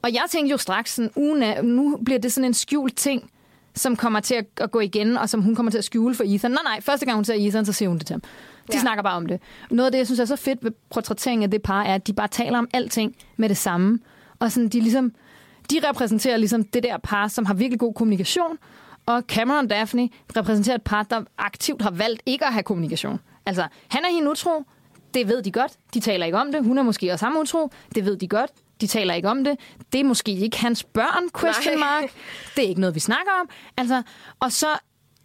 [0.02, 3.30] Og jeg tænkte jo straks sådan, ugen af, nu bliver det sådan en skjult ting,
[3.76, 6.52] som kommer til at, gå igen, og som hun kommer til at skjule for Ethan.
[6.52, 8.22] Nej, nej, første gang hun ser Ethan, så siger hun det til ham.
[8.22, 8.28] De
[8.74, 8.80] ja.
[8.80, 9.40] snakker bare om det.
[9.72, 12.08] Noget af det, jeg synes er så fedt ved portrætteringen af det par, er, at
[12.08, 14.00] de bare taler om alting med det samme.
[14.40, 15.12] Og sådan, de ligesom,
[15.72, 18.58] de repræsenterer ligesom det der par, som har virkelig god kommunikation,
[19.10, 23.20] og Cameron Daphne repræsenterer et par, der aktivt har valgt ikke at have kommunikation.
[23.46, 24.64] Altså, han er hende utro,
[25.14, 25.72] det ved de godt.
[25.94, 26.64] De taler ikke om det.
[26.64, 28.52] Hun er måske også ham utro, det ved de godt.
[28.82, 29.60] De taler ikke om det.
[29.94, 32.02] Det er måske ikke hans børn, question Nej.
[32.02, 32.12] mark.
[32.56, 33.50] Det er ikke noget, vi snakker om.
[33.78, 34.04] Altså,
[34.40, 34.68] og så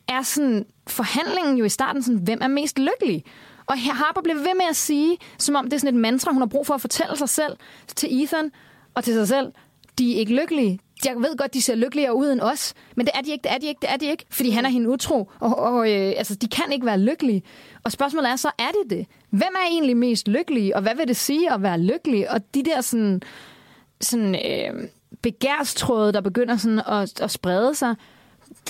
[0.09, 3.25] er sådan forhandlingen jo i starten sådan, hvem er mest lykkelig?
[3.67, 6.43] Og Harper bliver ved med at sige, som om det er sådan et mantra, hun
[6.43, 7.57] har brug for at fortælle sig selv
[7.97, 8.51] til Ethan
[8.95, 9.53] og til sig selv,
[9.99, 10.81] de er ikke lykkelige.
[11.05, 13.53] Jeg ved godt, de ser lykkeligere ud end os, men det er de ikke, det
[13.53, 16.13] er de ikke, det er de ikke, fordi han er hende utro, og, og øh,
[16.17, 17.43] altså, de kan ikke være lykkelige.
[17.85, 19.07] Og spørgsmålet er så, er det det?
[19.31, 22.31] Hvem er egentlig mest lykkelig, og hvad vil det sige at være lykkelig?
[22.31, 23.23] Og de der sådan,
[24.01, 24.89] sådan øh,
[25.23, 27.95] begærstråde, der begynder sådan at, at sprede sig,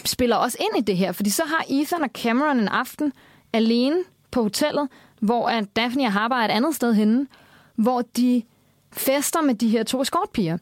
[0.04, 1.12] spiller også ind i det her.
[1.12, 3.12] Fordi så har Ethan og Cameron en aften
[3.52, 3.96] alene
[4.30, 4.88] på hotellet,
[5.20, 7.26] hvor at Daphne og Harper er et andet sted henne,
[7.76, 8.42] hvor de
[8.92, 10.58] fester med de her to skortpiger.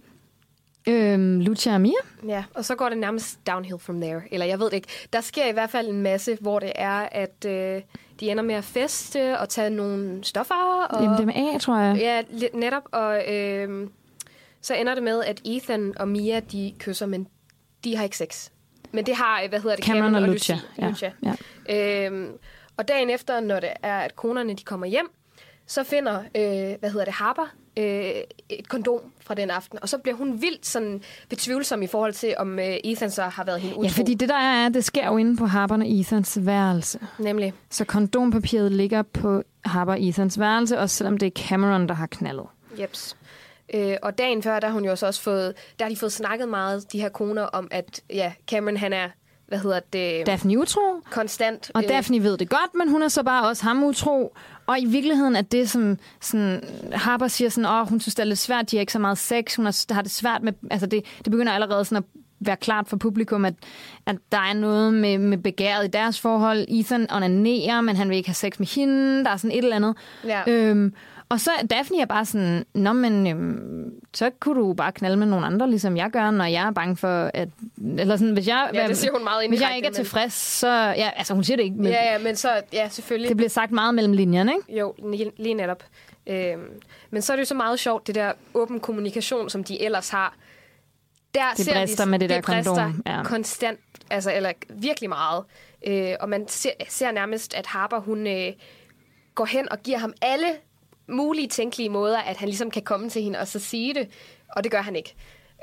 [0.88, 1.92] Øhm, Lucia og Mia.
[2.28, 4.22] Ja, og så går det nærmest downhill from there.
[4.30, 4.88] Eller jeg ved det ikke.
[5.12, 7.82] Der sker i hvert fald en masse, hvor det er, at øh,
[8.20, 10.84] de ender med at feste og tage nogle stoffer.
[10.90, 11.96] Og, MDMA, tror jeg.
[11.98, 12.82] Ja, netop.
[12.92, 13.88] Og øh,
[14.60, 17.28] så ender det med, at Ethan og Mia, de kysser, men
[17.84, 18.48] de har ikke sex.
[18.92, 20.54] Men det har, hvad hedder det, Cameron og Lucia.
[20.54, 20.68] Lucia.
[20.78, 21.12] Ja, Lucia.
[21.68, 22.06] ja.
[22.06, 22.28] Øhm,
[22.76, 25.10] og dagen efter, når det er, at konerne de kommer hjem,
[25.72, 28.14] så finder, øh, hvad hedder det, Harper, øh,
[28.48, 29.78] et kondom fra den aften.
[29.82, 33.44] Og så bliver hun vildt sådan betvivlsom i forhold til, om øh, Ethan så har
[33.44, 33.82] været hende utro.
[33.82, 37.00] Ja, fordi det der er, det sker jo inde på Harper og Ethans værelse.
[37.18, 37.52] Nemlig.
[37.70, 42.06] Så kondompapiret ligger på Harper og Ethans værelse, også selvom det er Cameron, der har
[42.06, 42.46] knaldet.
[42.80, 43.16] Jeps.
[43.74, 46.12] Øh, og dagen før, der har hun jo også også fået, der har de fået
[46.12, 49.08] snakket meget, de her koner, om at ja, Cameron han er,
[49.48, 51.70] hvad hedder det, Daphne utro, konstant.
[51.74, 54.36] og øh, Daphne ved det godt, men hun er så bare også ham utro.
[54.66, 58.26] Og i virkeligheden er det, som sådan, Harper siger, sådan, åh, hun synes, det er
[58.26, 60.86] lidt svært, de har ikke så meget sex, hun har, har det svært med, altså
[60.86, 62.04] det, det begynder allerede sådan at
[62.46, 63.54] være klart for publikum, at,
[64.06, 66.64] at der er noget med, med begæret i deres forhold.
[66.68, 69.24] Ethan onanerer, men han vil ikke have sex med hende.
[69.24, 69.96] Der er sådan et eller andet.
[70.24, 70.42] Ja.
[70.46, 70.94] Øhm,
[71.32, 75.26] og så Daphne er bare sådan, Nå, men øhm, så kunne du bare knalde med
[75.26, 77.48] nogle andre, ligesom jeg gør, når jeg er bange for, at...
[77.98, 80.68] Eller sådan, hvis jeg, Ja, det siger hun meget Hvis jeg ikke er tilfreds, så...
[80.68, 83.28] Ja, altså hun siger det ikke, men Ja, ja, men så, ja, selvfølgelig.
[83.28, 84.78] det bliver sagt meget mellem linjerne, ikke?
[84.78, 84.94] Jo,
[85.38, 85.84] lige, netop.
[86.26, 86.60] Øhm,
[87.10, 90.08] men så er det jo så meget sjovt, det der åben kommunikation, som de ellers
[90.08, 90.34] har.
[91.34, 93.22] Der Det ser brister vi, med det der brister kondom, ja.
[93.22, 93.78] konstant,
[94.10, 95.44] altså, eller virkelig meget.
[95.86, 98.52] Øh, og man ser, ser nærmest, at Harper, hun øh,
[99.34, 100.46] går hen og giver ham alle
[101.12, 104.08] mulige tænkelige måder, at han ligesom kan komme til hende og så sige det.
[104.56, 105.14] Og det gør han ikke.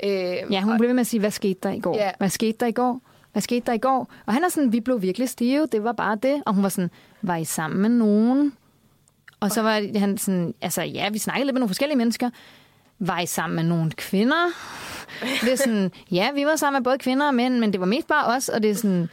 [0.04, 1.96] Øh, Ja, hun og, blev ved med at sige, hvad skete der i går?
[1.96, 2.10] Ja.
[2.18, 3.00] Hvad skete der i går?
[3.32, 4.12] Hvad skete der i går?
[4.26, 6.42] Og han er sådan, vi blev virkelig stive, det var bare det.
[6.46, 6.90] Og hun var sådan,
[7.22, 8.52] var I sammen med nogen?
[9.40, 12.30] Og så var han sådan, altså ja, vi snakkede lidt med nogle forskellige mennesker.
[12.98, 14.46] Var I sammen med nogle kvinder?
[15.40, 17.86] Det er sådan, ja, vi var sammen med både kvinder og mænd, men det var
[17.86, 18.48] mest bare os.
[18.48, 19.08] Og det er sådan,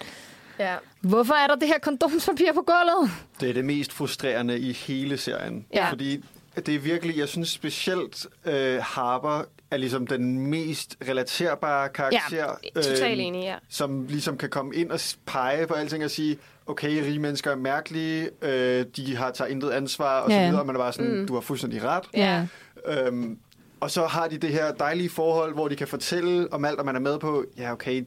[0.59, 0.75] ja.
[1.01, 3.11] hvorfor er der det her kondomspapir på gulvet?
[3.39, 5.65] Det er det mest frustrerende i hele serien.
[5.73, 5.89] Ja.
[5.89, 6.23] Fordi
[6.55, 12.45] det er virkelig, jeg synes specielt, øh, Harper er ligesom den mest relaterbare karakter.
[12.75, 13.55] Ja, totalt øh, enig, ja.
[13.69, 17.55] Som ligesom kan komme ind og pege på alting og sige, okay, rige mennesker er
[17.55, 20.59] mærkelige, øh, de har taget intet ansvar, og Ja, så videre.
[20.61, 21.27] Og man er bare sådan, mm.
[21.27, 22.03] du har fuldstændig ret.
[22.13, 22.47] Ja.
[22.88, 23.38] Øhm,
[23.79, 26.85] og så har de det her dejlige forhold, hvor de kan fortælle om alt, og
[26.85, 28.05] man er med på, ja okay,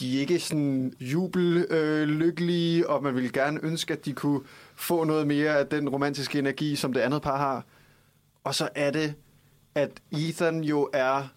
[0.00, 4.40] de er ikke sådan jubel øh, lykkelige, og man ville gerne ønske, at de kunne
[4.76, 7.64] få noget mere af den romantiske energi, som det andet par har.
[8.44, 9.14] Og så er det,
[9.74, 11.28] at Ethan jo er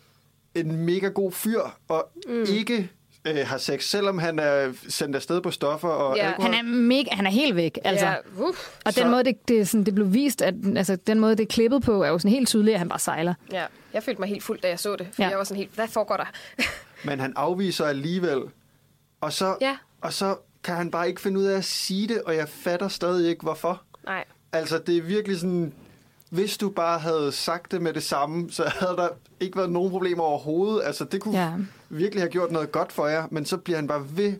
[0.55, 2.45] en mega god fyr, og mm.
[2.49, 2.89] ikke
[3.27, 6.27] øh, har sex, selvom han er sendt afsted på stoffer og Ja.
[6.27, 6.53] alkohol.
[6.53, 8.05] Han er, mega, han er helt væk, altså.
[8.05, 8.67] Ja, uff.
[8.85, 11.43] Og Så- den måde, det, det, sådan, det blev vist, at altså, den måde, det
[11.43, 13.33] er klippet på, er jo sådan helt tydeligt, at han bare sejler.
[13.51, 15.07] Ja, jeg følte mig helt fuld, da jeg så det.
[15.13, 15.29] For ja.
[15.29, 16.25] jeg var sådan helt, hvad foregår der?
[17.05, 18.41] Men han afviser alligevel.
[19.21, 19.77] Og så, Ja.
[20.01, 22.87] og så kan han bare ikke finde ud af at sige det, og jeg fatter
[22.87, 23.81] stadig ikke, hvorfor.
[24.05, 24.23] Nej.
[24.51, 25.73] Altså, det er virkelig sådan...
[26.29, 29.07] Hvis du bare havde sagt det med det samme, så havde der
[29.39, 30.81] ikke været nogen problemer overhovedet.
[30.85, 31.51] Altså, det kunne Ja.
[31.89, 34.33] virkelig have gjort noget godt for jer, men så bliver han bare ved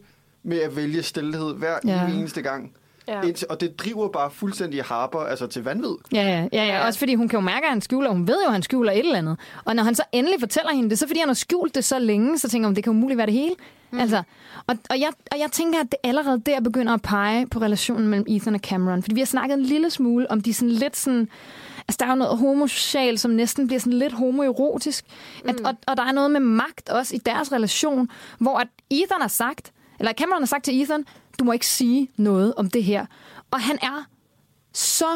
[0.43, 2.07] med at vælge stillhed hver ja.
[2.07, 2.73] eneste gang.
[3.07, 3.21] Ja.
[3.21, 5.95] Indtil, og det driver bare fuldstændig Harper altså til vanvid.
[6.13, 6.85] Ja, ja, ja, ja.
[6.85, 8.09] Også fordi hun kan jo mærke, at han skjuler.
[8.09, 9.37] Hun ved jo, at han skjuler et eller andet.
[9.65, 11.99] Og når han så endelig fortæller hende det, så fordi han har skjult det så
[11.99, 13.55] længe, så tænker hun, det kan umuligt være det hele.
[13.91, 13.99] Mm.
[13.99, 14.23] Altså,
[14.67, 18.07] og, og, jeg, og jeg tænker, at det allerede der begynder at pege på relationen
[18.07, 19.01] mellem Ethan og Cameron.
[19.01, 21.29] Fordi vi har snakket en lille smule om de sådan lidt sådan...
[21.87, 25.05] Altså, der er jo noget homosocialt, som næsten bliver sådan lidt homoerotisk.
[25.45, 29.21] At, og, og der er noget med magt også i deres relation, hvor at Ethan
[29.21, 29.71] har sagt,
[30.03, 31.05] eller Cameron har sagt til Ethan,
[31.39, 33.05] du må ikke sige noget om det her.
[33.51, 34.03] Og han er
[34.73, 35.13] så...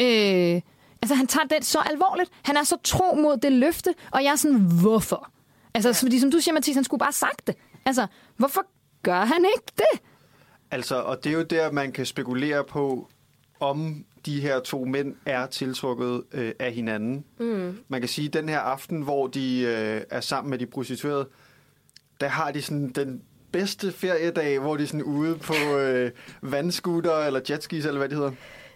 [0.00, 0.60] Øh,
[1.02, 2.30] altså, han tager det så alvorligt.
[2.42, 5.30] Han er så tro mod det løfte, og jeg er sådan, hvorfor?
[5.74, 5.94] Altså, ja.
[6.06, 7.54] fordi som du siger, Mathis, han skulle bare sagt det.
[7.84, 8.66] Altså, hvorfor
[9.02, 10.00] gør han ikke det?
[10.70, 13.08] Altså, og det er jo der, man kan spekulere på,
[13.60, 17.24] om de her to mænd er tiltrukket øh, af hinanden.
[17.40, 17.78] Mm.
[17.88, 21.28] Man kan sige, at den her aften, hvor de øh, er sammen med de prostituerede,
[22.20, 23.22] der har de sådan den
[23.52, 26.10] bedste feriedag, hvor de er sådan ude på øh,
[26.42, 28.32] vandskuter eller jetskis, eller hvad det hedder.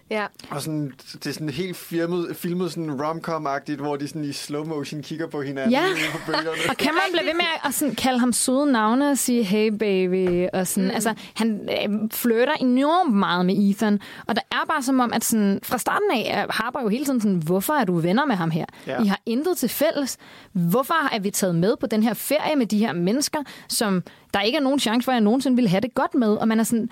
[0.09, 0.25] Ja.
[0.49, 4.65] Og sådan, det er sådan helt filmet, filmet sådan rom-com-agtigt, hvor de sådan i slow
[4.65, 5.83] motion kigger på hinanden Ja.
[6.11, 6.49] på bølgerne.
[6.69, 10.47] Og Cameron bliver ved med at sådan, kalde ham søde navne og sige, hey baby,
[10.53, 10.89] og sådan.
[10.89, 10.93] Mm.
[10.95, 13.99] Altså, han øh, flytter enormt meget med Ethan.
[14.27, 17.05] Og der er bare som om, at sådan, fra starten af er Harper jo hele
[17.05, 18.65] tiden sådan, hvorfor er du venner med ham her?
[18.87, 19.03] Ja.
[19.03, 20.17] I har intet til fælles.
[20.51, 23.39] Hvorfor er vi taget med på den her ferie med de her mennesker,
[23.69, 26.29] som der ikke er nogen chance for, at jeg nogensinde ville have det godt med?
[26.35, 26.89] Og man er sådan,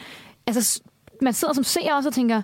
[0.47, 0.81] altså,
[1.21, 2.41] man sidder som seer også og tænker,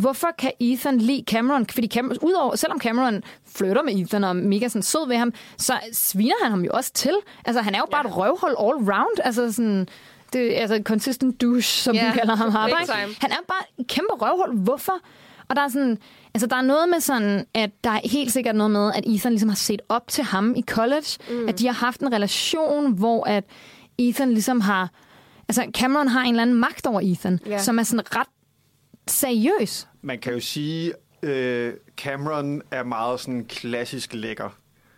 [0.00, 1.66] Hvorfor kan Ethan lide Cameron?
[1.66, 3.22] Fordi Cameron, udover, selvom Cameron
[3.56, 6.70] flytter med Ethan og er mega sådan sød ved ham, så sviner han ham jo
[6.74, 7.16] også til.
[7.44, 9.18] Altså, han er jo bare et røvhul all round.
[9.24, 9.88] Altså, sådan,
[10.32, 13.14] det, altså consistent douche, som Ja, yeah, kalder ham time.
[13.20, 14.58] Han er bare et kæmpe røvhul.
[14.58, 14.94] Hvorfor?
[15.48, 15.98] Og der er sådan,
[16.34, 19.32] altså der er noget med sådan, at der er helt sikkert noget med, at Ethan
[19.32, 21.06] ligesom har set op til ham i college.
[21.30, 21.48] Mm.
[21.48, 23.44] At de har haft en relation, hvor at
[23.98, 24.90] Ethan ligesom har,
[25.48, 27.58] altså Cameron har en eller anden magt over Ethan, Ja.
[27.58, 28.26] som er sådan ret
[29.10, 29.88] seriøs.
[30.02, 30.92] Man kan jo sige,
[31.22, 34.48] øh, Cameron er meget sådan klassisk lækker.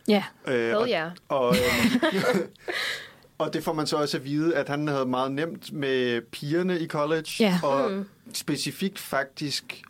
[0.09, 0.25] Ja.
[0.47, 1.11] Øh, Hell og, yeah.
[1.29, 2.41] og, øh,
[3.39, 6.81] og det får man så også at vide, at han havde meget nemt med pigerne
[6.81, 7.31] i college.
[7.41, 7.61] Ja.
[7.63, 8.05] Og
[8.35, 9.83] specifikt faktisk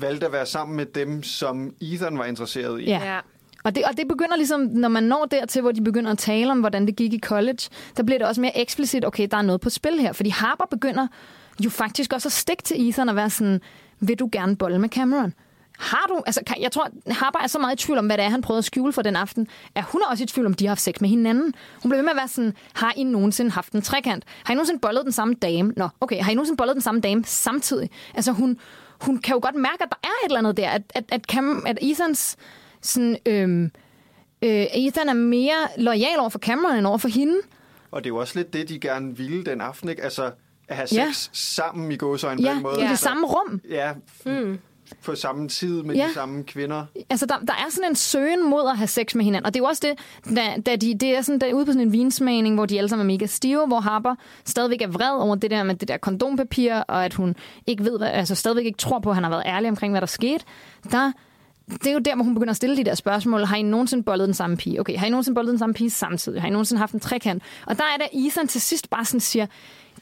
[0.00, 2.84] valgte at være sammen med dem, som Ethan var interesseret i.
[2.84, 3.12] Ja.
[3.14, 3.20] Ja.
[3.64, 6.50] Og det, og det begynder ligesom, når man når dertil, hvor de begynder at tale
[6.50, 7.58] om, hvordan det gik i college,
[7.96, 10.12] der bliver det også mere eksplicit, okay, der er noget på spil her.
[10.12, 11.06] Fordi Harper begynder
[11.64, 13.60] jo faktisk også at stikke til Ethan og være sådan,
[14.00, 15.34] vil du gerne bolle med Cameron?
[15.78, 18.24] Har du, altså kan- jeg tror, Harper er så meget i tvivl om, hvad det
[18.24, 20.54] er, han prøvede at skjule for den aften, at hun er også i tvivl om,
[20.54, 21.54] de har haft sex med hinanden.
[21.82, 24.24] Hun blev ved med at være sådan, har I nogensinde haft en trekant?
[24.44, 25.72] Har I nogensinde bollet den samme dame?
[25.76, 27.90] Nå, okay, har I nogensinde bollet den samme dame samtidig?
[28.14, 28.58] Altså hun,
[29.00, 31.24] hun kan jo godt mærke, at der er et eller andet der, at, at, at,
[31.24, 32.36] Cam, at Ethans
[32.82, 33.70] sådan, øhm,
[34.42, 37.36] øh, Ethan er mere lojal over for Cameron end over for hende.
[37.90, 40.02] Og det er jo også lidt det, de gerne ville den aften, ikke?
[40.04, 40.30] Altså
[40.68, 41.06] at have Ja.
[41.12, 42.74] sex sammen i gåsøjne på Ja, en måde.
[42.78, 43.60] i det Altså, samme rum.
[43.70, 43.92] Ja,
[44.26, 44.58] mm.
[45.04, 46.06] på samme tid med Ja.
[46.08, 46.84] de samme kvinder.
[47.10, 49.46] Altså, der, der er sådan en søgen mod at have sex med hinanden.
[49.46, 49.86] Og det er jo også
[50.26, 52.66] det, da, da de, det er sådan, der er ude på sådan en vinsmagning, hvor
[52.66, 54.14] de alle sammen er mega stive, hvor Harper
[54.44, 58.00] stadigvæk er vred over det der med det der kondompapir, og at hun ikke ved,
[58.00, 60.44] altså stadigvæk ikke tror på, at han har været ærlig omkring, hvad der skete.
[60.92, 61.12] Der,
[61.70, 63.44] det er jo der, hvor hun begynder at stille de der spørgsmål.
[63.44, 64.80] Har I nogensinde bollet den samme pige?
[64.80, 66.40] Okay, har I nogensinde bollet den samme pige samtidig?
[66.40, 67.42] Har I nogensinde haft en trekant?
[67.66, 69.46] Og der er der Ethan til sidst bare sådan siger,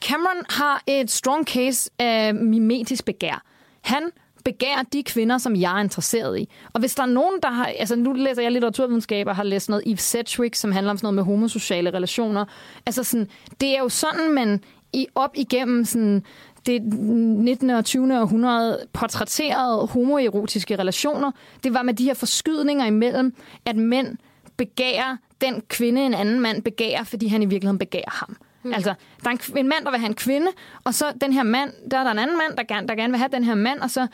[0.01, 3.43] Cameron har et strong case af mimetisk begær.
[3.81, 4.03] Han
[4.45, 6.49] begærer de kvinder, som jeg er interesseret i.
[6.73, 7.65] Og hvis der er nogen, der har...
[7.65, 11.05] Altså, nu læser jeg litteraturvidenskab og har læst noget Eve Sedgwick, som handler om sådan
[11.05, 12.45] noget med homosociale relationer.
[12.85, 13.29] Altså, sådan,
[13.61, 16.23] det er jo sådan, man i, op igennem sådan,
[16.65, 17.69] det 19.
[17.69, 18.19] og 20.
[18.19, 21.31] århundrede portrætterede homoerotiske relationer.
[21.63, 23.35] Det var med de her forskydninger imellem,
[23.65, 24.17] at mænd
[24.57, 28.37] begærer den kvinde, en anden mand begærer, fordi han i virkeligheden begærer ham.
[28.67, 28.73] Mm.
[28.73, 28.93] Altså,
[29.23, 30.47] der er en, en mand, der vil have en kvinde,
[30.83, 33.11] og så den her mand, der er der en anden mand, der gerne, der gerne
[33.11, 34.07] vil have den her mand, og så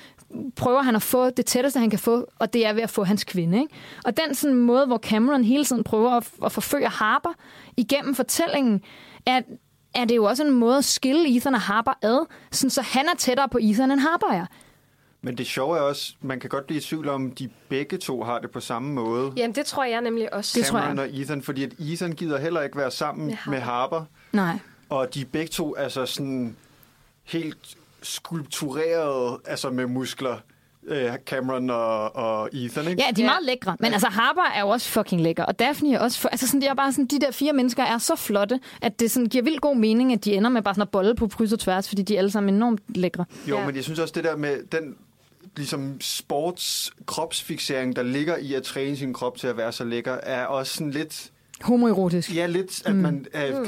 [0.55, 3.03] prøver han at få det tætteste, han kan få, og det er ved at få
[3.03, 3.61] hans kvinde.
[3.61, 3.73] Ikke?
[4.05, 7.33] Og den sådan måde, hvor Cameron hele tiden prøver at, at forfølge Harper
[7.77, 8.81] igennem fortællingen,
[9.25, 9.41] er,
[9.95, 13.05] er det jo også en måde at skille Ethan og Harper ad, sådan så han
[13.05, 14.45] er tættere på Ethan, end Harper er.
[15.25, 18.23] Men det sjove er også, man kan godt blive i tvivl om, de begge to
[18.23, 19.33] har det på samme måde.
[19.37, 20.59] Jamen, det tror jeg nemlig også.
[20.59, 20.87] Det tror jeg.
[20.87, 24.05] Cameron og Ethan, fordi at Ethan gider heller ikke være sammen Med med Harper.
[24.33, 24.59] Nej.
[24.89, 26.55] Og de er begge to altså sådan
[27.23, 30.37] helt skulptureret, altså med muskler.
[30.87, 33.03] øh, Cameron og, og Ethan, ikke?
[33.07, 33.77] Ja, de er meget lækre.
[33.79, 35.43] Men altså, Harper er jo også fucking lækker.
[35.43, 36.19] Og Daphne er også...
[36.19, 38.99] For, altså, sådan, det er bare sådan, de der fire mennesker er så flotte, at
[38.99, 41.27] det sådan, giver vildt god mening, at de ender med bare sådan at bolle på
[41.27, 43.25] kryds og tværs, fordi de er alle sammen enormt lækre.
[43.47, 43.65] Jo, Ja.
[43.65, 44.95] men jeg synes også, det der med den
[45.57, 50.13] ligesom sports kropsfixering, der ligger i at træne sin krop til at være så lækker,
[50.13, 51.31] er også sådan lidt,
[51.61, 52.35] Homoerotisk.
[52.35, 53.01] ja, lidt, at mm.
[53.01, 53.67] man øh,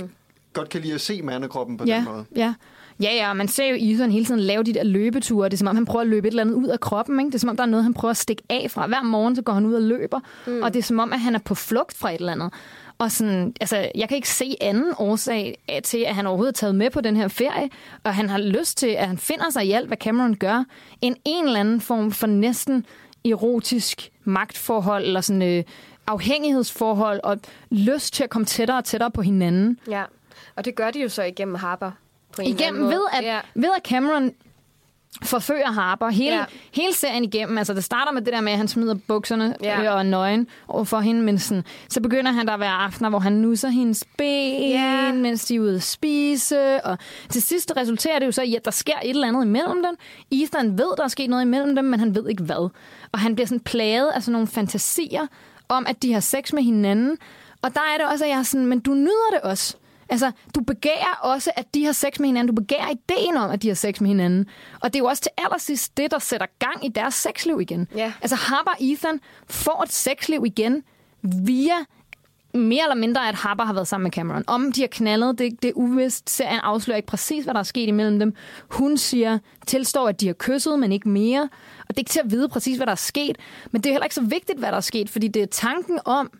[0.56, 2.26] godt kan lide at se mandekroppen på ja, den måde.
[2.36, 2.54] Ja.
[3.02, 5.50] Ja, ja, man ser jo Ethan hele tiden lave de der løbeture.
[5.50, 7.20] Det er som om, han prøver at løbe et eller andet ud af kroppen.
[7.20, 7.28] Ikke?
[7.28, 8.88] Det er som om, der er noget, han prøver at stikke af fra.
[8.88, 10.20] Hver morgen, så går han ud og løber.
[10.48, 10.62] Mm.
[10.62, 12.54] Og det er som om, at han er på flugt fra et eller andet.
[12.98, 16.76] Og sådan, altså, jeg kan ikke se anden årsag til, at han overhovedet er taget
[16.76, 17.70] med på den her ferie.
[18.04, 20.64] Og han har lyst til, at han finder sig i alt, hvad Cameron gør.
[21.02, 22.86] En en eller anden form for næsten
[23.26, 25.64] erotisk magtforhold, eller sådan øh,
[26.08, 27.38] afhængighedsforhold, og
[27.70, 29.80] lyst til at komme tættere og tættere på hinanden.
[29.90, 30.04] Ja,
[30.58, 31.92] og det gør de jo så igennem Harper.
[32.36, 33.40] På en Igennem ved at, Ja.
[33.56, 34.32] ved at Cameron
[35.24, 36.46] forfører Harper hele, Ja.
[36.74, 37.58] hele serien igennem.
[37.58, 39.82] Altså, det starter med det der med, at han smider bukserne Ja.
[39.82, 39.92] ja.
[39.92, 40.48] og nøgen
[40.86, 44.04] for hende, men sådan, så begynder han der at være aftener, hvor han nusser hendes
[44.18, 45.12] ben, Ja.
[45.14, 46.98] mens de er ude at spise, og
[47.30, 49.96] til sidst resulterer det jo så i, at der sker et eller andet imellem dem.
[50.32, 52.70] Ethan ved, der er sket noget imellem dem, men han ved ikke hvad.
[53.12, 55.28] Og han bliver sådan plaget af sådan nogle fantasier
[55.70, 57.18] om, at de har sex med hinanden.
[57.62, 59.76] Og der er det også, at jeg er sådan, men du nyder det også.
[60.10, 62.56] Altså, du begærer også, at de har sex med hinanden.
[62.56, 64.46] Du begærer ideen om, at de har sex med hinanden.
[64.82, 67.88] Og det er jo også til allersidst det, der sætter gang i deres sexliv igen.
[67.96, 68.14] Ja.
[68.22, 70.84] Altså, Harper og Ethan får et sexliv igen
[71.22, 71.76] via
[72.54, 74.44] mere eller mindre, at Harper har været sammen med Cameron.
[74.48, 76.30] Om de har knaldet, det, det er uvist.
[76.30, 78.34] Serien afslører ikke præcis, hvad der er sket imellem dem.
[78.70, 81.50] Hun siger, tilstår, at de har kysset, men ikke mere.
[81.80, 83.38] Og det er ikke til at vide præcis, hvad der er sket.
[83.72, 86.00] Men det er heller ikke så vigtigt, hvad der er sket, fordi det er tanken
[86.06, 86.32] om,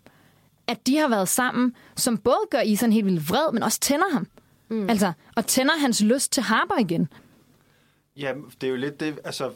[0.68, 4.12] at de har været sammen, som både gør Ethan helt vildt vred, men også tænder
[4.12, 4.26] ham.
[4.68, 4.90] Mm.
[4.90, 7.08] Altså, og tænder hans lyst til Harper igen.
[8.16, 9.50] Ja, det er jo lidt det, altså,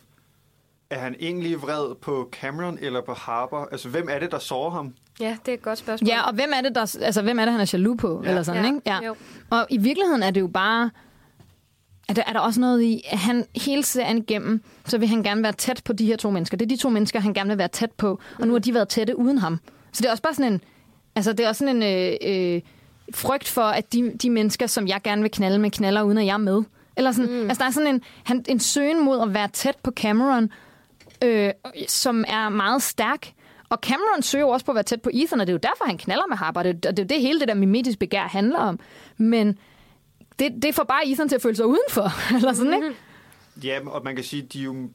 [0.91, 3.65] er han egentlig vred på Cameron eller på Harper?
[3.73, 4.95] Altså, hvem er det, der sårer ham?
[5.21, 6.09] ja, det er et godt spørgsmål.
[6.09, 8.21] Ja, og hvem er det, der, altså, hvem er det han er jaloux på?
[8.25, 8.29] Ja.
[8.29, 8.81] Eller sådan, Ja, ikke?
[8.87, 9.07] Ja.
[9.07, 9.17] jo.
[9.51, 10.91] Og i virkeligheden er det jo bare...
[12.09, 15.23] Er der, er der også noget i, at han hele serien igennem, så vil han
[15.23, 16.57] gerne være tæt på de her to mennesker.
[16.57, 18.21] Det er de to mennesker, han gerne vil være tæt på.
[18.39, 19.59] Og nu har de været tætte uden ham.
[19.93, 20.61] Så det er også bare sådan en...
[21.17, 22.61] Altså, det er også sådan en øh, øh,
[23.15, 26.27] frygt for, at de, de mennesker, som jeg gerne vil knalde med, knaller uden at
[26.27, 26.63] jeg er med.
[26.97, 27.49] Eller sådan, mm.
[27.49, 30.51] altså, der er sådan en, han, en søgen mod at være tæt på Cameron,
[31.25, 31.51] øh,
[31.89, 33.33] som er meget stærk.
[33.69, 35.85] Og Cameron søger også på at være tæt på Ethan, og det er jo derfor,
[35.85, 36.63] han knaller med Harper.
[36.63, 38.81] Det, og det er jo det, hele det der mimetisk begær handler om.
[39.17, 39.59] Men
[40.39, 42.11] det, det får bare Ethan til at føle sig udenfor.
[42.37, 42.97] Eller sådan, ikke?
[43.65, 44.91] Ja, og man kan sige, de er jo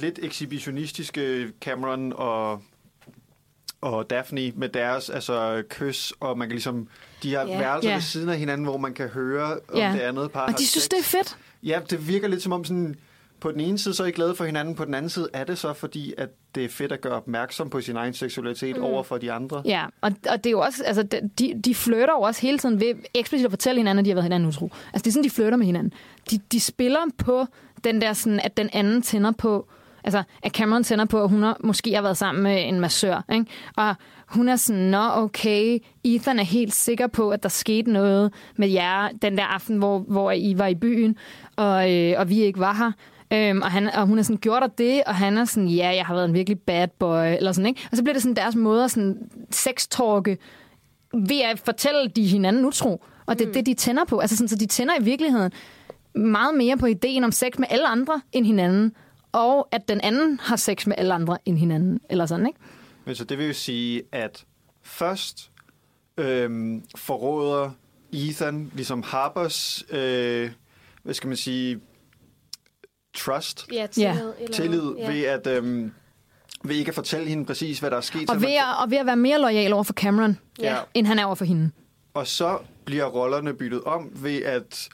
[0.00, 2.62] lidt ekshibitionistiske, Cameron og,
[3.84, 6.88] og Daphne, med deres altså, kys, og man kan ligesom,
[7.22, 7.60] de har yeah.
[7.60, 7.94] værelser Ja.
[7.96, 9.92] ved siden af hinanden, hvor man kan høre, om Ja.
[9.92, 10.88] det andet par Og de synes, sex.
[10.90, 11.36] det er fedt.
[11.62, 12.94] Ja, det virker lidt som om sådan,
[13.40, 15.44] på den ene side så er I glade for hinanden, på den anden side er
[15.44, 18.84] det så fordi, at det er fedt at gøre opmærksom på sin egen seksualitet mm.
[18.84, 19.62] over for de andre.
[19.64, 21.02] Ja, og, og det er jo også, altså,
[21.38, 24.14] de, de flytter jo også hele tiden ved eksplicit at fortælle hinanden, at de har
[24.14, 24.64] været hinanden utro.
[24.64, 25.92] Altså, det er sådan, de flytter med hinanden.
[26.30, 27.46] De, de spiller på
[27.84, 29.68] den der sådan, at den anden tænder på,
[30.04, 33.24] altså, at Cameron tænder på, at hun har, måske har været sammen med en massør,
[33.32, 33.46] ikke?
[33.76, 33.94] Og
[34.26, 38.68] hun er sådan, nå okay, Ethan er helt sikker på, at der skete noget med
[38.68, 41.16] jer den der aften, hvor, hvor I var i byen,
[41.56, 42.92] og, øh, og vi ikke var her.
[43.32, 45.02] Øhm, og, han, og hun er sådan, gjort dig det?
[45.06, 47.88] Og han er sådan, ja, jeg har været en virkelig bad boy, eller sådan, ikke?
[47.90, 49.18] Og så bliver det sådan deres måde at sådan
[49.50, 50.38] sextalke
[51.12, 53.04] ved at fortælle de hinanden utro.
[53.26, 53.54] Og det er mm.
[53.54, 54.18] det, de tænder på.
[54.18, 55.52] Altså sådan, så de tænder i virkeligheden
[56.14, 58.92] meget mere på ideen om sex med alle andre end hinanden,
[59.34, 62.58] og at den anden har sex med alle andre end hinanden, eller sådan, ikke?
[63.04, 64.44] Men så det vil jo sige, at
[64.82, 65.50] først
[66.18, 67.70] øhm, forråder
[68.12, 70.50] Ethan ligesom Harpers, øh,
[71.02, 71.80] hvad skal man sige,
[73.14, 74.10] trust, Ja, tillid.
[74.10, 74.18] Ja.
[74.40, 75.10] eller- tillid, Ja.
[75.12, 75.92] ved at øhm,
[76.64, 78.30] ved ikke at fortælle hende præcis, hvad der er sket.
[78.30, 80.76] Og ved, at, og ved at være mere lojal over for Cameron, Ja.
[80.94, 81.70] end han er over for hende.
[82.14, 84.88] Og så bliver rollerne byttet om ved, at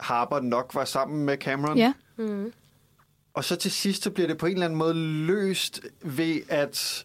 [0.00, 1.78] Harper nok var sammen med Cameron.
[1.78, 1.92] Ja.
[3.34, 4.94] Og så til sidst så bliver det på en eller anden måde
[5.26, 7.04] løst ved, at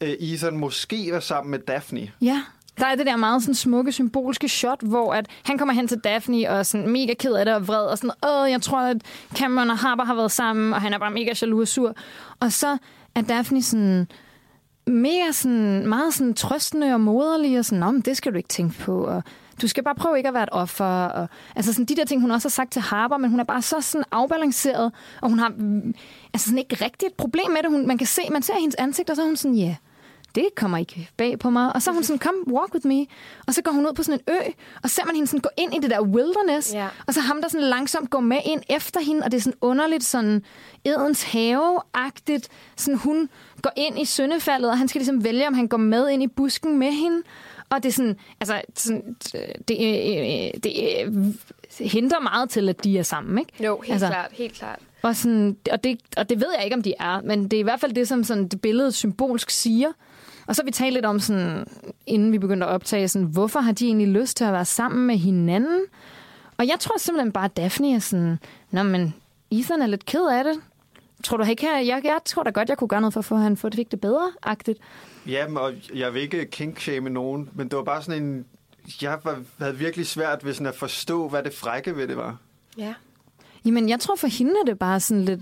[0.00, 2.12] øh, Ethan måske var sammen med Daphne.
[2.20, 2.42] Ja.
[2.78, 5.98] Der er det der meget sådan smukke, symbolske shot, hvor at han kommer hen til
[5.98, 8.78] Daphne og er sådan mega ked af det og vred, og sådan, åh, jeg tror,
[8.78, 8.96] at
[9.34, 11.94] Cameron og Harper har været sammen, og han er bare mega jaloux og sur.
[12.40, 12.76] Og så
[13.14, 14.08] er Daphne sådan
[14.86, 18.48] mega sådan, meget sådan trøstende og moderlig, og sådan, Nå, men det skal du ikke
[18.48, 19.22] tænke på, og
[19.62, 21.04] du skal bare prøve ikke at være et offer.
[21.04, 23.44] Og, altså sådan de der ting, hun også har sagt til Harper, men hun er
[23.44, 24.92] bare så sådan afbalanceret,
[25.22, 25.94] og hun har mm,
[26.34, 27.70] altså sådan ikke rigtig et problem med det.
[27.70, 29.74] Hun, man kan se, man ser hendes ansigt, og så er hun sådan, ja, yeah,
[30.34, 31.74] det kommer ikke bag på mig.
[31.74, 33.06] Og så er hun sådan, kom, walk with me.
[33.46, 34.50] Og så går hun ud på sådan en ø,
[34.82, 36.74] og ser man hende sådan gå ind i det der wilderness.
[36.74, 36.88] Ja.
[37.06, 39.58] Og så ham, der sådan langsomt går med ind efter hende, og det er sådan
[39.60, 40.42] underligt sådan
[40.84, 42.48] Edens have-agtigt.
[42.76, 43.28] Sådan hun
[43.62, 46.26] går ind i syndefaldet, og han skal ligesom vælge, om han går med ind i
[46.26, 47.22] busken med hende.
[47.70, 49.16] Og det er sådan, altså, sådan,
[49.68, 50.72] det, øh, det
[51.06, 51.34] øh,
[51.80, 53.64] hindrer meget til, at de er sammen, ikke?
[53.64, 54.78] Jo, helt Altså- klart, helt klart.
[55.02, 57.60] Og, sådan, og, det, og det ved jeg ikke, om de er, men det er
[57.60, 59.88] i hvert fald det, som sådan, det billede symbolsk siger.
[60.46, 61.66] Og så vi talt lidt om, sådan,
[62.06, 65.06] inden vi begyndte at optage, sådan, hvorfor har de egentlig lyst til at være sammen
[65.06, 65.80] med hinanden?
[66.56, 68.38] Og jeg tror simpelthen bare, at Daphne er sådan,
[68.70, 69.14] Nå, men
[69.50, 70.54] Ethan er lidt ked af det.
[71.24, 73.24] Tror du ikke, jeg, jeg, jeg tror da godt, jeg kunne gøre noget for at
[73.24, 74.78] få, at han fik det bedre-agtigt.
[75.26, 78.44] Jamen, og jeg vil ikke kinkshame nogen, men det var bare sådan en...
[79.02, 82.36] Jeg var, havde virkelig svært ved sådan at forstå, hvad det frække ved det var.
[82.78, 82.94] Ja.
[83.64, 85.40] Jamen, jeg tror for hende er det bare sådan lidt...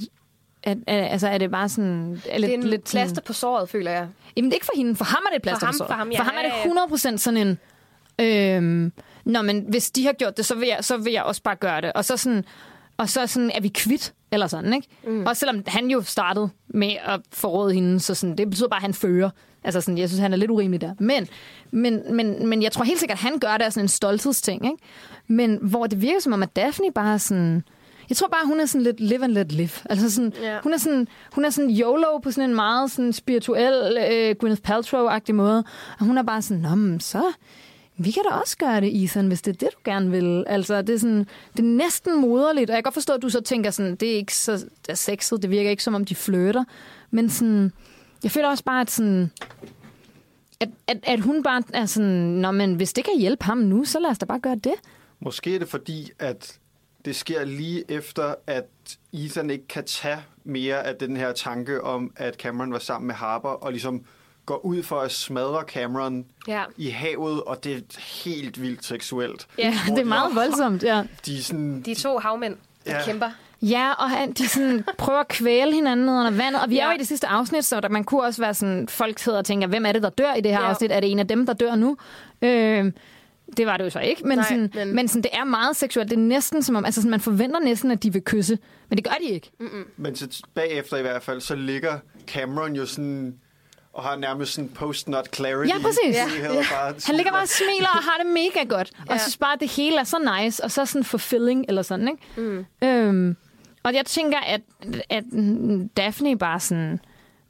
[0.63, 2.23] At, at, altså, er det bare sådan...
[2.29, 4.09] Er lidt, Det er en lidt plaster sådan, på såret, føler jeg.
[4.37, 4.97] Jamen, det er ikke for hende.
[4.97, 5.89] For ham er det et plaster ham- på såret.
[5.89, 7.05] for ham, ja, for ham er ja, ja.
[7.07, 7.59] det 100% sådan en...
[8.21, 8.93] Øhm,
[9.25, 11.57] Nå, men hvis de har gjort det, så vil, jeg, så vil jeg også bare
[11.57, 11.93] gøre det.
[11.93, 12.45] Og så sådan...
[12.97, 14.89] Og så sådan, er vi kvitt, eller sådan, ikke?
[15.07, 15.25] Mm.
[15.27, 18.83] Og selvom han jo startede med at forråde hende, så sådan, det betyder bare, at
[18.83, 19.31] han fører.
[19.65, 20.95] Altså sådan, jeg synes, han er lidt urimelig der.
[20.99, 21.29] Men,
[21.71, 24.65] men, men, men jeg tror helt sikkert, at han gør det af sådan en stolthedsting,
[24.65, 24.77] ikke?
[25.27, 27.63] Men hvor det virker som om, at Daphne bare sådan...
[28.09, 29.71] Jeg tror bare, hun er sådan lidt live and let live.
[29.91, 30.59] Altså sådan, Ja.
[30.63, 34.61] hun, er sådan, hun er sådan YOLO på sådan en meget sådan spirituel øh, Gwyneth
[34.71, 35.65] Paltrow-agtig måde.
[36.01, 37.23] Og hun er bare sådan, Nå, så...
[37.99, 40.45] Vi kan da også gøre det, Ethan, hvis det er det, du gerne vil.
[40.47, 42.71] Altså, det er, sådan, det er næsten moderligt.
[42.71, 44.89] Og jeg kan godt forstå, at du så tænker sådan, det er ikke så det
[44.89, 45.43] er sexet.
[45.43, 46.65] Det virker ikke, som om de flytter.
[47.11, 47.73] Men sådan,
[48.23, 49.31] jeg føler også bare, at sådan,
[50.61, 53.85] at, at, at hun bare er sådan, Nå, men hvis det kan hjælpe ham nu,
[53.85, 54.75] så lad os da bare gøre det.
[55.21, 56.59] Måske er det fordi, at
[57.05, 58.67] det sker lige efter, at
[59.13, 63.15] Ethan ikke kan tage mere af den her tanke om, at Cameron var sammen med
[63.15, 64.05] Harper, og ligesom
[64.49, 66.63] går ud for at smadre Cameron Ja.
[66.77, 67.81] i havet, og det er
[68.25, 69.47] helt vildt seksuelt.
[69.59, 71.03] Ja, Hvor Det er de- meget voldsomt, ja.
[71.27, 71.83] De er sådan...
[71.83, 72.57] De to havmænd,
[72.87, 73.05] der Ja.
[73.05, 73.31] kæmper.
[73.63, 76.63] Ja, og han, de sådan prøver at kvæle hinanden ned under vandet.
[76.63, 76.83] Og vi ja.
[76.83, 79.39] er jo i det sidste afsnit, så der, man kunne også være sådan, folk sidder
[79.39, 80.69] og tænker, hvem er det, der dør i det her Ja.
[80.69, 80.93] afsnit?
[80.93, 81.97] Er det en af dem, der dør nu?
[82.43, 82.93] Øh,
[83.57, 84.95] det var det jo så ikke, men, Nej, sådan, men...
[84.95, 86.11] men- sådan, det er meget seksuelt.
[86.11, 88.59] Det er næsten som om, altså sådan, man forventer næsten, at de vil kysse,
[88.89, 89.51] men det gør de ikke.
[89.97, 93.35] Men så bagefter i hvert fald, så ligger Cameron jo sådan
[93.93, 95.69] og har nærmest sådan post-nut clarity.
[95.69, 96.17] Ja, præcis.
[96.41, 98.91] Hedder bare, Han ligger bare og smiler og har det mega godt.
[98.99, 101.83] Og jeg synes bare, at det hele er så nice, og så sådan fulfilling, eller
[101.83, 102.23] sådan, ikke?
[102.37, 102.67] Mm.
[102.89, 103.37] Øhm,
[103.83, 104.61] og jeg tænker, at,
[105.11, 105.25] at
[105.97, 107.01] Daphne bare sådan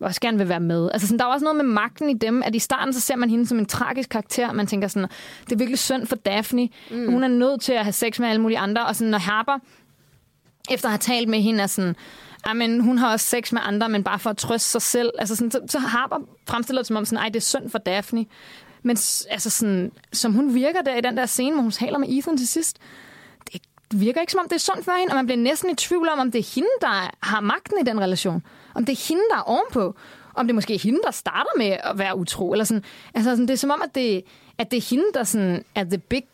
[0.01, 0.90] også gerne vil være med.
[0.93, 3.16] Altså sådan, der er også noget med magten i dem, at i starten så ser
[3.16, 4.52] man hende som en tragisk karakter.
[4.52, 5.09] Man tænker sådan,
[5.44, 6.69] det er virkelig synd for Daphne.
[6.90, 7.10] Mm.
[7.10, 8.86] Hun er nødt til at have sex med alle mulige andre.
[8.86, 9.59] Og sådan, når Harper,
[10.70, 11.97] efter at have talt med hende, er sådan,
[12.55, 15.10] men hun har også sex med andre, men bare for at trøste sig selv.
[15.19, 16.16] Altså sådan, så, så Harper
[16.48, 18.27] fremstiller det som om, sådan, Ej, det er synd for Daphne.
[18.82, 18.97] Men
[19.31, 22.39] altså sådan, som hun virker der i den der scene, hvor hun taler med Ethan
[22.39, 22.78] til sidst,
[23.90, 25.74] det virker ikke som om, det er sundt for hende, og man bliver næsten i
[25.74, 28.43] tvivl om, om det er hende, der har magten i den relation.
[28.74, 29.94] Om det er hende, der er ovenpå.
[30.35, 32.52] Om det er måske hende, der starter med at være utro.
[32.52, 32.85] Eller sådan.
[33.15, 34.23] Altså, sådan, det er som om, at det,
[34.59, 36.24] at det er hende, der sådan, er the big,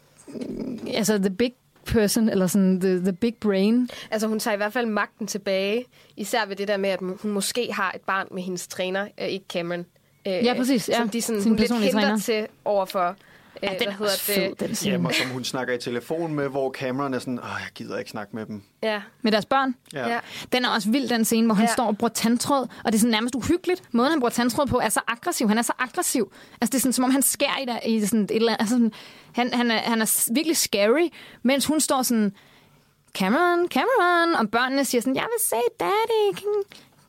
[0.86, 1.52] altså the big
[1.86, 3.89] person, eller sådan the, the big brain.
[4.11, 5.85] Altså, hun tager i hvert fald magten tilbage.
[6.16, 9.27] Især ved det der med, at hun måske har et barn med hendes træner, øh,
[9.27, 9.81] ikke Cameron.
[10.27, 10.97] Øh, Ja, præcis, ja.
[10.97, 12.19] Som de sådan, Sin hun lidt træner.
[12.19, 13.16] til overfor...
[13.72, 14.92] Ja, den er også fed, den scene.
[14.92, 17.98] Jamen, og som hun snakker i telefon med, hvor Cameron er sådan, åh, jeg gider
[17.98, 18.62] ikke snakke med dem.
[18.82, 19.02] Ja.
[19.22, 19.74] Med deres børn.
[19.92, 20.08] Ja.
[20.08, 20.18] Ja.
[20.52, 21.66] Den er også vild, den scene, hvor han.
[21.66, 21.72] Ja.
[21.72, 23.82] står og bruger tandtråd, og det er sådan nærmest uhyggeligt.
[23.92, 25.48] Måden, han bruger tandtråd på, er så aggressiv.
[25.48, 26.32] Han er så aggressiv.
[26.60, 28.60] Altså, det er sådan, som om han skærer i, der, i sådan et eller andet.
[28.60, 28.92] Altså, sådan,
[29.32, 31.08] han, han, er, han er virkelig scary,
[31.42, 32.32] mens hun står sådan,
[33.18, 36.38] Cameron, Cameron, og børnene siger sådan, jeg vil se daddy,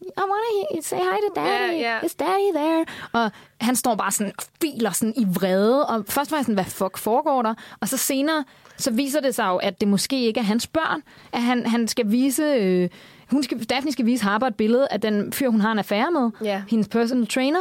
[0.06, 1.99] I wanna say hi to daddy, Ja, ja.
[2.06, 2.86] is daddy there?
[3.14, 6.56] Og han står bare sådan og filer sådan i vrede, og først var jeg sådan,
[6.56, 7.53] hvad fuck foregår der?
[7.82, 8.44] Og så senere,
[8.77, 11.02] så viser det sig jo, at det måske ikke er hans børn,
[11.34, 12.44] at han, han skal vise...
[12.44, 12.90] Øh,
[13.32, 16.11] hun skal, Daphne skal vise Harper et billede af den fyr, hun har en affære
[16.11, 16.64] med, Ja.
[16.69, 17.60] hendes personal trainer,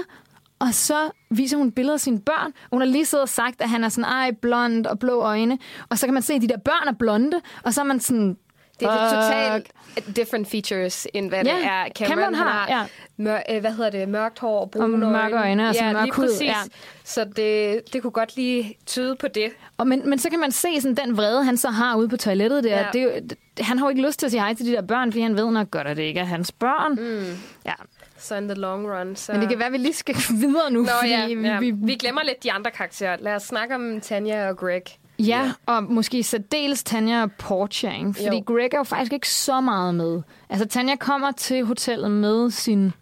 [0.58, 2.52] og så viser hun billeder af sine børn.
[2.72, 5.58] Hun har lige siddet og sagt, at han er sådan, ej, blond og blå øjne.
[5.88, 8.00] Og så kan man se, at de der børn er blonde, og så er man
[8.00, 8.36] sådan,
[8.84, 9.72] Det er totalt
[10.16, 11.68] different features, end hvad Ja, det er.
[11.68, 12.86] Cameron, Cameron har, har ja.
[13.16, 16.40] mør, øh, hvad hedder det, mørkt hår brune Og mørke øjne ja, mørk lige hud,
[16.40, 16.56] ja.
[17.04, 19.50] Så det, det kunne godt lige tyde på det.
[19.78, 22.16] Og men, men så kan man se sådan den vrede, han så har ude på
[22.16, 22.80] toilettet der.
[22.80, 22.86] Ja.
[22.92, 25.22] Det, han har jo ikke lyst til at sige hej til de der børn, fordi
[25.22, 26.92] han ved nok godt, at det ikke er hans børn.
[26.92, 27.38] Mm.
[27.66, 27.72] Ja.
[28.18, 29.16] Så in the long run.
[29.16, 29.32] Så...
[29.32, 30.82] Men det kan være, at vi lige skal videre nu.
[30.82, 31.58] Nå fordi ja, vi, ja.
[31.58, 33.16] vi, vi glemmer lidt de andre karakterer.
[33.20, 34.82] Lad os snakke om Tanja og Greg.
[35.18, 38.14] Ja, og måske særdeles Tanja og Portia, ikke?
[38.14, 38.42] Fordi Jo.
[38.46, 40.22] Greg er jo faktisk ikke så meget med.
[40.48, 42.92] Altså, Tanja kommer til hotellet med sin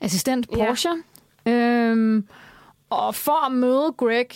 [0.00, 0.66] assistent Ja.
[0.66, 0.90] Portia.
[1.46, 2.26] Øhm,
[2.90, 4.26] Og for at møde Greg,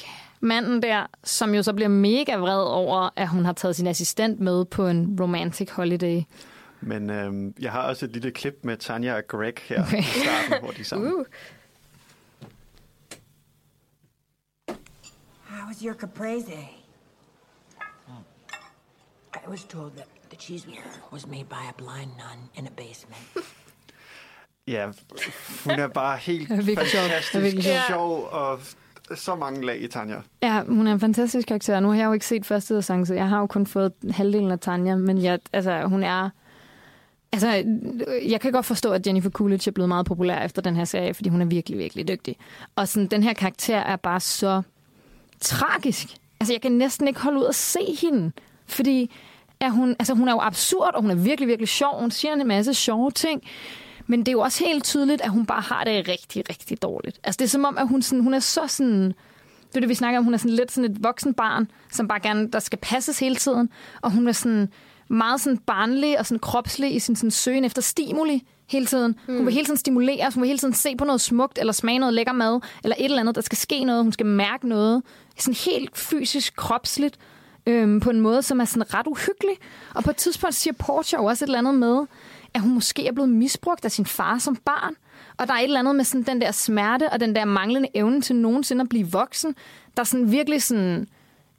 [0.41, 4.41] manden der, som jo så bliver mega vred over, at hun har taget sin assistent
[4.41, 6.23] med på en romantic holiday.
[6.81, 9.99] Men øhm, jeg har også et lille klip med Tanja og Greg her Okay.
[9.99, 11.12] i starten, hvor de er sammen.
[11.15, 11.24] Uh.
[15.49, 16.53] How was your caprese?
[19.34, 20.66] I was told that the cheese
[21.12, 23.22] was made by a blind nun in a basement.
[24.66, 24.86] Ja,
[25.64, 26.48] hun er bare helt
[26.78, 27.76] fantastisk sjov.
[27.88, 28.60] sjov, og
[29.14, 30.16] så mange lag i Tanja.
[30.42, 31.80] Ja, hun er en fantastisk karakter.
[31.80, 34.50] Nu har jeg jo ikke set første sæson, så jeg har jo kun fået halvdelen
[34.50, 36.30] af Tanja, men jeg, altså, hun er...
[37.32, 37.48] Altså,
[38.28, 41.14] jeg kan godt forstå, at Jennifer Coolidge er blevet meget populær efter den her serie,
[41.14, 42.36] fordi hun er virkelig, virkelig dygtig.
[42.76, 44.62] Og sådan, den her karakter er bare så
[45.40, 46.06] tragisk.
[46.40, 48.32] Altså, jeg kan næsten ikke holde ud at se hende,
[48.73, 49.11] fordi
[49.61, 52.01] er hun, altså, hun er jo absurd, og hun er virkelig, virkelig sjov.
[52.01, 53.43] Hun siger en masse sjove ting.
[54.07, 57.20] Men det er jo også helt tydeligt, at hun bare har det rigtig, rigtig dårligt.
[57.24, 59.15] Altså, det er som om, at hun, sådan, hun er så sådan...
[59.69, 60.24] Det er det, vi snakker om.
[60.24, 63.36] Hun er sådan lidt sådan et voksen barn, som bare gerne, der skal passes hele
[63.36, 63.69] tiden.
[64.03, 64.69] Og hun er sådan
[65.09, 69.16] meget sådan barnlig og sådan kropslig i sin sådan søgen efter stimuli hele tiden.
[69.28, 69.36] Mm.
[69.36, 71.99] Hun vil hele tiden stimuleres, hun vil hele tiden se på noget smukt, eller smage
[71.99, 75.03] noget lækker mad, eller et eller andet, der skal ske noget, hun skal mærke noget.
[75.39, 77.19] Sådan helt fysisk, kropsligt,
[77.66, 79.56] øhm, på en måde, som er sådan ret uhyggelig.
[79.94, 82.06] Og på et tidspunkt siger Portia jo også et eller andet med,
[82.55, 84.94] at hun måske er blevet misbrugt af sin far som barn.
[85.36, 87.89] Og der er et eller andet med sådan den der smerte og den der manglende
[87.94, 89.56] evne til nogensinde at blive voksen,
[89.97, 91.09] der sådan virkelig sådan,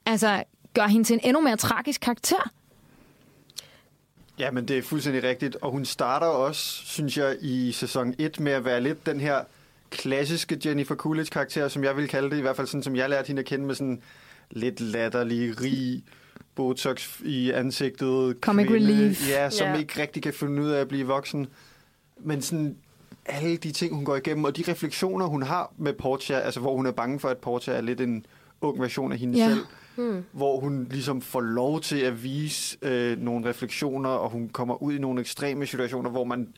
[0.06, 0.42] altså,
[0.74, 2.50] gør hende til en endnu mere tragisk karakter.
[4.38, 5.56] Ja, men det er fuldstændig rigtigt.
[5.56, 9.44] Og hun starter også, synes jeg, i sæson 1 med at være lidt den her
[9.90, 13.26] klassiske Jennifer Coolidge-karakter, som jeg vil kalde det, i hvert fald sådan, som jeg lærte
[13.26, 14.02] hende at kende med sådan
[14.56, 16.02] lidt latterlig, rig,
[16.54, 18.36] botox i ansigtet.
[18.40, 19.28] Comic relief.
[19.30, 19.74] Ja, som Ja.
[19.78, 21.46] ikke rigtig kan finde ud af at blive voksen.
[22.20, 22.76] Men sådan
[23.26, 26.76] alle de ting, hun går igennem, og de refleksioner, hun har med Portia, altså hvor
[26.76, 28.26] hun er bange for, at Portia er lidt en
[28.60, 29.48] ung version af hende Ja.
[29.48, 29.60] selv,
[30.32, 34.92] hvor hun ligesom får lov til at vise øh, nogle refleksioner, og hun kommer ud
[34.92, 36.54] i nogle ekstreme situationer, hvor man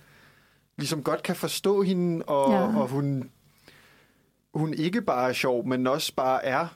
[0.78, 2.80] ligesom godt kan forstå hende, og, ja.
[2.80, 3.30] og hun,
[4.54, 6.66] hun ikke bare er sjov, men også bare er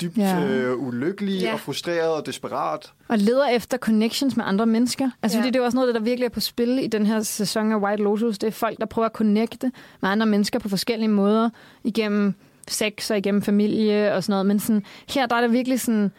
[0.00, 0.44] dybt Ja.
[0.46, 1.52] øh, ulykkelig Ja.
[1.52, 2.92] og frustreret og desperat.
[3.08, 5.10] Og leder efter connections med andre mennesker.
[5.22, 5.42] Altså, Ja.
[5.42, 7.76] fordi det er også noget, der virkelig er på spil i den her sæson af
[7.76, 8.38] White Lotus.
[8.38, 11.50] Det er folk, der prøver at connecte med andre mennesker på forskellige måder.
[11.84, 12.34] Igennem
[12.68, 14.46] sex og igennem familie og sådan noget.
[14.46, 16.12] Men sådan, her der er der virkelig sådan...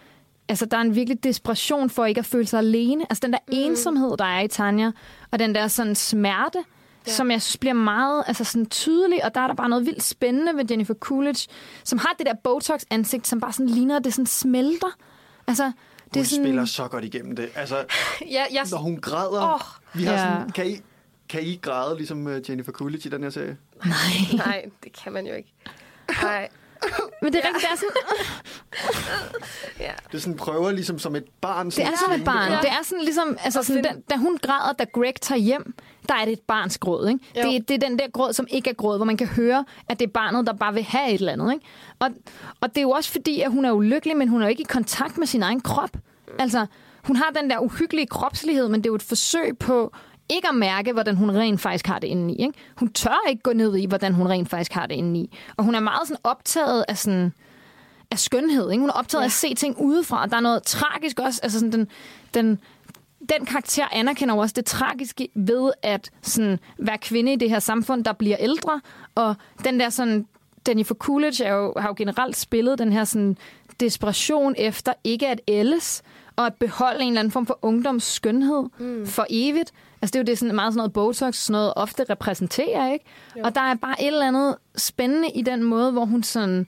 [0.50, 3.04] Altså, der er en virkelig desperation for ikke at føle sig alene.
[3.10, 3.54] Altså, den der mm.
[3.58, 4.92] ensomhed, der er i Tanja,
[5.32, 6.58] og den der sådan smerte,
[7.08, 7.12] ja.
[7.12, 10.04] som jeg synes bliver meget altså sådan tydelig, og der er der bare noget vildt
[10.04, 11.48] spændende ved Jennifer Coolidge,
[11.84, 14.88] som har det der Botox-ansigt, som bare sådan ligner, at det sådan smelter.
[15.48, 15.74] Altså, det
[16.16, 16.46] Hun er sådan...
[16.46, 17.50] spiller så godt igennem det.
[17.56, 17.86] Altså,
[18.22, 19.54] Ja, jeg, når hun græder...
[19.54, 20.00] Åh.
[20.00, 20.20] vi har Ja.
[20.20, 20.78] sådan, kan, I,
[21.30, 23.58] kan I græde ligesom øh, Jennifer Coolidge i den her serie?
[24.38, 25.54] nej, det kan man jo ikke.
[26.22, 26.50] Nej,
[27.22, 27.92] Men det er rigtigt, det er sådan,
[29.80, 29.92] ja.
[30.12, 31.70] Det er sådan, prøver ligesom som et barn.
[31.70, 32.52] det er som et barn.
[32.52, 32.58] Ja.
[32.62, 35.76] Det er sådan ligesom, altså sådan, den, da hun græder, da Greg tager hjem,
[36.10, 37.08] der er det et barns gråd.
[37.08, 37.20] Ikke?
[37.38, 37.52] Jo.
[37.52, 40.00] Det, det er den der gråd, som ikke er gråd, hvor man kan høre, at
[40.00, 41.54] det er barnet, der bare vil have et eller andet.
[41.54, 41.66] Ikke?
[42.00, 42.10] Og,
[42.62, 44.62] og det er jo også fordi, at hun er ulykkelig, men hun er jo ikke
[44.62, 45.98] i kontakt med sin egen krop.
[46.40, 46.66] Altså,
[47.04, 49.94] hun har den der uhyggelige kropslighed, men det er jo et forsøg på
[50.30, 52.36] ikke at mærke, hvordan hun rent faktisk har det indeni.
[52.36, 52.54] Ikke?
[52.78, 55.38] Hun tør ikke gå ned i, hvordan hun rent faktisk har det indeni.
[55.58, 57.34] Og hun er meget sådan optaget af sådan
[58.12, 58.72] af skønhed.
[58.72, 58.82] Ikke?
[58.82, 59.26] Hun er optaget ja.
[59.26, 61.40] af at se ting udefra, der er noget tragisk også.
[61.44, 61.88] Altså sådan den,
[62.34, 62.60] den,
[63.30, 68.04] den karakter anerkender også det tragiske ved at sådan, være kvinde i det her samfund,
[68.04, 68.82] der bliver ældre.
[69.16, 70.28] Og den der sådan...
[70.68, 73.38] Jennifer Coolidge er jo, har jo generelt spillet den her sådan,
[73.80, 76.04] desperation efter ikke at ældes,
[76.36, 79.08] og at beholde en eller anden form for ungdoms skønhed mm.
[79.08, 79.72] for evigt.
[80.02, 83.06] Altså det er jo det sådan meget sådan noget Botox, sådan noget ofte repræsenterer, ikke?
[83.38, 83.42] Jo.
[83.44, 86.68] Og der er bare et eller andet spændende i den måde, hvor hun sådan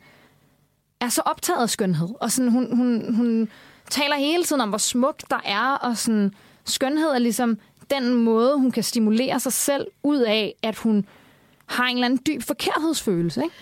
[0.99, 2.09] er så optaget af skønhed.
[2.21, 3.49] Og sådan, hun, hun, hun
[3.89, 6.33] taler hele tiden om, hvor smukt der er, og sådan,
[6.65, 7.57] skønhed er ligesom
[7.89, 11.05] den måde, hun kan stimulere sig selv ud af, at hun
[11.65, 13.43] har en eller anden dyb forkerthedsfølelse.
[13.43, 13.55] Ikke?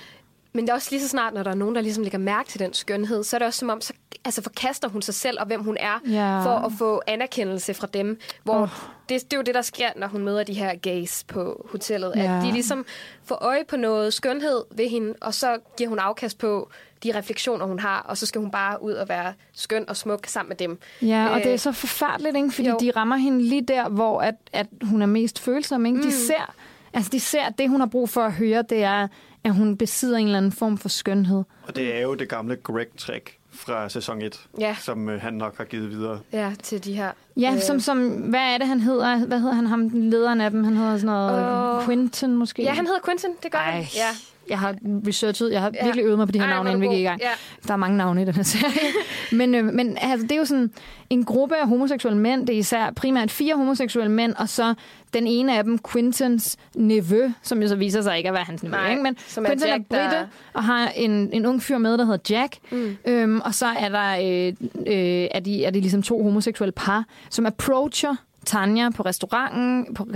[0.54, 2.50] Men det er også lige så snart, når der er nogen, der ligesom lægger mærke
[2.50, 3.94] til den skønhed, så er det også som om, så
[4.26, 6.44] altså forkaster hun sig selv og hvem hun er, Ja.
[6.46, 8.20] for at få anerkendelse fra dem.
[8.44, 8.68] Hvor oh.
[9.10, 12.14] det, det er jo det, der sker, når hun møder de her gays på hotellet.
[12.16, 12.38] Ja.
[12.38, 12.86] At de ligesom
[13.24, 16.70] får øje på noget skønhed ved hende, og så giver hun afkast på
[17.04, 20.28] de refleksioner, hun har, og så skal hun bare ud og være skøn og smuk
[20.28, 20.80] sammen med dem.
[21.02, 22.52] Ja, og Øh, det er så forfærdeligt, ikke?
[22.52, 22.78] fordi jo.
[22.82, 25.86] de rammer hende lige der, hvor at, at hun er mest følsom.
[25.86, 26.04] Ikke?
[26.04, 26.54] De, ser,
[26.94, 29.08] altså, de ser, at det, hun har brug for at høre, det er,
[29.44, 31.44] at hun besidder en eller anden form for skønhed.
[31.68, 34.76] Og det er jo det gamle Greg-trick fra sæson 1, Ja.
[34.82, 36.20] som øh, han nok har givet videre.
[36.32, 37.12] Ja, til de her...
[37.38, 39.18] Ja, øh, som, som, hvad er det, han hedder?
[39.26, 40.64] Hvad hedder han, ham, lederen af dem?
[40.64, 41.86] Han hedder sådan noget Åh.
[41.86, 42.64] Quentin måske?
[42.64, 43.72] Ja, han hedder Quentin, det gør Ej.
[43.72, 43.84] han.
[43.96, 44.10] Ja.
[44.50, 44.76] Jeg har
[45.08, 45.84] researchet, jeg har ja.
[45.84, 47.22] virkelig øvet mig på de her Ej, navne, er inden vi gik i gang.
[47.22, 47.30] Ja.
[47.68, 48.72] Der er mange navne i den her serie.
[49.40, 50.72] men øh, men altså, det er jo sådan
[51.10, 52.48] en gruppe af homoseksuelle mænd.
[52.48, 54.74] Det er især primært fire homoseksuelle mænd, og så
[55.14, 58.64] den ene af dem, Quintons nevø, som jo så viser sig ikke at være hans
[58.64, 58.76] nevø.
[58.76, 59.04] Nej, ikke?
[59.04, 61.98] Men som er Quinton Jack, er britte, der- og har en, en ung fyr med,
[61.98, 62.58] der hedder Jack.
[62.72, 62.98] Mm.
[63.06, 64.54] Øhm, og så er der øh,
[64.88, 68.16] øh, er, de, er de ligesom to homoseksuelle par, som approacher
[68.46, 70.08] Tanja på restauranten, på,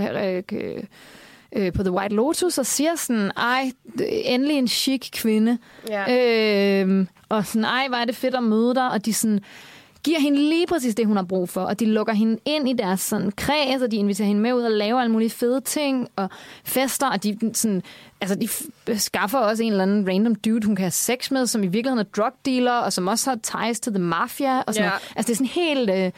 [0.52, 0.82] øh,
[1.56, 3.72] øh, øh, på The White Lotus, og siger sådan, ej,
[4.10, 5.58] endelig en chic kvinde.
[5.88, 6.84] Ja.
[6.84, 8.90] Øh, og sådan, ej, hvor er det fedt at møde dig.
[8.90, 9.40] Og de sådan,
[10.04, 11.60] giver hende lige præcis det, hun har brug for.
[11.60, 14.62] Og de lukker hende ind i deres sådan, kreds, og de inviterer hende med ud
[14.62, 16.28] og laver alle mulige fede ting og
[16.64, 17.06] fester.
[17.10, 17.82] Og de, sådan,
[18.20, 18.38] altså,
[18.86, 21.66] de skaffer også en eller anden random dude, hun kan have sex med, som i
[21.66, 24.60] virkeligheden er drug dealer, og som også har ties to the mafia.
[24.60, 24.96] Og sådan Ja.
[25.16, 25.90] Altså, det er sådan helt...
[25.90, 26.10] Øh,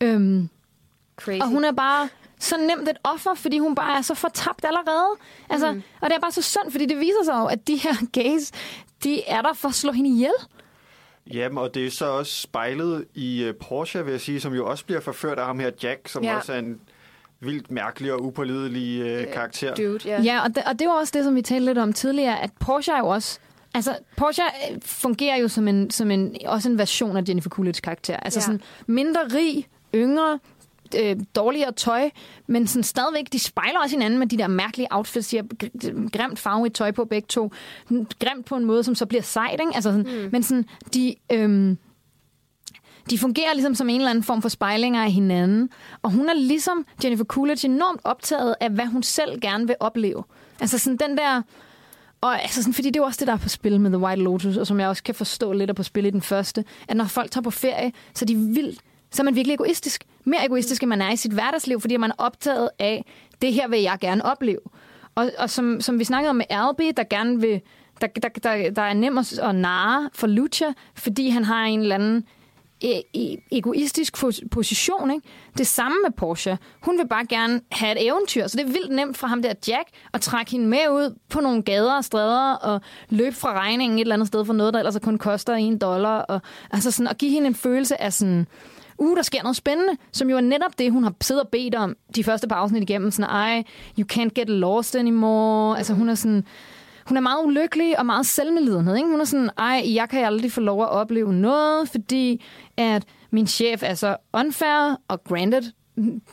[0.00, 0.48] øhm,
[1.16, 1.40] Crazy.
[1.40, 2.08] og hun er bare
[2.40, 5.08] så nemt et offer, fordi hun bare er så fortabt allerede.
[5.50, 5.82] Altså, mm.
[6.00, 8.50] Og det er bare så synd, fordi det viser sig jo, at de her gays,
[9.04, 10.32] de er der for at slå hende ihjel.
[11.32, 14.66] Jamen, og det er så også spejlet i uh, Porsche, vil jeg sige, som jo
[14.70, 16.36] også bliver forført af ham her Jack, som Ja.
[16.36, 16.80] også er en
[17.40, 19.74] vildt mærkelig og upålidelig uh, karakter.
[19.74, 20.22] Dude, ja.
[20.22, 22.50] Ja, og det, og det var også det, som vi talte lidt om tidligere, at
[22.60, 23.38] Porsche er jo også...
[23.74, 27.80] Altså, Porsche øh, fungerer jo som en, som en, også en version af Jennifer Coolidge's
[27.80, 28.16] karakter.
[28.16, 28.44] Altså ja.
[28.44, 30.38] sådan mindre rig, yngre,
[30.98, 32.10] øh, dårligere tøj,
[32.46, 36.08] men sådan stadigvæk, de spejler også hinanden med de der mærkelige outfits, de har gr-
[36.18, 37.52] grimt farverigt tøj på begge to.
[38.18, 39.72] Grimt på en måde, som så bliver sejt, ikke?
[39.74, 40.28] Altså sådan, mm.
[40.32, 40.64] Men sådan,
[40.94, 41.14] de...
[41.32, 41.78] Øhm,
[43.10, 45.70] de fungerer ligesom som en eller anden form for spejlinger af hinanden.
[46.02, 50.24] Og hun er ligesom Jennifer Coolidge enormt optaget af, hvad hun selv gerne vil opleve.
[50.60, 51.42] Altså sådan den der...
[52.20, 53.98] Og altså sådan, fordi det er jo også det, der er på spil med The
[53.98, 56.64] White Lotus, og som jeg også kan forstå lidt er på spil i den første,
[56.88, 58.80] at når folk tager på ferie, så er de vildt
[59.10, 60.04] så er man virkelig egoistisk.
[60.24, 63.04] Mere egoistisk, end man er i sit hverdagsliv, fordi man er optaget af,
[63.42, 64.60] det her vil jeg gerne opleve.
[65.14, 67.60] Og, og som, som vi snakkede om med Albi, der gerne vil,
[68.00, 71.80] der, der, der, der er nem at, at narre for Lucha, fordi han har en
[71.80, 72.24] eller anden
[72.80, 74.16] e, e, egoistisk
[74.50, 75.10] position.
[75.10, 75.28] Ikke?
[75.58, 76.58] Det samme med Porsche.
[76.82, 79.52] Hun vil bare gerne have et eventyr, så det er vildt nemt for ham der
[79.68, 83.98] Jack at trække hende med ud på nogle gader og stræder og løbe fra regningen
[83.98, 86.20] et eller andet sted for noget, der ellers kun koster en dollar.
[86.20, 88.46] Og, altså sådan, at give hende en følelse af sådan,
[89.00, 91.74] uh, der sker noget spændende, som jo er netop det, hun har siddet og bedt
[91.74, 93.10] om de første par afsnit igennem.
[93.10, 93.64] Sådan, ej,
[93.98, 95.78] you can't get lost anymore.
[95.78, 96.44] Altså hun er sådan,
[97.06, 98.96] hun er meget ulykkelig og meget selvmedlidenhed.
[98.96, 99.08] Ikke?
[99.08, 102.44] Hun er sådan, ej, jeg kan aldrig få lov at opleve noget, fordi
[102.76, 105.62] at min chef er så unfair, og granted,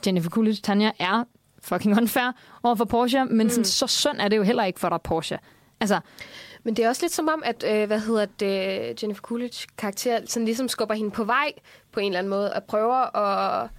[0.06, 1.24] Jennifer Coolidge, Tanja, er
[1.64, 2.32] fucking unfair
[2.64, 5.38] over for Porsche, men sådan, så synd er det jo heller ikke for dig, Porsche.
[5.80, 6.00] Altså,
[6.64, 10.20] Men det er også lidt som om, at øh, hvad hedder det, Jennifer Coolidge karakter
[10.26, 11.52] sådan ligesom skubber hende på vej
[11.92, 13.70] på en eller anden måde, og prøver at...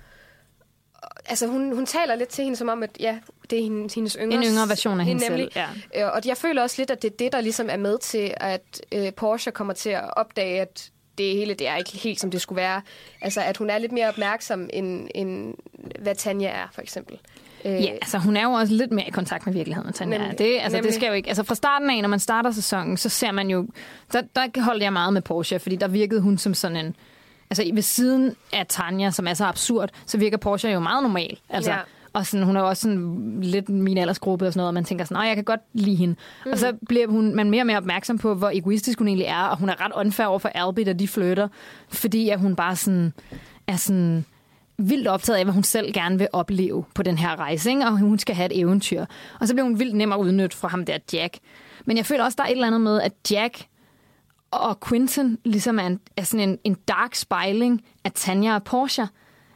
[1.26, 3.18] Altså, hun, hun taler lidt til hende som om, at ja,
[3.50, 4.36] det er hendes, hendes yngre...
[4.38, 5.48] En yngre version af hende nemlig.
[5.52, 5.64] selv,
[5.94, 6.06] ja.
[6.06, 8.34] Øh, Og jeg føler også lidt, at det er det, der ligesom er med til,
[8.36, 12.30] at øh, Porsche kommer til at opdage, at det hele det er ikke helt, som
[12.30, 12.82] det skulle være.
[13.20, 15.54] Altså, at hun er lidt mere opmærksom, end, end
[15.98, 17.18] hvad Tanja er, for eksempel.
[17.64, 20.18] Øh, Ja, altså hun er jo også lidt mere i kontakt med virkeligheden, Tanja.
[20.18, 20.38] Nemlig.
[20.38, 20.84] Det, altså, Nemlig.
[20.88, 21.28] det skal jo ikke...
[21.28, 23.66] Altså fra starten af, når man starter sæsonen, så ser man jo...
[24.12, 26.96] Der, der holdt jeg meget med Porsche, fordi der virkede hun som sådan en...
[27.50, 31.38] Altså ved siden af Tanja, som er så absurd, så virker Porsche jo meget normal.
[31.48, 31.78] Altså, Ja.
[32.12, 35.04] Og sådan, hun er også sådan lidt min aldersgruppe og sådan noget, og man tænker
[35.04, 36.14] sådan, jeg kan godt lide hende.
[36.46, 36.52] Mm.
[36.52, 39.42] Og så bliver hun, man mere og mere opmærksom på, hvor egoistisk hun egentlig er,
[39.42, 41.48] og hun er ret unfair over for Albie, da de flytter,
[41.88, 43.12] fordi at hun bare sådan,
[43.66, 44.24] er sådan
[44.78, 47.84] vildt optaget af, hvad hun selv gerne vil opleve på den her rejse, ikke?
[47.84, 49.04] og hun skal have et eventyr.
[49.40, 51.38] Og så bliver hun vildt nem at udnytte fra ham der Jack.
[51.84, 53.66] Men jeg føler også, der er et eller andet med, at Jack
[54.50, 59.08] og Quentin ligesom er, en, er sådan en, en dark spejling af Tanja og Porsche.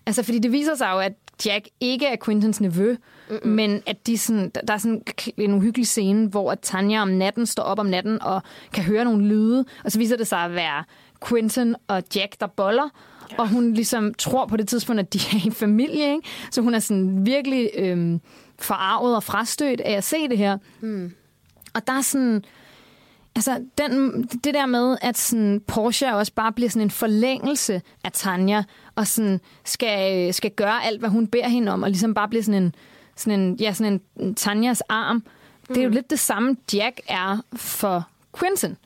[0.07, 1.13] Altså, fordi det viser sig jo, at
[1.47, 2.97] Jack ikke er Quintins nevø,
[3.31, 3.51] Mm-mm.
[3.51, 5.03] men at de sådan, der er sådan
[5.37, 8.43] en uhyggelig scene, hvor at Tanja om natten står op om natten og
[8.73, 10.85] kan høre nogle lyde, og så viser det sig at være
[11.29, 12.89] Quentin og Jack, der boller.
[13.39, 16.29] Og hun ligesom tror på det tidspunkt, at de er en familie, ikke?
[16.51, 18.21] så hun er sådan virkelig øhm,
[18.59, 20.59] forarvet og frastødt af at se det her.
[20.81, 21.13] Mm.
[21.75, 22.45] Og der er sådan...
[23.37, 28.13] Altså, den, det der med, at sådan, Porsche også bare bliver sådan en forlængelse af
[28.13, 28.63] Tanja,
[28.95, 32.43] og sådan skal, skal gøre alt, hvad hun beder hende om, og ligesom bare bliver
[32.43, 32.75] sådan en,
[33.17, 35.17] sådan en, ja, sådan en, Tanjas arm.
[35.17, 35.23] Mm.
[35.69, 38.09] Det er jo lidt det samme, Jack er for
[38.39, 38.77] Quentin.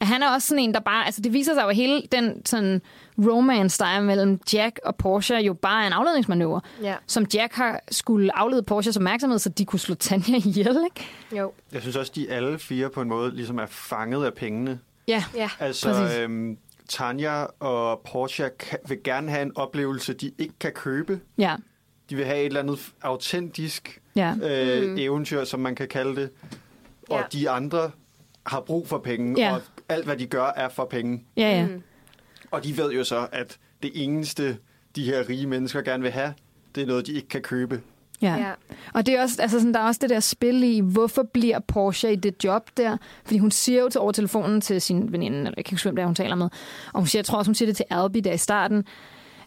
[0.00, 1.06] At han er også sådan en, der bare...
[1.06, 2.82] Altså, det viser sig jo, hele den sådan,
[3.28, 6.60] romance, der er mellem Jack og Porsche, jo bare er en afledningsmanøvre.
[6.82, 6.94] Ja.
[7.06, 11.08] Som Jack har skulle aflede Porsches opmærksomhed, så de kunne slå Tanja ihjel, ikke?
[11.40, 11.52] Jo.
[11.72, 14.78] Jeg synes også, de alle fire på en måde ligesom er fanget af pengene.
[15.08, 15.50] Ja, Ja.
[15.58, 16.18] Altså, Præcis.
[16.18, 16.56] øhm,
[16.88, 21.20] Tanja og Porsche kan, vil gerne have en oplevelse, de ikke kan købe.
[21.38, 21.56] ja,
[22.10, 24.34] De vil have et eller andet autentisk ja.
[24.42, 24.96] øh, mm.
[24.98, 26.30] eventyr, som man kan kalde det.
[27.10, 27.22] Og Ja.
[27.32, 27.90] de andre
[28.46, 29.54] har brug for penge, Ja.
[29.54, 31.24] og alt, hvad de gør, er for penge.
[31.36, 31.66] Ja, ja.
[31.66, 31.82] Mm.
[32.50, 34.58] Og de ved jo så, at det eneste,
[34.96, 36.34] de her rige mennesker gerne vil have,
[36.74, 37.80] det er noget, de ikke kan købe.
[38.22, 38.36] Ja.
[38.36, 38.52] Ja.
[38.94, 41.58] Og det er også, altså sådan, der er også det der spil i, hvorfor bliver
[41.58, 42.96] Porsche i det job der?
[43.24, 45.86] Fordi hun siger jo til over telefonen til sin veninde, eller jeg kan ikke huske,
[45.86, 46.48] hvem det er, hun taler med,
[46.92, 48.84] og hun siger, jeg tror også, hun siger det til Albi der i starten,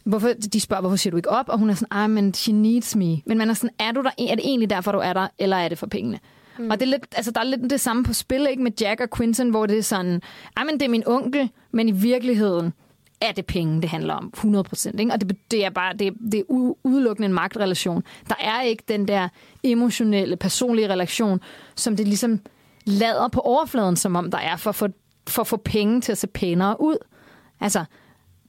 [0.04, 1.50] Hvorfor, de spørger, hvorfor siger du ikke op?
[1.50, 3.22] Og hun er sådan, ah, men she needs me.
[3.26, 5.58] Men man er sådan, er, du der, er det egentlig derfor, du er der, eller
[5.58, 6.20] er det for pengene?
[6.60, 6.70] Mm.
[6.70, 8.64] Og det er lidt, altså, der er lidt det samme på spil, ikke?
[8.64, 10.22] Med Jack og Quinton, hvor det er sådan,
[10.56, 12.74] ah, men det er min onkel, men i virkeligheden
[13.22, 14.30] er det penge, det handler om.
[14.34, 15.11] 100 procent.
[15.11, 16.44] Og det, det er bare det, det er
[16.84, 18.03] udelukkende en magtrelation.
[18.30, 19.30] Der er ikke den der
[19.64, 21.40] emotionelle, personlige relation,
[21.76, 22.40] som det ligesom
[22.85, 24.88] lader på overfladen, som om der er, for at få,
[25.27, 26.98] for at få penge til at se pænere ud.
[27.60, 27.85] Altså,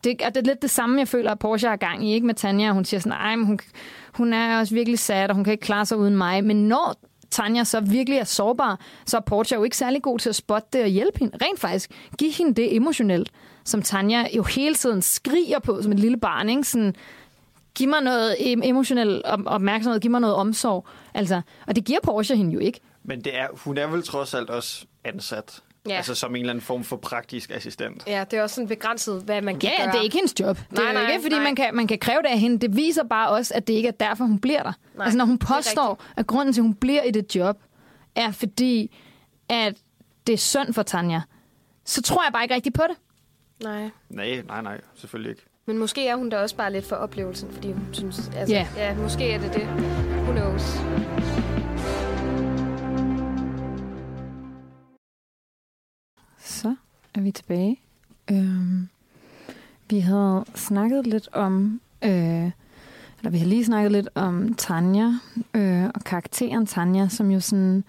[0.05, 2.27] det, og det er lidt det samme, jeg føler, at Porsche er gang i, ikke
[2.27, 2.73] med Tanja.
[2.73, 3.59] Hun siger sådan, nej, men hun,
[4.15, 6.45] hun er også virkelig sad, og hun kan ikke klare sig uden mig.
[6.45, 6.95] Men når
[7.31, 10.69] Tanja så virkelig er sårbar, så er Porsche jo ikke særlig god til at spotte
[10.73, 11.37] det og hjælpe hende.
[11.43, 13.31] Rent faktisk, give hende det emotionelt,
[13.65, 16.49] som Tanja jo hele tiden skriger på som et lille barn.
[16.49, 16.65] Ikke?
[16.65, 16.95] Sådan,
[17.75, 20.87] giv mig noget em- emotionel op- opmærksomhed, giv mig noget omsorg.
[21.15, 22.81] Altså, og det giver Porsche hende jo ikke.
[23.05, 25.61] Men det er, hun er vel trods alt også ansat.
[25.89, 25.95] Ja.
[25.97, 28.03] Altså som en eller anden form for praktisk assistent.
[28.07, 29.93] Ja, det er også sådan begrænset, hvad man kan Ja, gøre.
[29.93, 30.57] det er ikke hendes job.
[30.57, 31.45] Det Nej, er nej, ikke, fordi nej.
[31.45, 32.59] man kan, man kan kræve det af hende.
[32.59, 34.73] Det viser bare også, at det ikke er derfor, hun bliver der.
[34.97, 37.59] Nej, altså når hun påstår, at grunden til, at hun bliver i det job,
[38.15, 38.97] er fordi,
[39.49, 39.75] at
[40.27, 41.21] det er synd for Tanja,
[41.85, 42.97] så tror jeg bare ikke rigtigt på det.
[43.63, 43.91] Nej.
[44.09, 45.43] Nej, nej, nej, selvfølgelig ikke.
[45.67, 48.31] Men måske er hun da også bare lidt for oplevelsen, fordi hun synes...
[48.37, 48.67] Altså, Ja.
[48.77, 49.63] ja, måske er det det.
[50.25, 50.63] Who knows?
[56.39, 56.75] Så
[57.15, 57.81] er vi tilbage.
[58.31, 58.89] Øhm,
[59.91, 62.11] vi havde snakket lidt om, øh,
[63.19, 65.13] eller vi har lige snakket lidt om Tanja
[65.55, 67.85] øh, og karakteren Tanja, som jo sådan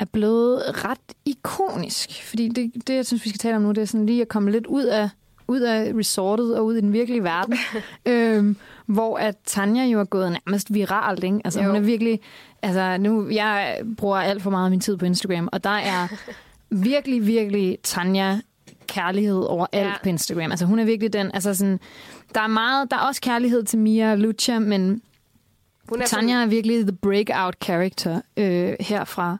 [0.00, 2.24] er blevet ret ikonisk.
[2.28, 4.28] Fordi det, det, jeg synes, vi skal tale om nu, det er sådan lige at
[4.28, 5.08] komme lidt ud af,
[5.48, 7.56] ud af resortet og ud i den virkelige verden.
[8.06, 8.56] øhm,
[8.86, 11.40] hvor at Tanja jo er gået nærmest viralt, ikke?
[11.44, 11.66] Altså Jo.
[11.66, 12.20] hun er virkelig...
[12.62, 16.08] Altså nu, jeg bruger alt for meget af min tid på Instagram, og der er
[16.70, 18.40] virkelig, virkelig Tanja
[18.86, 19.92] kærlighed over alt Ja.
[20.02, 20.50] på Instagram.
[20.50, 21.80] Altså hun er virkelig den, altså sådan,
[22.34, 25.02] der er meget, der er også kærlighed til Mia og Lucia, men
[25.88, 29.38] Hun er Tanja er virkelig the breakout character øh, herfra.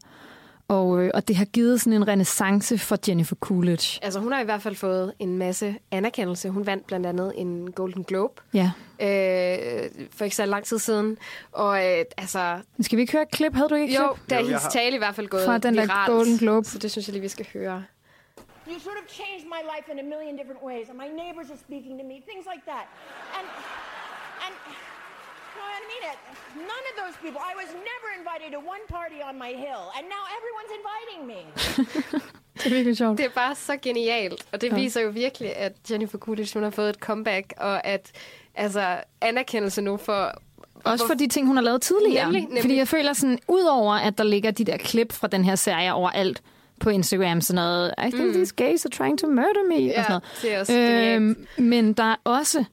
[0.70, 3.98] Og, øh, og det har givet sådan en renaissance for Jennifer Coolidge.
[4.04, 6.48] Altså, hun har i hvert fald fået en masse anerkendelse.
[6.50, 8.70] Hun vandt blandt andet en Golden Globe Ja.
[9.00, 11.18] øh, for ikke så lang tid siden.
[11.52, 13.54] Og øh, altså, Skal vi ikke høre et klip?
[13.54, 14.30] Havde du ikke et jo, klip?
[14.30, 16.10] der er Jo, hendes har- tale i hvert fald gået Fra den der viralt.
[16.10, 16.66] Golden Globe.
[16.66, 17.84] Så det synes jeg lige, vi skal høre.
[18.68, 21.60] You sort of changed my life in a million different ways, and my neighbors are
[21.66, 22.86] speaking to me, things like that.
[23.38, 23.46] And,
[24.46, 24.54] and,
[25.60, 26.18] no, I mean it.
[26.72, 27.40] None of those people.
[27.50, 31.40] I was never invited to one party on my hill, and now everyone's inviting me.
[32.60, 33.18] Det er virkelig sjovt.
[33.18, 34.74] Det er bare så genialt, og det Ja.
[34.74, 38.10] viser jo virkelig, at Jennifer Coolidge hun har fået et comeback, og at
[38.54, 40.32] altså, anerkendelse nu for...
[40.84, 42.24] Også for de ting, hun har lavet tidligere.
[42.24, 42.62] Nemlig, nemlig.
[42.62, 45.92] Fordi jeg føler sådan, udover at der ligger de der klip fra den her serie
[45.94, 46.42] overalt
[46.80, 48.32] på Instagram, sådan noget, I think mm.
[48.32, 51.16] these gays are trying to murder me, Ja, og sådan det er også noget.
[51.16, 52.64] Øhm, men der er også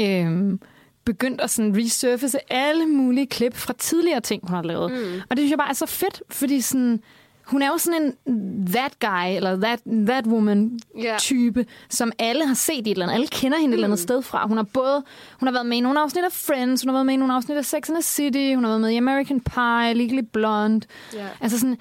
[0.00, 0.60] øhm,
[1.04, 4.92] begyndt at sådan resurface alle mulige klip fra tidligere ting, hun har lavet.
[4.92, 5.20] Mm.
[5.30, 7.00] Og det synes jeg bare er så fedt, fordi sådan,
[7.44, 10.80] hun er jo sådan en that guy, eller that, that woman
[11.18, 13.14] type, som alle har set i et eller andet.
[13.14, 14.46] Alle kender hende et eller andet sted fra.
[14.46, 15.02] Hun har både
[15.40, 17.34] hun har været med i nogle afsnit af Friends, hun har været med i nogle
[17.34, 20.86] afsnit af Sex and the City, hun har været med i American Pie, Legally Blonde.
[21.14, 21.28] Ja.
[21.40, 21.78] Altså sådan,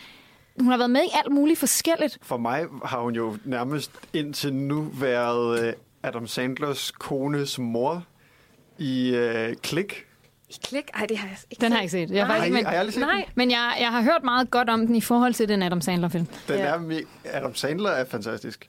[0.59, 2.17] hun har været med i alt muligt forskelligt.
[2.21, 5.73] For mig har hun jo nærmest indtil nu været øh,
[6.03, 8.03] Adam Sandlers kones mor
[8.77, 10.05] i øh, Klik.
[10.49, 10.83] I klik?
[10.93, 12.11] Ej, det har jeg ikke Den har jeg ikke set.
[12.11, 12.37] Jeg har, Nej.
[12.37, 13.25] faktisk, Har I- men, har I aldrig set Nej.
[13.35, 16.25] men jeg, jeg har hørt meget godt om den i forhold til den Adam Sandler-film.
[16.47, 16.65] Den Ja.
[16.65, 17.01] er
[17.33, 18.67] Adam Sandler er fantastisk.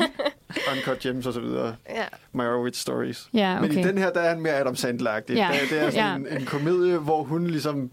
[0.72, 1.76] Uncut Gems og så videre.
[1.90, 2.04] Ja.
[2.32, 3.28] Meyerowitz Stories.
[3.34, 3.88] Ja, Men i okay.
[3.88, 5.34] den her, der er han mere Adam Sandler-agtig.
[5.34, 5.48] Ja.
[5.62, 7.90] Det, det er sådan en, en komedie, hvor hun ligesom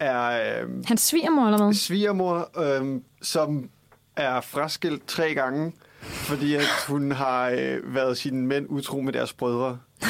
[0.00, 1.74] er øh, Hans svigermor, eller hvad?
[1.74, 3.70] svigermor, øh, som
[4.16, 9.32] er fraskilt tre gange, fordi at hun har øh, været sine mænd utro med deres
[9.32, 9.78] brødre.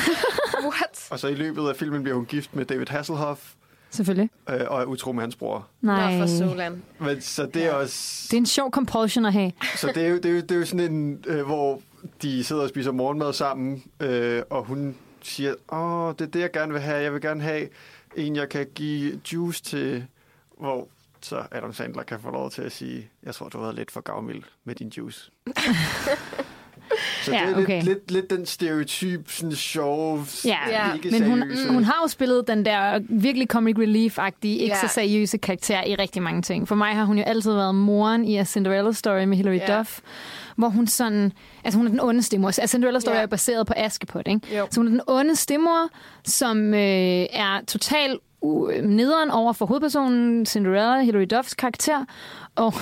[0.68, 1.06] What?
[1.10, 3.40] Og så i løbet af filmen bliver hun gift med David Hasselhoff,
[3.90, 4.30] Selvfølgelig.
[4.50, 5.66] øh, og er utro med hans bror.
[5.80, 6.18] Nej.
[6.18, 6.82] Nå, for Solan.
[6.98, 8.26] Men, så det er også...
[8.30, 9.52] Det er en sjov compulsion at have.
[9.76, 11.80] Så det er jo, det er jo, det er jo sådan en, øh, hvor
[12.22, 16.52] de sidder og spiser morgenmad sammen, øh, og hun siger, åh, det er det, jeg
[16.52, 17.02] gerne vil have.
[17.02, 17.68] Jeg vil gerne have
[18.16, 20.04] en, jeg kan give juice til,
[20.58, 20.88] hvor
[21.20, 23.90] så Adam Sandler kan få lov til at sige, jeg tror, du har været lidt
[23.90, 25.30] for gavmild med din juice.
[27.22, 27.74] Så Ja, det er okay.
[27.82, 30.92] lidt, lidt, lidt den stereotyp, sådan sjove, Ja, Ja.
[30.94, 31.68] ikke men hun, seriøse.
[31.72, 34.88] hun har jo spillet den der virkelig comic relief-agtige, ikke Ja.
[34.88, 36.68] så seriøse karakter i rigtig mange ting.
[36.68, 39.78] For mig har hun jo altid været moren i A Cinderella Story med Hilary Ja.
[39.78, 39.98] Duff,
[40.56, 41.32] hvor hun sådan...
[41.64, 42.48] Altså hun er den onde stemor.
[42.62, 43.20] A Cinderella Story Ja.
[43.22, 44.56] er baseret på Askepot, ikke?
[44.58, 44.66] Jo.
[44.70, 45.88] Så hun er den onde stemor,
[46.24, 48.20] som øh, er totalt
[48.82, 52.04] nederen over for hovedpersonen Cinderella, Hilary Duffs karakter.
[52.54, 52.74] Og,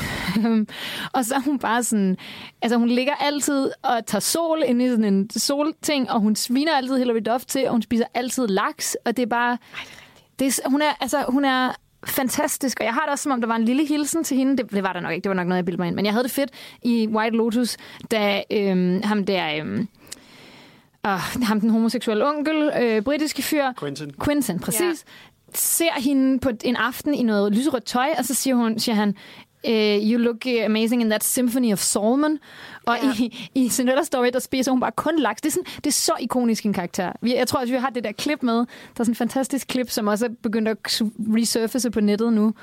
[1.13, 2.17] og så er hun bare sådan...
[2.63, 6.73] Altså hun ligger altid og tager sol ind i sådan en solting, og hun sviner
[6.73, 9.59] altid Hilary Duff til, og hun spiser altid laks, og det er bare...
[10.39, 11.73] Det er, hun, er, altså, hun er
[12.07, 14.57] fantastisk, og jeg har det også, som om der var en lille hilsen til hende.
[14.57, 15.97] Det, det var der nok ikke, det var nok noget, jeg bildte mig ind.
[15.97, 16.51] Men jeg havde det fedt
[16.83, 17.77] i White Lotus,
[18.11, 19.57] da øhm, ham der...
[19.61, 19.89] Øhm,
[21.07, 24.13] øh, ham den homoseksuelle onkel, øh, britiske fyr, Quentin.
[24.25, 25.05] Quentin, præcis.
[25.59, 29.09] Ser hende på en aften i noget lyserødt tøj, og så siger, hun, siger han,
[29.69, 32.39] uh, you look amazing in that symphony of Solomon.
[32.87, 33.13] Og Ja.
[33.25, 35.41] i, i Cinderella Story, der spiser hun bare kun laks.
[35.41, 37.13] Det er, sådan, det er så ikonisk en karakter.
[37.21, 38.55] Vi, jeg tror også, vi har det der klip med.
[38.55, 40.77] Der er sådan en fantastisk klip, som også er begyndt at
[41.19, 42.55] resurface på nettet nu.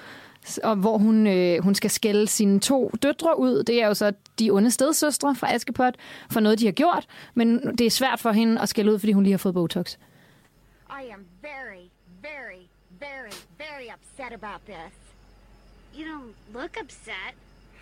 [0.64, 3.64] Og hvor hun, øh, hun skal skælde sine to døtre ud.
[3.64, 5.94] Det er jo så de onde stedsøstre fra Askepot
[6.32, 7.06] for noget, de har gjort.
[7.36, 9.96] Men det er svært for hende at skælde ud, fordi hun lige har fået Botox.
[10.90, 11.83] I am very
[14.24, 14.94] upset about this.
[15.94, 17.34] You don't look upset.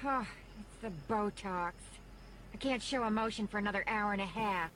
[0.04, 0.26] Oh,
[0.60, 1.74] it's the Botox.
[2.54, 4.70] I can't show emotion for another hour and a half.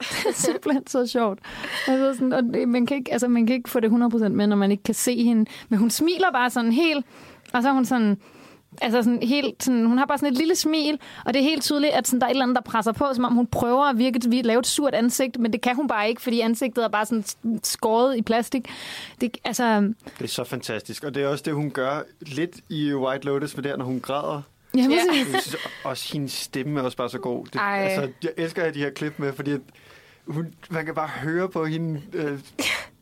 [0.34, 1.38] simpelthen så sjovt.
[1.86, 4.46] Altså sådan, og det, man, kan ikke, altså, man kan ikke få det 100% med,
[4.46, 5.50] når man ikke kan se hende.
[5.68, 7.06] Men hun smiler bare sådan helt,
[7.52, 8.18] og så er hun sådan...
[8.82, 11.62] Altså sådan helt, sådan, hun har bare sådan et lille smil, og det er helt
[11.62, 13.84] tydeligt, at sådan, der er et eller andet, der presser på, som om hun prøver
[13.84, 16.84] at virke, at lave et surt ansigt, men det kan hun bare ikke, fordi ansigtet
[16.84, 17.24] er bare sådan
[17.62, 18.68] skåret i plastik.
[19.20, 19.80] Det, altså,
[20.18, 21.04] Det er så fantastisk.
[21.04, 24.00] Og det er også det, hun gør lidt i White Lotus med der, når hun
[24.00, 24.42] græder.
[24.76, 24.96] ja, Ja.
[25.24, 27.46] synes også, hendes stemme er også bare så god.
[27.46, 27.78] Det, Ej.
[27.78, 29.50] altså, jeg elsker at have de her klip med, fordi
[30.26, 32.38] hun, man kan bare høre på hende øh,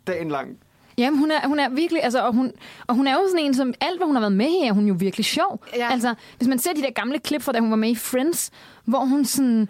[0.07, 0.59] dagen lang.
[0.99, 2.53] Jamen, hun er, hun er virkelig, altså, og hun,
[2.87, 4.73] og hun er jo sådan en, som alt, hvad hun har været med i, er
[4.73, 5.65] hun jo virkelig sjov.
[5.77, 5.91] Ja.
[5.93, 8.51] Altså, hvis man ser de der gamle klip fra, da hun var med i Friends,
[8.85, 9.69] hvor hun sådan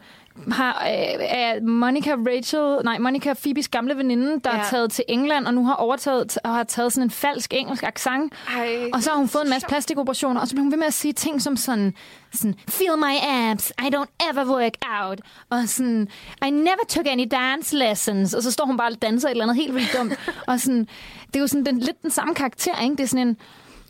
[0.52, 4.56] har øh, er Monica Rachel, nej, Monica Phoebes gamle veninde, der ja.
[4.56, 4.62] Ja.
[4.62, 7.82] er taget til England, og nu har overtaget og har taget sådan en falsk engelsk
[7.82, 8.32] accent.
[8.56, 10.86] Ej, Og så har hun fået en masse plastikoperationer, og så bliver hun ved med
[10.86, 11.94] at sige ting som sådan,
[12.32, 15.20] sådan feel my abs, I don't ever work out,
[15.50, 16.08] og sådan,
[16.46, 19.44] I never took any dance lessons, og så står hun bare og danser et eller
[19.44, 20.12] andet helt vildt dumt,
[20.46, 20.88] og sådan,
[21.26, 22.96] det er jo sådan den, lidt den samme karakter, ikke?
[22.96, 23.36] Det er sådan en,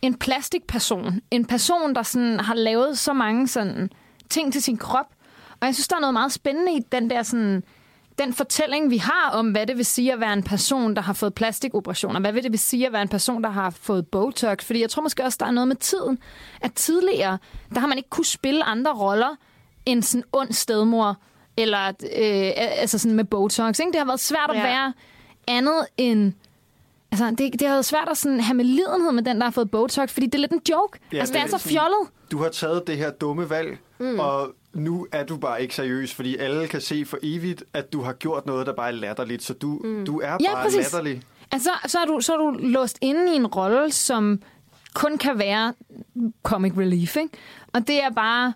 [0.02, 3.90] en plastikperson, en person, der sådan har lavet så mange sådan
[4.30, 5.06] ting til sin krop,
[5.60, 7.62] og jeg synes, der er noget meget spændende i den der sådan,
[8.18, 11.12] den fortælling, vi har om, hvad det vil sige at være en person, der har
[11.12, 12.20] fået plastikoperationer.
[12.20, 14.64] Hvad vil det vil sige at være en person, der har fået Botox?
[14.64, 16.18] Fordi jeg tror måske også, der er noget med tiden.
[16.60, 17.38] At tidligere,
[17.74, 19.36] der har man ikke kunne spille andre roller
[19.86, 21.16] end sådan ond stedmor,
[21.56, 23.78] eller øh, altså sådan med Botox.
[23.78, 23.92] Ikke?
[23.92, 24.62] Det har været svært at Ja.
[24.62, 24.92] være
[25.46, 26.32] andet end...
[27.12, 29.50] Altså, det, det har været svært at sådan have med lidenhed med den, der har
[29.50, 30.98] fået Botox, fordi det er lidt en joke.
[31.12, 31.98] Ja, altså, det er så fjollet.
[32.32, 34.18] Du har taget det her dumme valg, mm.
[34.18, 38.02] og nu er du bare ikke seriøs, fordi alle kan se for evigt, at du
[38.02, 39.42] har gjort noget, der bare er latterligt.
[39.42, 40.04] Så du, mm.
[40.04, 40.78] du er Ja, bare præcis.
[40.78, 41.22] latterlig.
[41.52, 44.42] Altså, så er, du, så er du låst inde i en rolle, som
[44.94, 45.74] kun kan være
[46.42, 47.30] comic relief, ikke?
[47.72, 48.52] Og det er bare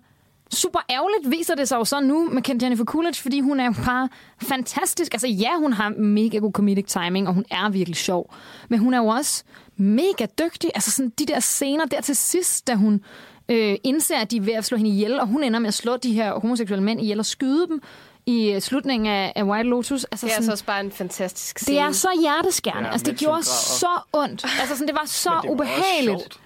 [0.52, 3.64] super ærgerligt, viser det sig jo så nu med Ken Jennifer Coolidge, fordi hun er
[3.64, 4.08] jo bare
[4.42, 5.14] fantastisk.
[5.14, 8.34] Altså ja, hun har mega god comedic timing, og hun er virkelig sjov.
[8.68, 9.44] Men hun er jo også
[9.76, 10.70] mega dygtig.
[10.74, 13.04] Altså sådan de der scener der til sidst, da hun
[13.48, 15.74] øh, indser, at de er ved at slå hende ihjel, og hun ender med at
[15.74, 17.82] slå de her homoseksuelle mænd ihjel og skyde dem
[18.26, 20.04] i øh, slutningen af, af White Lotus.
[20.04, 21.76] Altså det er sådan, altså også bare en fantastisk scene.
[21.78, 22.86] det er så hjerteskærende.
[22.86, 24.44] Ja, altså, det gjorde så ondt.
[24.60, 26.38] Altså, sådan, det var så det var også ubehageligt.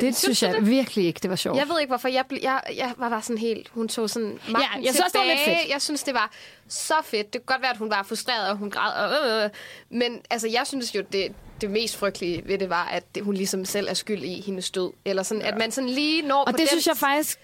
[0.00, 1.58] Det synes jeg virkelig ikke, det var sjovt.
[1.58, 2.08] Jeg ved ikke, hvorfor.
[2.08, 3.68] Jeg, ble, jeg, jeg var bare sådan helt...
[3.68, 5.58] Hun tog sådan magten Ja, jeg synes også, det var lidt tilbage.
[5.62, 5.72] fedt.
[5.72, 6.30] Jeg synes, det var
[6.68, 7.32] så fedt.
[7.32, 8.92] Det kan godt være, at hun var frustreret, og hun græd.
[9.04, 9.50] Og, øh, øh.
[9.90, 13.34] Men altså, jeg synes jo, det, det mest frygtelige ved det var, at det, hun
[13.34, 14.92] ligesom selv er skyld i hendes død.
[15.04, 15.48] Eller sådan, ja.
[15.48, 16.68] at man sådan lige når Og på det den...
[16.68, 17.38] synes jeg faktisk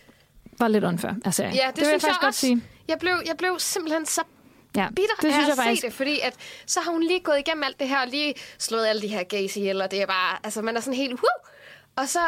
[0.58, 1.12] var lidt unfair.
[1.24, 2.40] Altså, Ja, det, det synes jeg faktisk jeg godt også.
[2.40, 2.62] sige.
[2.88, 4.20] Jeg blev, jeg blev simpelthen så
[4.76, 5.82] Ja, bitter det synes af jeg at se faktisk.
[5.84, 6.34] det, fordi at,
[6.66, 9.22] så har hun lige gået igennem alt det her, og lige slået alle de her
[9.22, 11.48] gays ihjel, og det er bare, altså man er sådan helt, woo!
[11.96, 12.18] Og så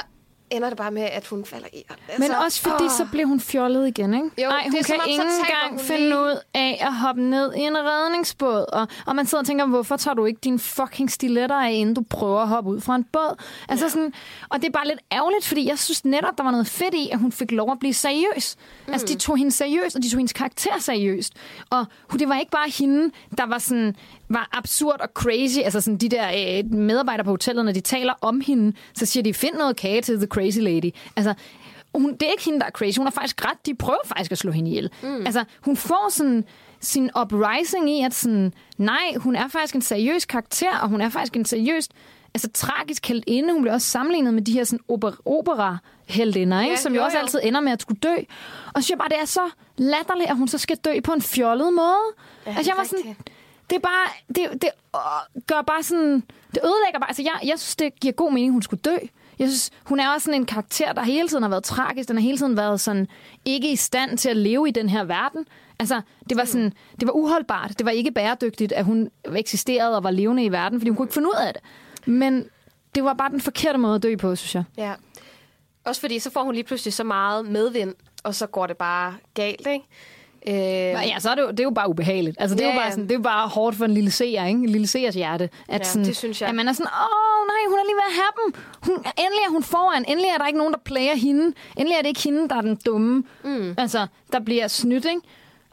[0.50, 1.76] ender det bare med, at hun falder i.
[1.88, 2.90] Altså, Men også fordi, åh.
[2.90, 4.30] så blev hun fjollet igen, ikke?
[4.42, 6.18] Jo, Ej, det hun er kan om, ikke engang finde lige.
[6.18, 8.64] ud af at hoppe ned i en redningsbåd.
[8.72, 11.94] Og, og man sidder og tænker, hvorfor tager du ikke dine fucking stiletter af, inden
[11.94, 13.42] du prøver at hoppe ud fra en båd?
[13.68, 13.88] Altså ja.
[13.90, 14.12] sådan,
[14.48, 17.08] og det er bare lidt ærgerligt, fordi jeg synes netop, der var noget fedt i,
[17.12, 18.56] at hun fik lov at blive seriøs.
[18.86, 18.92] Mm.
[18.92, 21.32] Altså, de tog hende seriøst, og de tog hendes karakter seriøst.
[21.70, 21.86] Og
[22.18, 23.96] det var ikke bare hende, der var sådan
[24.28, 25.58] var absurd og crazy.
[25.58, 29.22] Altså sådan de der øh, medarbejdere på hotellet, når de taler om hende, så siger
[29.22, 30.90] de, find noget kage til The Crazy Lady.
[31.16, 31.34] Altså,
[31.94, 32.98] hun, det er ikke hende, der er crazy.
[32.98, 33.66] Hun er faktisk ret.
[33.66, 34.90] De prøver faktisk at slå hende ihjel.
[35.02, 35.26] Mm.
[35.26, 36.44] Altså, hun får sådan
[36.80, 41.08] sin uprising i, at sådan, nej, hun er faktisk en seriøs karakter, og hun er
[41.08, 41.92] faktisk en seriøst
[42.34, 43.52] altså, tragisk heldinde.
[43.52, 46.70] Hun bliver også sammenlignet med de her sådan, opera, opera heldinder, ikke?
[46.70, 48.14] Ja, som jo, jo, også altid ender med at skulle dø.
[48.74, 51.12] Og så synes jeg bare, det er så latterligt, at hun så skal dø på
[51.12, 52.04] en fjollet måde.
[52.46, 53.33] Ja, altså, jeg var sådan, rigtigt
[53.74, 56.14] det er bare, det, det øh, gør bare sådan,
[56.54, 58.96] det ødelægger bare, altså jeg, jeg synes, det giver god mening, at hun skulle dø.
[59.38, 62.08] Jeg synes, hun er også sådan en karakter, der hele tiden har været tragisk.
[62.08, 63.08] Den har hele tiden været sådan,
[63.44, 65.46] ikke i stand til at leve i den her verden.
[65.78, 67.78] Altså, det var sådan, det var uholdbart.
[67.78, 71.06] Det var ikke bæredygtigt, at hun eksisterede og var levende i verden, fordi hun kunne
[71.06, 71.62] ikke finde ud af det.
[72.08, 72.48] Men
[72.94, 74.64] det var bare den forkerte måde at dø på, synes jeg.
[74.76, 74.94] Ja.
[75.84, 79.14] Også fordi, så får hun lige pludselig så meget medvind, og så går det bare
[79.34, 79.86] galt, ikke?
[80.48, 82.36] Øh, Ja, så er det, jo, det er jo bare ubehageligt.
[82.40, 84.10] Altså, det, er Ja, jo bare sådan, det er jo bare hårdt for en lille
[84.10, 84.58] seer, ikke?
[84.60, 85.48] En lille seers hjerte.
[85.68, 86.48] At, Ja, sådan, det synes jeg.
[86.48, 88.62] At man er sådan, åh nej, hun er lige ved at have dem.
[88.82, 88.94] Hun,
[89.24, 90.04] endelig er hun foran.
[90.08, 91.54] Endelig er der ikke nogen, der player hende.
[91.76, 93.24] Endelig er det ikke hende, der er den dumme.
[93.44, 93.74] Mm.
[93.78, 95.20] Altså, der bliver snydt, ikke?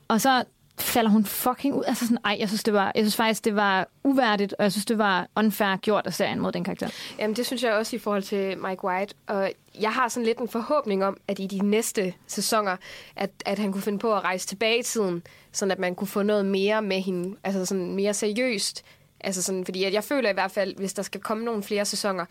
[0.08, 0.44] Og så
[0.82, 1.84] falder hun fucking ud.
[1.88, 4.72] Altså sådan, ej, jeg synes, det var, jeg synes faktisk, det var uværdigt, og jeg
[4.72, 6.90] synes, det var unfair gjort af serien mod den karakter.
[7.20, 9.16] Jamen, det synes jeg også i forhold til Mike White.
[9.28, 9.52] Og
[9.82, 12.78] jeg har sådan lidt en forhåbning om, at i de næste sæsoner,
[13.16, 16.08] at, at han kunne finde på at rejse tilbage i tiden, sådan at man kunne
[16.08, 18.84] få noget mere med hende, altså sådan mere seriøst.
[19.20, 21.86] Altså sådan, fordi at jeg føler i hvert fald, hvis der skal komme nogle flere
[21.86, 22.26] sæsoner,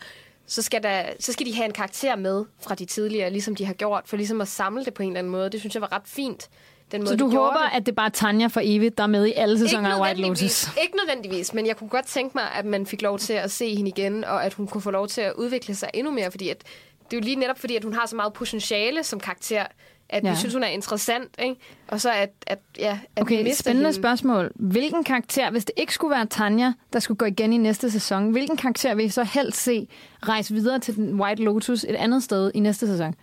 [0.45, 3.65] så skal, der, så skal de have en karakter med fra de tidligere, ligesom de
[3.65, 5.49] har gjort, for ligesom at samle det på en eller anden måde.
[5.49, 6.49] Det synes jeg var ret fint.
[6.91, 7.77] Den måde, Så de du gjorde håber, det.
[7.77, 10.21] at det bare er Tanja for evigt, der er med i alle sæsoner af White
[10.21, 10.67] Lotus?
[10.83, 13.75] Ikke nødvendigvis, men jeg kunne godt tænke mig, at man fik lov til at se
[13.75, 16.49] hende igen, og at hun kunne få lov til at udvikle sig endnu mere, fordi
[16.49, 16.63] at,
[17.11, 19.65] det er jo lige netop fordi, at hun har så meget potentiale som karakter,
[20.09, 20.29] at ja.
[20.29, 21.55] Vi synes, hun er interessant, ikke?
[21.87, 23.99] Og så at, at, ja, at vi Okay, mister spændende hende.
[24.01, 24.51] spørgsmål.
[24.55, 28.29] Hvilken karakter, hvis det ikke skulle være Tanja, der skulle gå igen i næste sæson,
[28.31, 29.87] hvilken karakter vil I så helst se
[30.23, 33.15] rejse videre til den White Lotus et andet sted i næste sæson?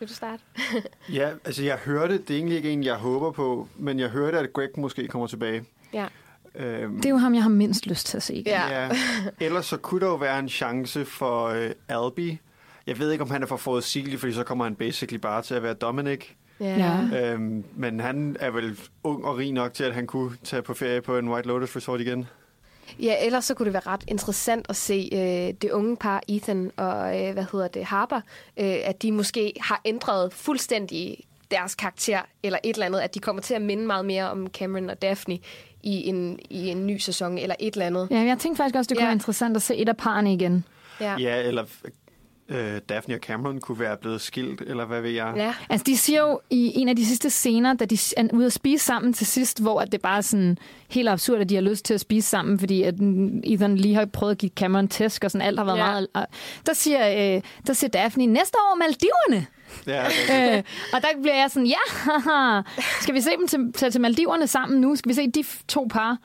[0.00, 0.42] Vil du starte?
[1.12, 4.38] Ja, altså jeg hørte, det er egentlig ikke en, jeg håber på, men jeg hørte,
[4.38, 5.64] at Greg måske kommer tilbage.
[5.92, 6.06] Ja.
[6.54, 8.34] Øhm, Det er jo ham, jeg har mindst lyst til at se.
[8.34, 8.46] igen.
[8.46, 8.82] Ja.
[8.84, 8.90] ja.
[9.40, 12.38] Ellers så kunne der jo være en chance for øh, Albi.
[12.86, 15.54] Jeg ved ikke, om han er for forudsigelig, fordi så kommer han basically bare til
[15.54, 16.24] at være Dominic.
[16.60, 16.76] Ja.
[17.12, 17.32] Ja.
[17.32, 20.74] Øhm, men han er vel ung og rig nok til, at han kunne tage på
[20.74, 22.26] ferie på en White Lotus Resort igen.
[23.02, 26.70] Ja, ellers så kunne det være ret interessant at se øh, det unge par, Ethan
[26.76, 28.20] og, øh, hvad hedder det, Harper,
[28.56, 31.16] øh, at de måske har ændret fuldstændig
[31.50, 34.46] deres karakter, eller et eller andet, at de kommer til at minde meget mere om
[34.46, 35.38] Cameron og Daphne
[35.82, 38.08] i en, i en ny sæson, eller et eller andet.
[38.10, 39.08] Ja, jeg tænkte faktisk også, det kunne Ja.
[39.08, 40.64] være interessant at se et af parerne igen.
[41.00, 41.16] Ja.
[41.18, 41.64] Ja, eller
[42.50, 45.32] øh, Daphne og Cameron kunne være blevet skilt, eller hvad ved jeg.
[45.36, 45.54] Ja.
[45.68, 48.52] Altså, de siger jo i en af de sidste scener, da de er ude at
[48.52, 50.58] spise sammen til sidst, hvor at det bare er sådan
[50.88, 52.94] helt absurd, at de har lyst til at spise sammen, fordi at
[53.44, 55.84] Ethan lige har prøvet at give Cameron tæsk, og sådan alt har været Ja.
[55.84, 56.06] meget...
[56.14, 56.26] Og
[56.66, 59.46] der siger, øh, der siger Daphne, næste år Maldiverne!
[59.86, 60.62] Ja, det, øh,
[60.92, 62.62] og der bliver jeg sådan, ja, haha,
[63.00, 64.96] skal vi se dem til, tage til Maldiverne sammen nu?
[64.96, 66.18] Skal vi se de to par?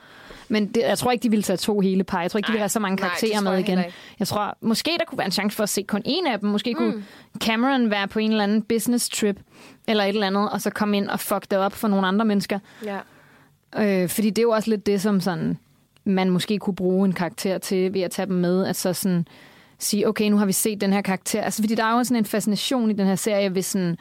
[0.49, 2.21] Men det, jeg tror ikke, de ville tage to hele par.
[2.21, 3.77] Jeg tror ikke, de vil have så mange nej, karakterer tror med jeg igen.
[3.77, 3.93] ikke.
[4.19, 6.49] Jeg tror, måske der kunne være en chance for at se kun en af dem.
[6.49, 6.77] Måske mm.
[6.77, 7.03] kunne
[7.39, 9.39] Cameron være på en eller anden business trip,
[9.87, 12.25] eller et eller andet, og så komme ind og fuck det op for nogle andre
[12.25, 12.59] mennesker.
[12.85, 12.99] Ja.
[13.77, 15.57] Øh, fordi det er jo også lidt det, som sådan,
[16.03, 19.27] man måske kunne bruge en karakter til, ved at tage dem med, at så sådan
[19.79, 21.41] sige, okay, nu har vi set den her karakter.
[21.41, 23.97] Altså, fordi der er jo sådan en fascination i den her serie ved sådan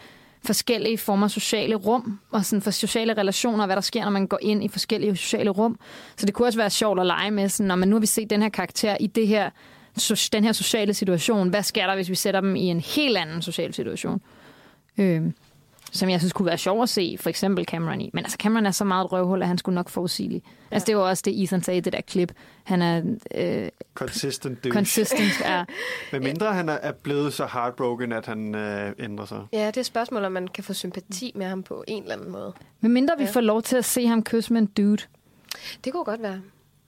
[0.47, 4.39] forskellige former sociale rum, og sådan for sociale relationer, hvad der sker, når man går
[4.43, 5.79] ind i forskellige sociale rum.
[6.16, 8.07] Så det kunne også være sjovt at lege med, sådan, når man nu har vi
[8.07, 9.51] set den her karakter i det her,
[10.01, 11.49] so- den her sociale situation.
[11.49, 14.21] Hvad sker der, hvis vi sætter dem i en helt anden social situation?
[14.99, 15.23] Øh,
[15.95, 18.11] som jeg synes kunne være sjov at se, for eksempel Cameron i.
[18.15, 20.43] Men altså, Cameron er så meget et røvhul, at han skulle nok forudsigelig.
[20.45, 20.51] Ja.
[20.75, 22.33] Altså, det var også det, Ethan sagde i det der klip.
[22.65, 23.03] Han er
[23.35, 24.73] øh, consistent douche.
[24.79, 25.33] consistent.
[25.45, 25.65] Er,
[26.12, 29.41] Med mindre han er- er blevet så heartbroken, at han øh, ændrer sig.
[29.53, 32.15] ja, det er et spørgsmål, om man kan få sympati med ham på en eller
[32.16, 32.53] anden måde.
[32.81, 33.31] men mindre vi Ja.
[33.31, 35.03] får lov til at se ham kysse med en dude.
[35.85, 36.41] Det kunne godt være.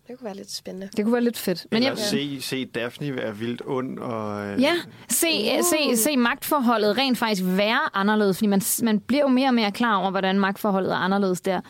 [0.09, 0.89] Det kunne være lidt spændende.
[0.97, 1.67] Det kunne være lidt fedt.
[1.71, 3.99] Men Eller jeg, se, se Daphne være vildt ond.
[3.99, 4.73] Og, øh, Ja,
[5.09, 5.27] se,
[5.59, 5.65] uh.
[5.65, 9.73] se, se magtforholdet rent faktisk være anderledes, fordi man, man bliver jo mere og mere
[9.73, 11.61] klar over, hvordan magtforholdet er anderledes der.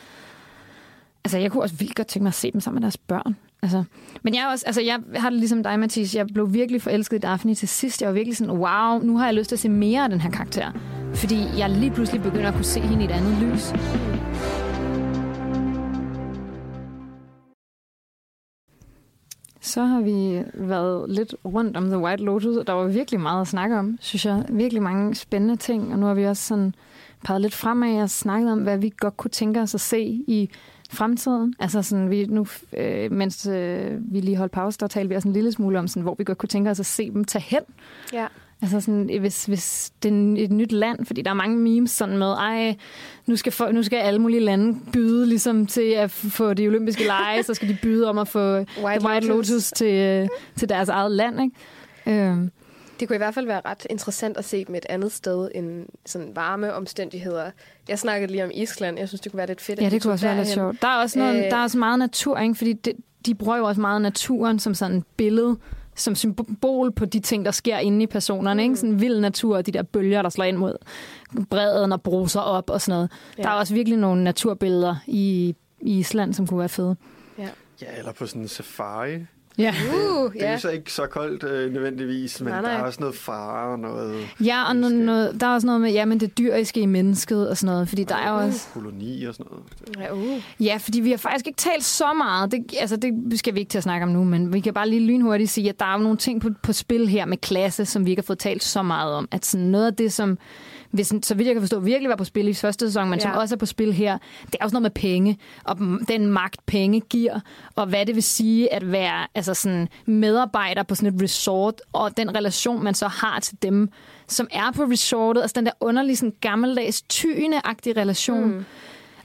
[1.24, 3.36] Altså, jeg kunne også vildt godt tænke mig at se dem sammen med deres børn.
[3.62, 3.84] Altså,
[4.22, 6.14] men jeg, også, altså, jeg har det ligesom dig, Mathis.
[6.14, 8.00] Jeg blev virkelig forelsket i Daphne til sidst.
[8.00, 10.20] Jeg var virkelig sådan, wow, nu har jeg lyst til at se mere af den
[10.20, 10.72] her karakter.
[11.14, 13.72] Fordi jeg lige pludselig begynder at kunne se hende i et andet lys.
[19.66, 23.40] Så har vi været lidt rundt om The White Lotus, og der var virkelig meget
[23.40, 24.44] at snakke om, synes jeg.
[24.48, 26.74] Virkelig mange spændende ting, og nu har vi også sådan
[27.24, 30.50] peget lidt fremad og snakket om, hvad vi godt kunne tænke os at se i
[30.90, 31.54] fremtiden.
[31.58, 35.28] Altså sådan, vi nu, øh, mens øh, vi lige holdt pause, der talte vi også
[35.28, 37.42] en lille smule om, sådan, hvor vi godt kunne tænke os at se dem tage
[37.42, 37.62] hen.
[38.12, 38.26] Ja.
[38.62, 42.18] Altså sådan, hvis, hvis det er et nyt land, fordi der er mange memes sådan
[42.18, 42.76] med, ej,
[43.26, 47.06] nu skal, for, nu skal alle mulige lande byde ligesom til at få de olympiske
[47.06, 50.28] lege, så skal de byde om at få White, The White Lotus, Lotus til, øh,
[50.56, 52.22] til deres eget land, ikke?
[52.22, 52.50] Øhm.
[53.00, 55.86] Det kunne i hvert fald være ret interessant at se dem et andet sted end
[56.06, 57.50] sådan varme omstændigheder.
[57.88, 58.98] Jeg snakkede lige om Island.
[58.98, 59.80] Jeg synes, det kunne være lidt fedt.
[59.80, 60.82] Ja, det kunne også være lidt sjovt.
[60.82, 62.54] Der er også, noget, øh, der er også meget natur, ikke?
[62.54, 62.92] fordi det,
[63.26, 65.56] de bruger jo også meget naturen som sådan et billede
[65.96, 68.62] som symbol på de ting, der sker inde i personerne.
[68.62, 68.64] Mm.
[68.64, 68.76] Ikke?
[68.76, 70.76] Sådan vild natur, de der bølger, der slår ind mod
[71.50, 73.10] bredden og bruser op og sådan noget.
[73.38, 73.42] Ja.
[73.42, 76.96] Der er også virkelig nogle naturbilleder i, i Island, som kunne være fede.
[77.38, 77.48] Ja,
[77.82, 79.26] ja eller på sådan en safari.
[79.58, 79.74] Ja.
[79.94, 80.58] Uh, det er ja.
[80.58, 82.70] så ikke så koldt øh, nødvendigvis, men nej, nej.
[82.70, 84.26] der er også noget fare og noget...
[84.40, 87.48] Ja, og noget, noget, der er også noget med, ja, men det dyriske i mennesket
[87.48, 88.68] og sådan noget, fordi ja, der er jo også...
[88.74, 89.64] Koloni og sådan noget.
[89.98, 90.42] Ja, uh.
[90.66, 93.70] ja, fordi vi har faktisk ikke talt så meget, det, altså det skal vi ikke
[93.70, 95.92] til at snakke om nu, men vi kan bare lige lynhurtigt sige, at der er
[95.92, 98.64] jo nogle ting på, på spil her med klasse, som vi ikke har fået talt
[98.64, 100.38] så meget om, at sådan noget af det, som
[100.96, 103.22] hvis, så vidt jeg kan forstå, virkelig var på spil i første sæson, men ja.
[103.22, 105.78] som også er på spil her, det er også noget med penge, og
[106.08, 107.40] den magt, penge giver,
[107.74, 112.16] og hvad det vil sige at være altså sådan, medarbejder på sådan et resort, og
[112.16, 113.88] den relation, man så har til dem,
[114.28, 118.64] som er på resortet, altså den der underlige, sådan gammeldags, tyende-agtige relation, mm.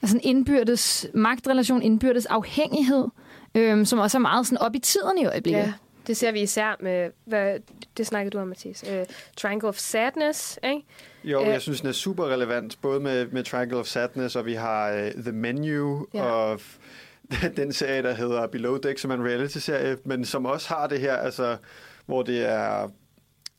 [0.01, 3.07] altså en indbyrdes magtrelation, indbyrdes afhængighed,
[3.55, 5.61] øhm, som også er meget sådan op i tiden i øjeblikket.
[5.61, 5.73] Ja.
[6.07, 7.57] Det ser vi især med, hvad,
[7.97, 9.05] det snakkede du om, Mathis, uh,
[9.37, 10.81] Triangle of Sadness, ikke?
[11.23, 14.45] Jo, uh, jeg synes, den er super relevant, både med, med Triangle of Sadness, og
[14.45, 16.23] vi har uh, The Menu, ja.
[16.23, 16.61] og
[17.57, 20.99] den serie, der hedder Below Deck, som er en reality-serie, men som også har det
[20.99, 21.57] her, altså,
[22.05, 22.89] hvor det er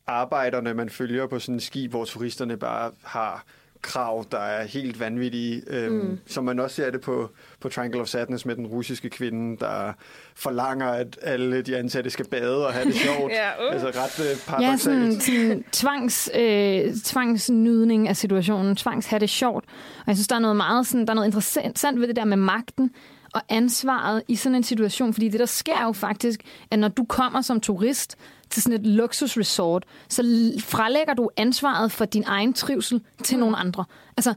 [0.07, 3.45] arbejderne, man følger på sådan en skib, hvor turisterne bare har
[3.83, 6.19] krav, der er helt vanvittige, øhm, mm.
[6.27, 7.31] som man også ser det på,
[7.61, 9.93] på Triangle of Sadness med den russiske kvinde, der
[10.35, 13.33] forlanger, at alle de ansatte skal bade og have det sjovt.
[13.33, 13.75] ja, uh.
[13.75, 14.63] Altså ret øh, paradoxalt.
[14.63, 19.65] Ja, sådan, sådan tvangs, øh, tvangsnydning af situationen, tvangs have det sjovt.
[19.99, 22.25] Og jeg synes, der er noget meget sådan, der er noget interessant ved det der
[22.25, 22.91] med magten
[23.35, 26.41] og ansvaret i sådan en situation, fordi det der sker jo faktisk,
[26.71, 28.17] at når du kommer som turist
[28.53, 30.23] til sådan et luksusresort, så
[30.61, 33.41] frelægger du ansvaret for din egen trivsel til mm.
[33.41, 33.85] nogle andre.
[34.16, 34.35] Altså,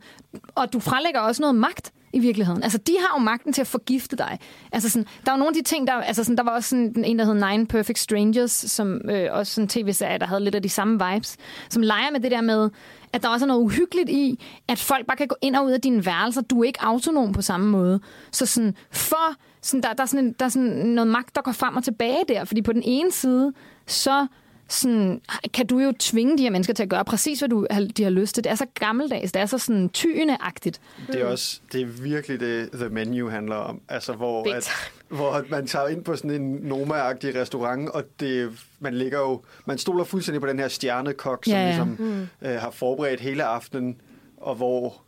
[0.56, 2.64] og du frelægger også noget magt i virkeligheden.
[2.64, 4.40] Altså, de har jo magten til at forgifte dig.
[4.72, 5.94] Altså, sådan, der er jo nogle af de ting, der...
[5.94, 9.54] Altså, sådan, der var også sådan, en, der hed Nine Perfect Strangers, som øh, også
[9.54, 11.38] sådan en tv-serie, der havde lidt af de samme vibes,
[11.70, 12.70] som leger med det der med,
[13.14, 15.72] at der også er noget uhyggeligt i, at folk bare kan gå ind og ud
[15.72, 16.42] af dine værelser.
[16.42, 18.00] Du er ikke autonom på samme måde.
[18.32, 19.36] Så sådan, for,
[19.66, 22.24] sådan, der, der, er sådan, der er sådan noget magt, der går frem og tilbage
[22.28, 22.46] der.
[22.46, 23.54] Fordi på den ene side,
[23.88, 24.28] så
[24.68, 25.22] sådan,
[25.54, 27.68] kan du jo tvinge de her mennesker til at gøre præcis, hvad du,
[27.98, 28.44] de har lyst til.
[28.44, 30.82] Det er så gammeldags, det er så sådan tyende-agtigt.
[31.08, 33.82] Det er også det er virkelig det, The Menu handler om.
[33.90, 34.72] Altså, hvor, at,
[35.18, 39.78] hvor man tager ind på sådan en Noma-agtig restaurant, og det, man ligger jo, man
[39.78, 41.68] stoler fuldstændig på den her stjernekok, som ja, ja.
[41.68, 42.28] ligesom mm.
[42.42, 44.02] øh, har forberedt hele aftenen,
[44.38, 45.02] og hvor,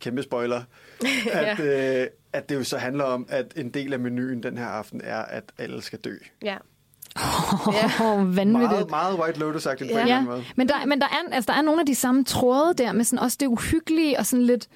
[0.00, 0.62] kæmpe spoiler,
[1.32, 2.02] at, ja.
[2.02, 5.00] øh, at det jo så handler om, at en del af menuen den her aften
[5.04, 6.14] er, at alle skal dø.
[6.42, 6.56] Ja.
[7.16, 8.14] Oh, ja.
[8.14, 8.50] vanvittigt.
[8.52, 9.94] Meget, meget White Lotus-agtigt ja.
[9.94, 10.20] på en ja.
[10.20, 10.44] måde.
[10.56, 13.04] Men, der, men der, er, altså, der er nogle af de samme tråde der, med
[13.04, 14.68] sådan, også det uhyggelige og sådan lidt...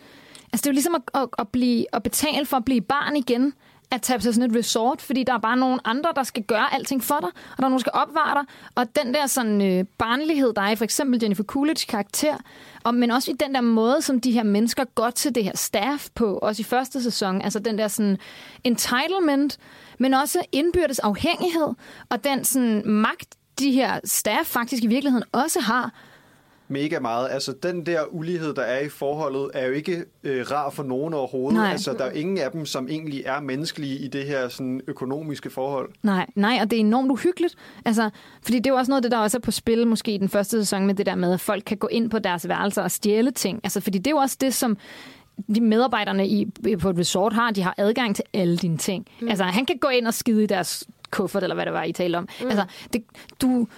[0.53, 3.17] Altså, det er jo ligesom at, at, at, blive, at betale for at blive barn
[3.17, 3.53] igen
[3.91, 6.75] at tage til sådan et resort, fordi der er bare nogle andre, der skal gøre
[6.75, 8.45] alting for dig, og der er nogen, der skal opvare dig.
[8.75, 12.37] Og den der sådan øh, barnlighed, der er i for eksempel Jennifer Coolidge karakter,
[12.85, 15.57] og, men også i den der måde, som de her mennesker går til det her
[15.57, 18.19] staff på, også i første sæson, altså den der sådan
[18.65, 19.59] entitlement,
[19.99, 21.69] men også indbyrdes afhængighed,
[22.09, 25.93] og den sådan magt, de her staff faktisk i virkeligheden også har,
[26.75, 27.29] mega meget.
[27.31, 31.15] Altså, den der ulighed, der er i forholdet, er jo ikke øh, rar for nogen
[31.15, 31.61] overhovedet.
[31.61, 31.71] Nej.
[31.71, 35.51] Altså, der er ingen af dem, som egentlig er menneskelige i det her sådan, økonomiske
[35.51, 35.91] forhold.
[36.03, 37.55] Nej, nej, og det er enormt uhyggeligt.
[37.85, 38.11] Altså,
[38.43, 40.19] fordi det er jo også noget af det, der også er på spil, måske i
[40.19, 42.83] den første sæson, med det der med, at folk kan gå ind på deres værelser
[42.83, 43.61] og stjæle ting.
[43.65, 44.77] Altså, fordi det er jo også det, som
[45.55, 46.47] de medarbejderne i,
[46.81, 49.07] på et resort har, de har adgang til alle dine ting.
[49.21, 49.29] Mm.
[49.29, 51.93] Altså, han kan gå ind og skide i deres kuffert, eller hvad det var, I
[51.93, 52.29] talte om.
[52.41, 52.47] Mm.
[52.47, 53.05] Altså, det,
[53.43, 53.69] du,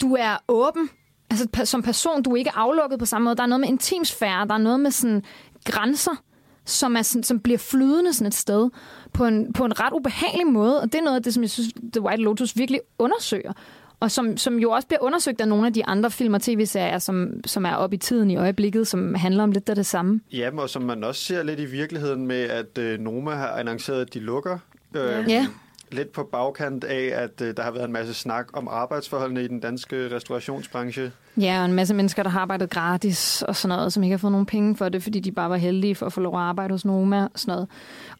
[0.00, 0.90] du er åben
[1.30, 3.36] altså, som person, du er ikke aflukket på samme måde.
[3.36, 5.22] Der er noget med intimsfære, der er noget med sådan
[5.64, 6.22] grænser,
[6.64, 8.70] som, er sådan, som bliver flydende sådan et sted
[9.12, 10.80] på en, på en ret ubehagelig måde.
[10.80, 13.52] Og det er noget af det, som jeg synes, The White Lotus virkelig undersøger.
[14.00, 16.98] Og som, som jo også bliver undersøgt af nogle af de andre film og tv-serier,
[16.98, 20.20] som, som er oppe i tiden i øjeblikket, som handler om lidt af det samme.
[20.32, 24.00] Ja, og som man også ser lidt i virkeligheden med, at øh, Noma har annonceret,
[24.00, 24.58] at de lukker.
[24.96, 25.46] Øh, ja
[25.94, 29.48] lidt på bagkant af, at øh, der har været en masse snak om arbejdsforholdene i
[29.48, 31.12] den danske restaurationsbranche.
[31.36, 34.18] Ja, og en masse mennesker, der har arbejdet gratis og sådan noget, som ikke har
[34.18, 36.40] fået nogen penge for det, fordi de bare var heldige for at få lov at
[36.40, 37.68] arbejde hos Noma og sådan noget.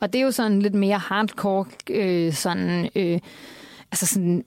[0.01, 3.21] Og det er jo sådan lidt mere hardcore, øh, sådan, øh,
[3.93, 4.45] altså sådan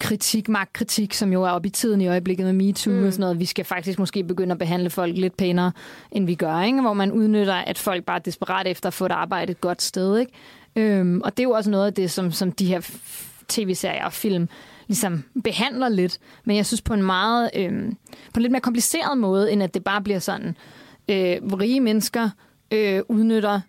[0.00, 3.06] kritik, magtkritik, som jo er oppe i tiden i øjeblikket med MeToo mm.
[3.06, 3.38] og sådan noget.
[3.38, 5.72] Vi skal faktisk måske begynde at behandle folk lidt pænere,
[6.10, 6.80] end vi gør, ikke?
[6.80, 9.82] hvor man udnytter, at folk bare er desperat efter at få et arbejde et godt
[9.82, 10.18] sted.
[10.18, 10.32] Ikke?
[10.78, 12.90] Øhm, og det er jo også noget af det, som, som de her
[13.48, 14.48] tv-serier og film
[14.86, 17.96] ligesom behandler lidt, men jeg synes på en meget øhm,
[18.34, 20.56] på en lidt mere kompliceret måde, end at det bare bliver sådan,
[21.08, 22.30] øh, rige mennesker
[22.70, 23.60] øh, udnytter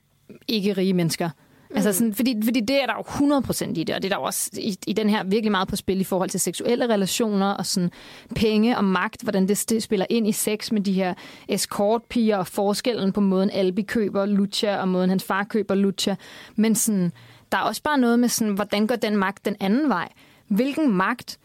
[0.47, 1.29] ikke rige mennesker.
[1.69, 1.75] Mm.
[1.75, 4.21] Altså sådan, fordi, fordi det er der jo 100% i det, og det er der
[4.21, 7.51] jo også i, i den her virkelig meget på spil i forhold til seksuelle relationer
[7.51, 7.91] og sådan
[8.35, 11.13] penge og magt, hvordan det spiller ind i sex med de her
[11.47, 16.15] escortpiger og forskellen på måden Albi køber Lucia og måden hans far køber Lucia.
[16.55, 17.11] Men sådan,
[17.51, 20.09] der er også bare noget med sådan, hvordan går den magt den anden vej?
[20.47, 21.39] Hvilken magt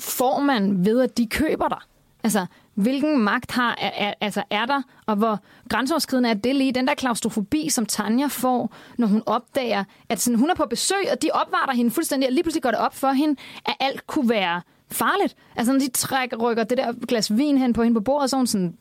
[0.00, 1.80] får man ved, at de køber dig?
[2.24, 6.72] Altså, hvilken magt har, er, er, altså er der, og hvor grænseoverskridende er det lige,
[6.72, 11.10] den der klaustrofobi, som Tanja får, når hun opdager, at sådan, hun er på besøg,
[11.12, 14.06] og de opvarter hende fuldstændig, og lige pludselig går det op for hende, at alt
[14.06, 15.36] kunne være farligt.
[15.56, 18.36] Altså når de trækker, rykker det der glas vin hen på hende på bordet, så
[18.36, 18.76] hun sådan,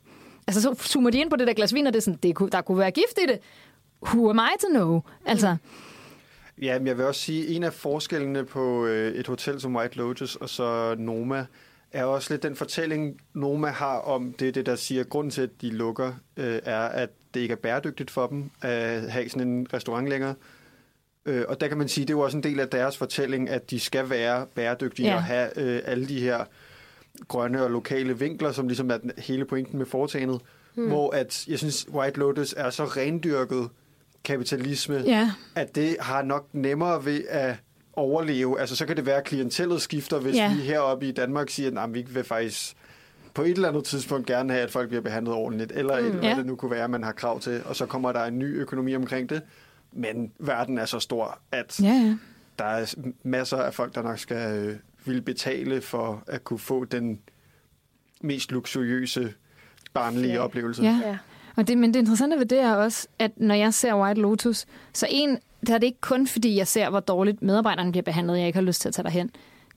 [0.47, 2.51] altså så zoomer de ind på det der glas vin, og det er sådan, det
[2.51, 3.39] der kunne være gift i det.
[4.05, 5.01] Who am I to know?
[5.25, 5.55] Altså,
[6.61, 9.75] Ja, men jeg vil også sige, at en af forskellene på øh, et hotel som
[9.75, 11.45] White Lotus og så Noma,
[11.93, 15.49] er også lidt den fortælling, Noma har om det, det der siger, grund til, at
[15.61, 19.67] de lukker, øh, er, at det ikke er bæredygtigt for dem at have sådan en
[19.73, 20.35] restaurant længere.
[21.25, 23.49] Øh, og der kan man sige, det er jo også en del af deres fortælling,
[23.49, 25.15] at de skal være bæredygtige ja.
[25.15, 26.45] og have øh, alle de her
[27.27, 30.41] grønne og lokale vinkler, som ligesom er den, hele pointen med foretagendet.
[30.75, 30.87] Hmm.
[30.87, 33.69] Hvor at, jeg synes, White Lotus er så rendyrket
[34.23, 35.31] kapitalisme, ja.
[35.55, 37.55] at det har nok nemmere ved at
[38.01, 38.59] overleve.
[38.59, 40.53] Altså, så kan det være, at klientellet skifter, hvis Ja.
[40.55, 42.75] vi heroppe i Danmark siger, at vi vil faktisk
[43.33, 46.11] på et eller andet tidspunkt gerne have, at folk bliver behandlet ordentligt, eller mm.
[46.11, 46.35] hvad Ja.
[46.35, 48.95] det nu kunne være, man har krav til, og så kommer der en ny økonomi
[48.95, 49.41] omkring det.
[49.91, 52.15] Men verden er så stor, at ja, ja.
[52.59, 54.75] der er masser af folk, der nok skal øh,
[55.05, 57.19] vil betale for at kunne få den
[58.21, 59.33] mest luksuriøse
[59.93, 60.39] barnlige Ja.
[60.39, 60.83] oplevelse.
[60.83, 60.99] Ja.
[61.05, 61.17] Ja.
[61.55, 64.65] Og det, men det interessante ved det er også, at når jeg ser White Lotus,
[64.93, 68.37] så en, der er det ikke kun fordi, jeg ser, hvor dårligt medarbejderne bliver behandlet,
[68.37, 69.31] jeg ikke har lyst til at tage derhen.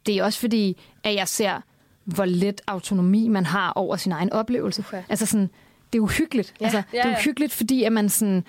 [0.06, 1.60] Det er også fordi, at jeg ser,
[2.04, 4.84] hvor lidt autonomi man har over sin egen oplevelse.
[4.92, 5.02] Ja.
[5.08, 5.50] Altså sådan,
[5.92, 6.54] det er uhyggeligt.
[6.60, 7.16] Ja, altså, ja, det er ja.
[7.18, 8.44] uhyggeligt, fordi at man sådan,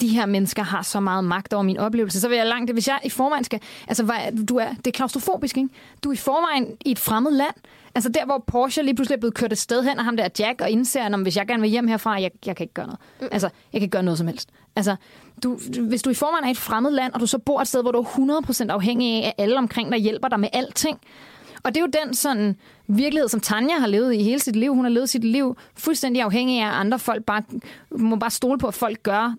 [0.00, 2.74] de her mennesker har så meget magt over min oplevelse, så vil jeg langt det.
[2.74, 3.60] Hvis jeg i forvejen skal...
[3.88, 5.68] Altså, hvad, du er, det er klaustrofobisk, ikke?
[6.04, 7.54] Du er i forvejen i et fremmed land.
[7.94, 10.28] Altså der, hvor Porsche lige pludselig er blevet kørt et sted hen, og ham der
[10.38, 12.86] Jack, og indser, at hvis jeg gerne vil hjem herfra, jeg, jeg kan ikke gøre
[12.86, 13.00] noget.
[13.32, 14.48] Altså, jeg kan ikke gøre noget som helst.
[14.76, 14.96] Altså,
[15.42, 15.58] du,
[15.88, 17.82] hvis du i forvejen er i et fremmed land, og du så bor et sted,
[17.82, 21.00] hvor du er 100% afhængig af, at alle omkring dig hjælper dig med alting,
[21.62, 22.56] og det er jo den sådan
[22.86, 24.74] virkelighed, som Tanja har levet i hele sit liv.
[24.74, 27.42] Hun har levet sit liv fuldstændig afhængig af, andre folk bare,
[27.90, 29.34] må bare stole på, at folk gør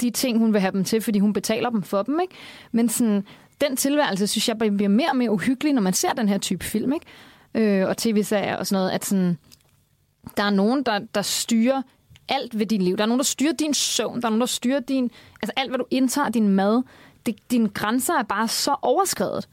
[0.00, 2.20] de ting, hun vil have dem til, fordi hun betaler dem for dem.
[2.20, 2.34] Ikke?
[2.72, 3.24] Men sådan,
[3.60, 6.64] den tilværelse, synes jeg, bliver mere og mere uhyggelig, når man ser den her type
[6.64, 6.92] film.
[6.92, 7.80] Ikke?
[7.80, 9.38] Øh, og tv-serier og sådan noget, at sådan,
[10.36, 11.82] der er nogen, der, der styrer
[12.28, 12.96] alt ved dit liv.
[12.96, 14.20] Der er nogen, der styrer din søvn.
[14.20, 15.10] Der er nogen, der styrer din...
[15.42, 16.82] Altså alt, hvad du indtager, din mad.
[17.26, 19.48] Det, dine grænser er bare så overskrevet.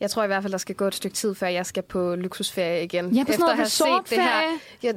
[0.00, 2.14] Jeg tror i hvert fald, der skal gå et stykke tid, før jeg skal på
[2.14, 3.10] luksusferie igen.
[3.14, 4.42] Ja, på sådan noget at have set det her.
[4.82, 4.92] Ja,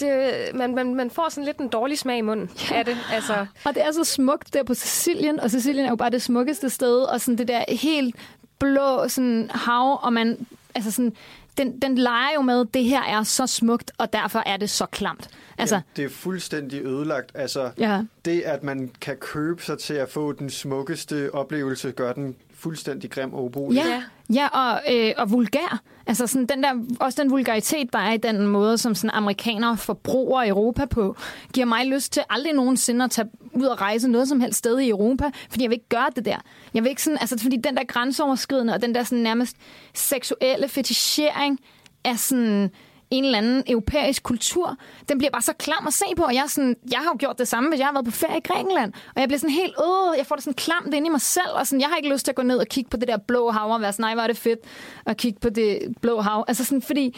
[0.00, 2.76] det, man, man, man får sådan lidt en dårlig smag i munden ja.
[2.78, 2.96] af det.
[3.12, 6.22] Altså, Og det er så smukt der på Sicilien, og Sicilien er jo bare det
[6.22, 8.16] smukkeste sted, og sådan det der helt
[8.58, 11.12] blå sådan, hav, og man, altså sådan,
[11.58, 14.86] den, den leger jo med, det her er så smukt, og derfor er det så
[14.86, 15.28] klamt.
[15.58, 17.30] Altså, Ja, det er fuldstændig ødelagt.
[17.34, 18.02] Altså, Ja.
[18.24, 23.10] det, at man kan købe sig til at få den smukkeste oplevelse, gør den fuldstændig
[23.10, 23.82] grim og ubrugelig.
[23.84, 24.02] Ja,
[24.34, 25.82] ja og, øh, og vulgær.
[26.06, 29.76] Altså sådan den der, også den vulgaritet, der er i den måde, som sådan amerikanere
[29.76, 31.16] forbruger Europa på,
[31.52, 34.78] giver mig lyst til aldrig nogensinde at tage ud og rejse noget som helst sted
[34.78, 36.36] i Europa, fordi jeg vil ikke gøre det der.
[36.74, 39.56] Jeg vil ikke sådan, altså fordi den der grænseoverskridende og den der sådan nærmest
[39.94, 41.58] seksuelle fetichering
[42.04, 42.70] er sådan
[43.18, 44.76] en eller anden europæisk kultur,
[45.08, 47.16] den bliver bare så klam at se på, og jeg, er sådan, jeg har jo
[47.18, 49.54] gjort det samme, hvis jeg har været på ferie i Grækenland, og jeg bliver sådan
[49.54, 51.96] helt, øh, jeg får det sådan klamt ind i mig selv, og sådan, jeg har
[51.96, 53.92] ikke lyst til at gå ned og kigge på det der blå hav, og være
[53.92, 54.60] sådan, nej, hvor er det fedt
[55.06, 56.44] at kigge på det blå hav.
[56.48, 57.16] Altså sådan, fordi,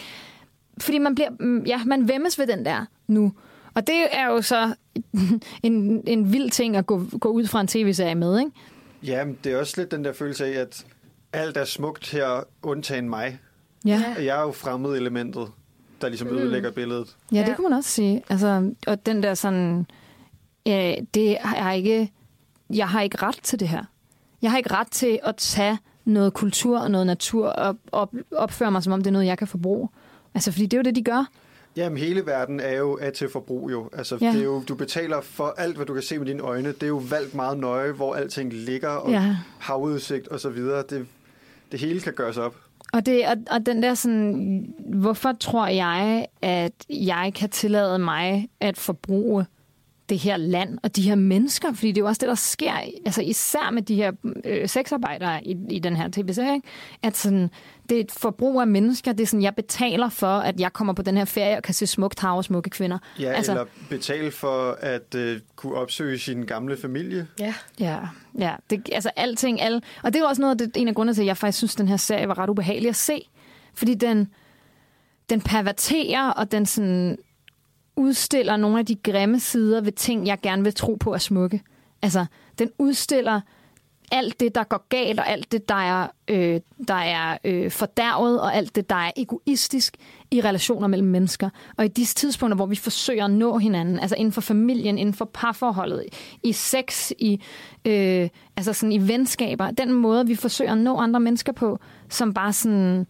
[0.80, 3.32] fordi man bliver, mm, ja, man vemmes ved den der nu.
[3.74, 4.74] Og det er jo så
[5.62, 8.50] en, en vild ting at gå, gå ud fra en tv-serie med, ikke?
[9.02, 10.86] Ja, men det er også lidt den der følelse af, at
[11.32, 13.38] alt er smukt her, undtagen mig.
[13.84, 14.14] Ja.
[14.18, 15.48] Jeg er jo fremmed elementet,
[16.00, 17.16] der ligesom ødelægger billedet.
[17.32, 18.22] Ja, det kan man også sige.
[18.28, 19.86] Altså, og den der sådan,
[20.68, 22.12] øh, det er ikke,
[22.70, 23.84] jeg har ikke ret til det her.
[24.42, 28.70] Jeg har ikke ret til at tage noget kultur og noget natur og op, opføre
[28.70, 29.88] mig, som om det er noget, jeg kan forbruge.
[30.34, 31.24] Altså, fordi det er jo det, de gør.
[31.76, 33.90] Jamen, hele verden er jo er til forbrug jo.
[33.92, 34.26] Altså, Ja.
[34.32, 36.68] det er jo, du betaler for alt, hvad du kan se med dine øjne.
[36.68, 39.36] Det er jo valgt meget nøje, hvor alting ligger, og Ja.
[39.58, 40.84] havudsigt og så videre.
[40.90, 41.06] Det,
[41.72, 42.56] det hele kan gøres op.
[42.96, 48.48] Og, det, og, og den der sådan, hvorfor tror jeg, at jeg kan tillade mig
[48.60, 49.46] at forbruge
[50.08, 51.72] det her land og de her mennesker?
[51.72, 52.72] Fordi det er jo også det, der sker,
[53.06, 54.12] altså især med de her
[54.44, 56.60] øh, sexarbejdere i, i den her tv-serie,
[57.02, 57.50] at sådan,
[57.88, 59.12] det er et forbrug af mennesker.
[59.12, 61.74] Det er sådan, jeg betaler for, at jeg kommer på den her ferie og kan
[61.74, 62.98] se smukt hav og smukke kvinder.
[63.20, 67.26] Ja, altså, eller betale for at øh, kunne opsøge sin gamle familie.
[67.40, 67.54] Ja.
[67.80, 67.98] Ja,
[68.38, 68.54] ja.
[68.70, 69.82] Det, altså alting, alle.
[70.02, 71.74] Og det er også noget af det, en af grundene til, at jeg faktisk synes,
[71.74, 73.28] at den her serie var ret ubehagelig at se.
[73.74, 74.28] Fordi den,
[75.30, 77.18] den perverterer, og den sådan
[77.96, 81.62] udstiller nogle af de grimme sider ved ting, jeg gerne vil tro på er smukke.
[82.02, 82.26] Altså,
[82.58, 83.40] den udstiller
[84.12, 88.40] alt det, der går galt, og alt det, der er, øh, der er øh, fordærvet,
[88.40, 89.96] og alt det, der er egoistisk
[90.30, 91.50] i relationer mellem mennesker.
[91.76, 95.14] Og i disse tidspunkter, hvor vi forsøger at nå hinanden, altså inden for familien, inden
[95.14, 96.04] for parforholdet,
[96.42, 97.40] i sex, i,
[97.84, 101.78] øh, altså sådan i venskaber, den måde, vi forsøger at nå andre mennesker på,
[102.08, 103.06] som bare sådan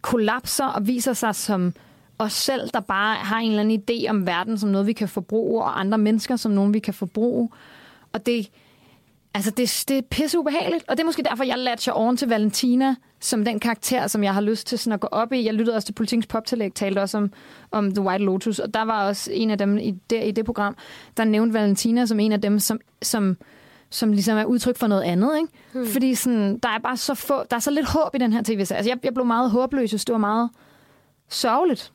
[0.00, 1.74] kollapser og viser sig som
[2.18, 5.08] os selv, der bare har en eller anden idé om verden som noget, vi kan
[5.08, 7.50] forbruge, og andre mennesker som nogen, vi kan forbruge.
[8.12, 8.50] Og det,
[9.34, 12.28] altså det, det er pisse ubehageligt, og det er måske derfor, jeg latcher oven til
[12.28, 15.44] Valentina, som den karakter, som jeg har lyst til sådan at gå op i.
[15.44, 17.32] Jeg lyttede også til Politikens Poptillæg, talte også om,
[17.70, 20.44] om The White Lotus, og der var også en af dem i det, i det
[20.44, 20.76] program,
[21.16, 23.36] der nævnte Valentina som en af dem, som, som,
[23.90, 25.36] som ligesom er udtryk for noget andet.
[25.36, 25.48] Ikke?
[25.72, 25.86] Hmm.
[25.86, 28.42] Fordi sådan, der er bare så få, der er så lidt håb i den her
[28.42, 28.78] tv-serie.
[28.78, 30.50] Altså, jeg, jeg blev meget håbløs, og det var meget
[31.28, 31.92] sørgeligt.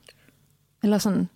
[0.84, 1.30] Eller sådan.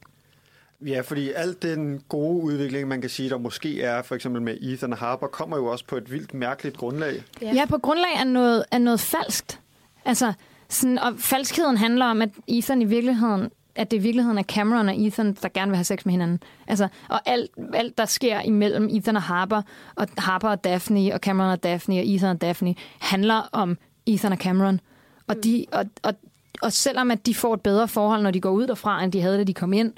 [0.81, 4.57] Ja, fordi alt den gode udvikling, man kan sige, der måske er, for eksempel med
[4.61, 7.23] Ethan Harper, kommer jo også på et vildt mærkeligt grundlag.
[7.41, 9.59] Ja, ja på grundlag af noget, af noget falskt.
[10.05, 10.33] Altså,
[10.69, 14.89] sådan, og falskheden handler om, at Ethan i virkeligheden at det i virkeligheden er Cameron
[14.89, 16.39] og Ethan, der gerne vil have sex med hinanden.
[16.67, 19.61] Altså, og alt, alt, der sker imellem Ethan og Harper,
[19.95, 24.31] og Harper og Daphne, og Cameron og Daphne, og Ethan og Daphne, handler om Ethan
[24.31, 24.79] og Cameron.
[25.27, 26.13] Og, de, og, og,
[26.61, 29.21] og selvom at de får et bedre forhold, når de går ud derfra, end de
[29.21, 29.93] havde, da de kom ind,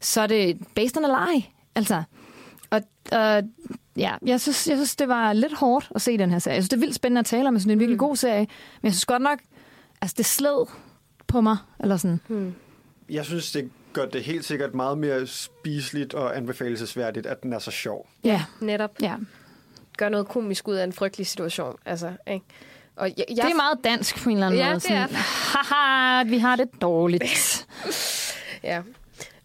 [0.00, 1.44] så er det based on a lie.
[1.74, 2.02] Altså,
[2.70, 3.42] og, og
[3.96, 6.54] ja, jeg synes, jeg synes, det var lidt hårdt at se den her serie.
[6.54, 7.98] Jeg synes, det er vildt spændende at tale om, jeg synes, det er en virkelig
[7.98, 8.40] god serie.
[8.40, 9.38] Men jeg synes godt nok,
[10.00, 10.66] altså det sled
[11.26, 12.20] på mig, eller sådan.
[12.28, 12.54] Hmm.
[13.10, 17.58] Jeg synes, det gør det helt sikkert meget mere spiseligt og anbefalesværdigt, at den er
[17.58, 18.08] så sjov.
[18.24, 18.90] Ja, netop.
[19.02, 19.16] Ja.
[19.98, 21.76] Gør noget komisk ud af en frygtelig situation.
[21.84, 22.46] Altså, ikke?
[22.96, 23.36] Og jeg, jeg...
[23.36, 24.80] Det er meget dansk på en eller anden Ja, måde.
[24.80, 25.06] det er.
[25.56, 27.24] Haha, vi har det dårligt.
[28.64, 28.80] Ja.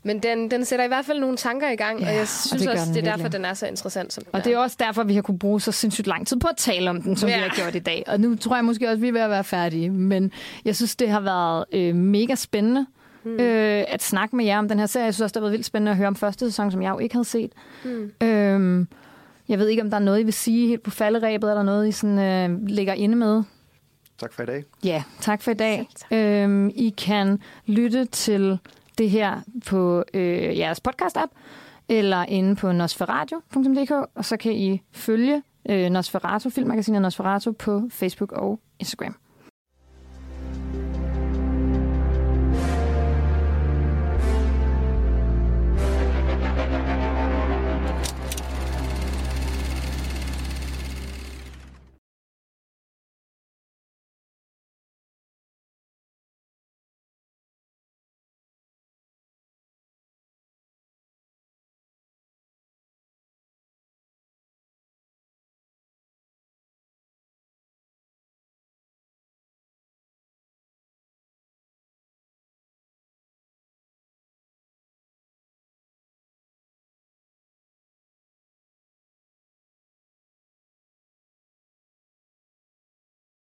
[0.04, 2.62] Men den, den sætter i hvert fald nogle tanker i gang, ja, og jeg synes
[2.62, 4.54] det gør også, den det er derfor, den er så interessant, som den Og det
[4.54, 7.02] er også derfor, vi har kunne bruge så sindssygt lang tid på at tale om
[7.02, 7.36] den, som ja.
[7.36, 8.04] Vi har gjort i dag.
[8.08, 9.90] Og nu tror jeg måske også, at vi er ved at være færdige.
[9.90, 10.32] Men
[10.66, 12.86] jeg synes, det har været øh, mega spændende
[13.24, 13.40] hmm.
[13.40, 15.06] øh, at snakke med jer om den her serie.
[15.06, 16.90] Jeg synes også, det har været vildt spændende at høre om første sæson, som jeg
[16.90, 17.52] jo ikke havde set.
[17.84, 18.12] Hmm.
[18.28, 18.88] Øhm,
[19.50, 21.88] jeg ved ikke, om der er noget, I vil sige helt på falderæbet, eller noget,
[21.88, 22.20] I sådan,
[22.52, 23.44] øh, ligger inde med.
[24.18, 24.64] Tak for i dag.
[24.84, 25.88] Ja, tak for i dag.
[26.12, 28.60] Øhm, I kan lytte til
[28.98, 31.32] det her på øh, jeres podcast-app,
[31.90, 38.32] eller inde på nosferadio.dk, og så kan I følge øh, Nosferatu, filmmagasinet Nosferatu på Facebook
[38.32, 39.16] og Instagram.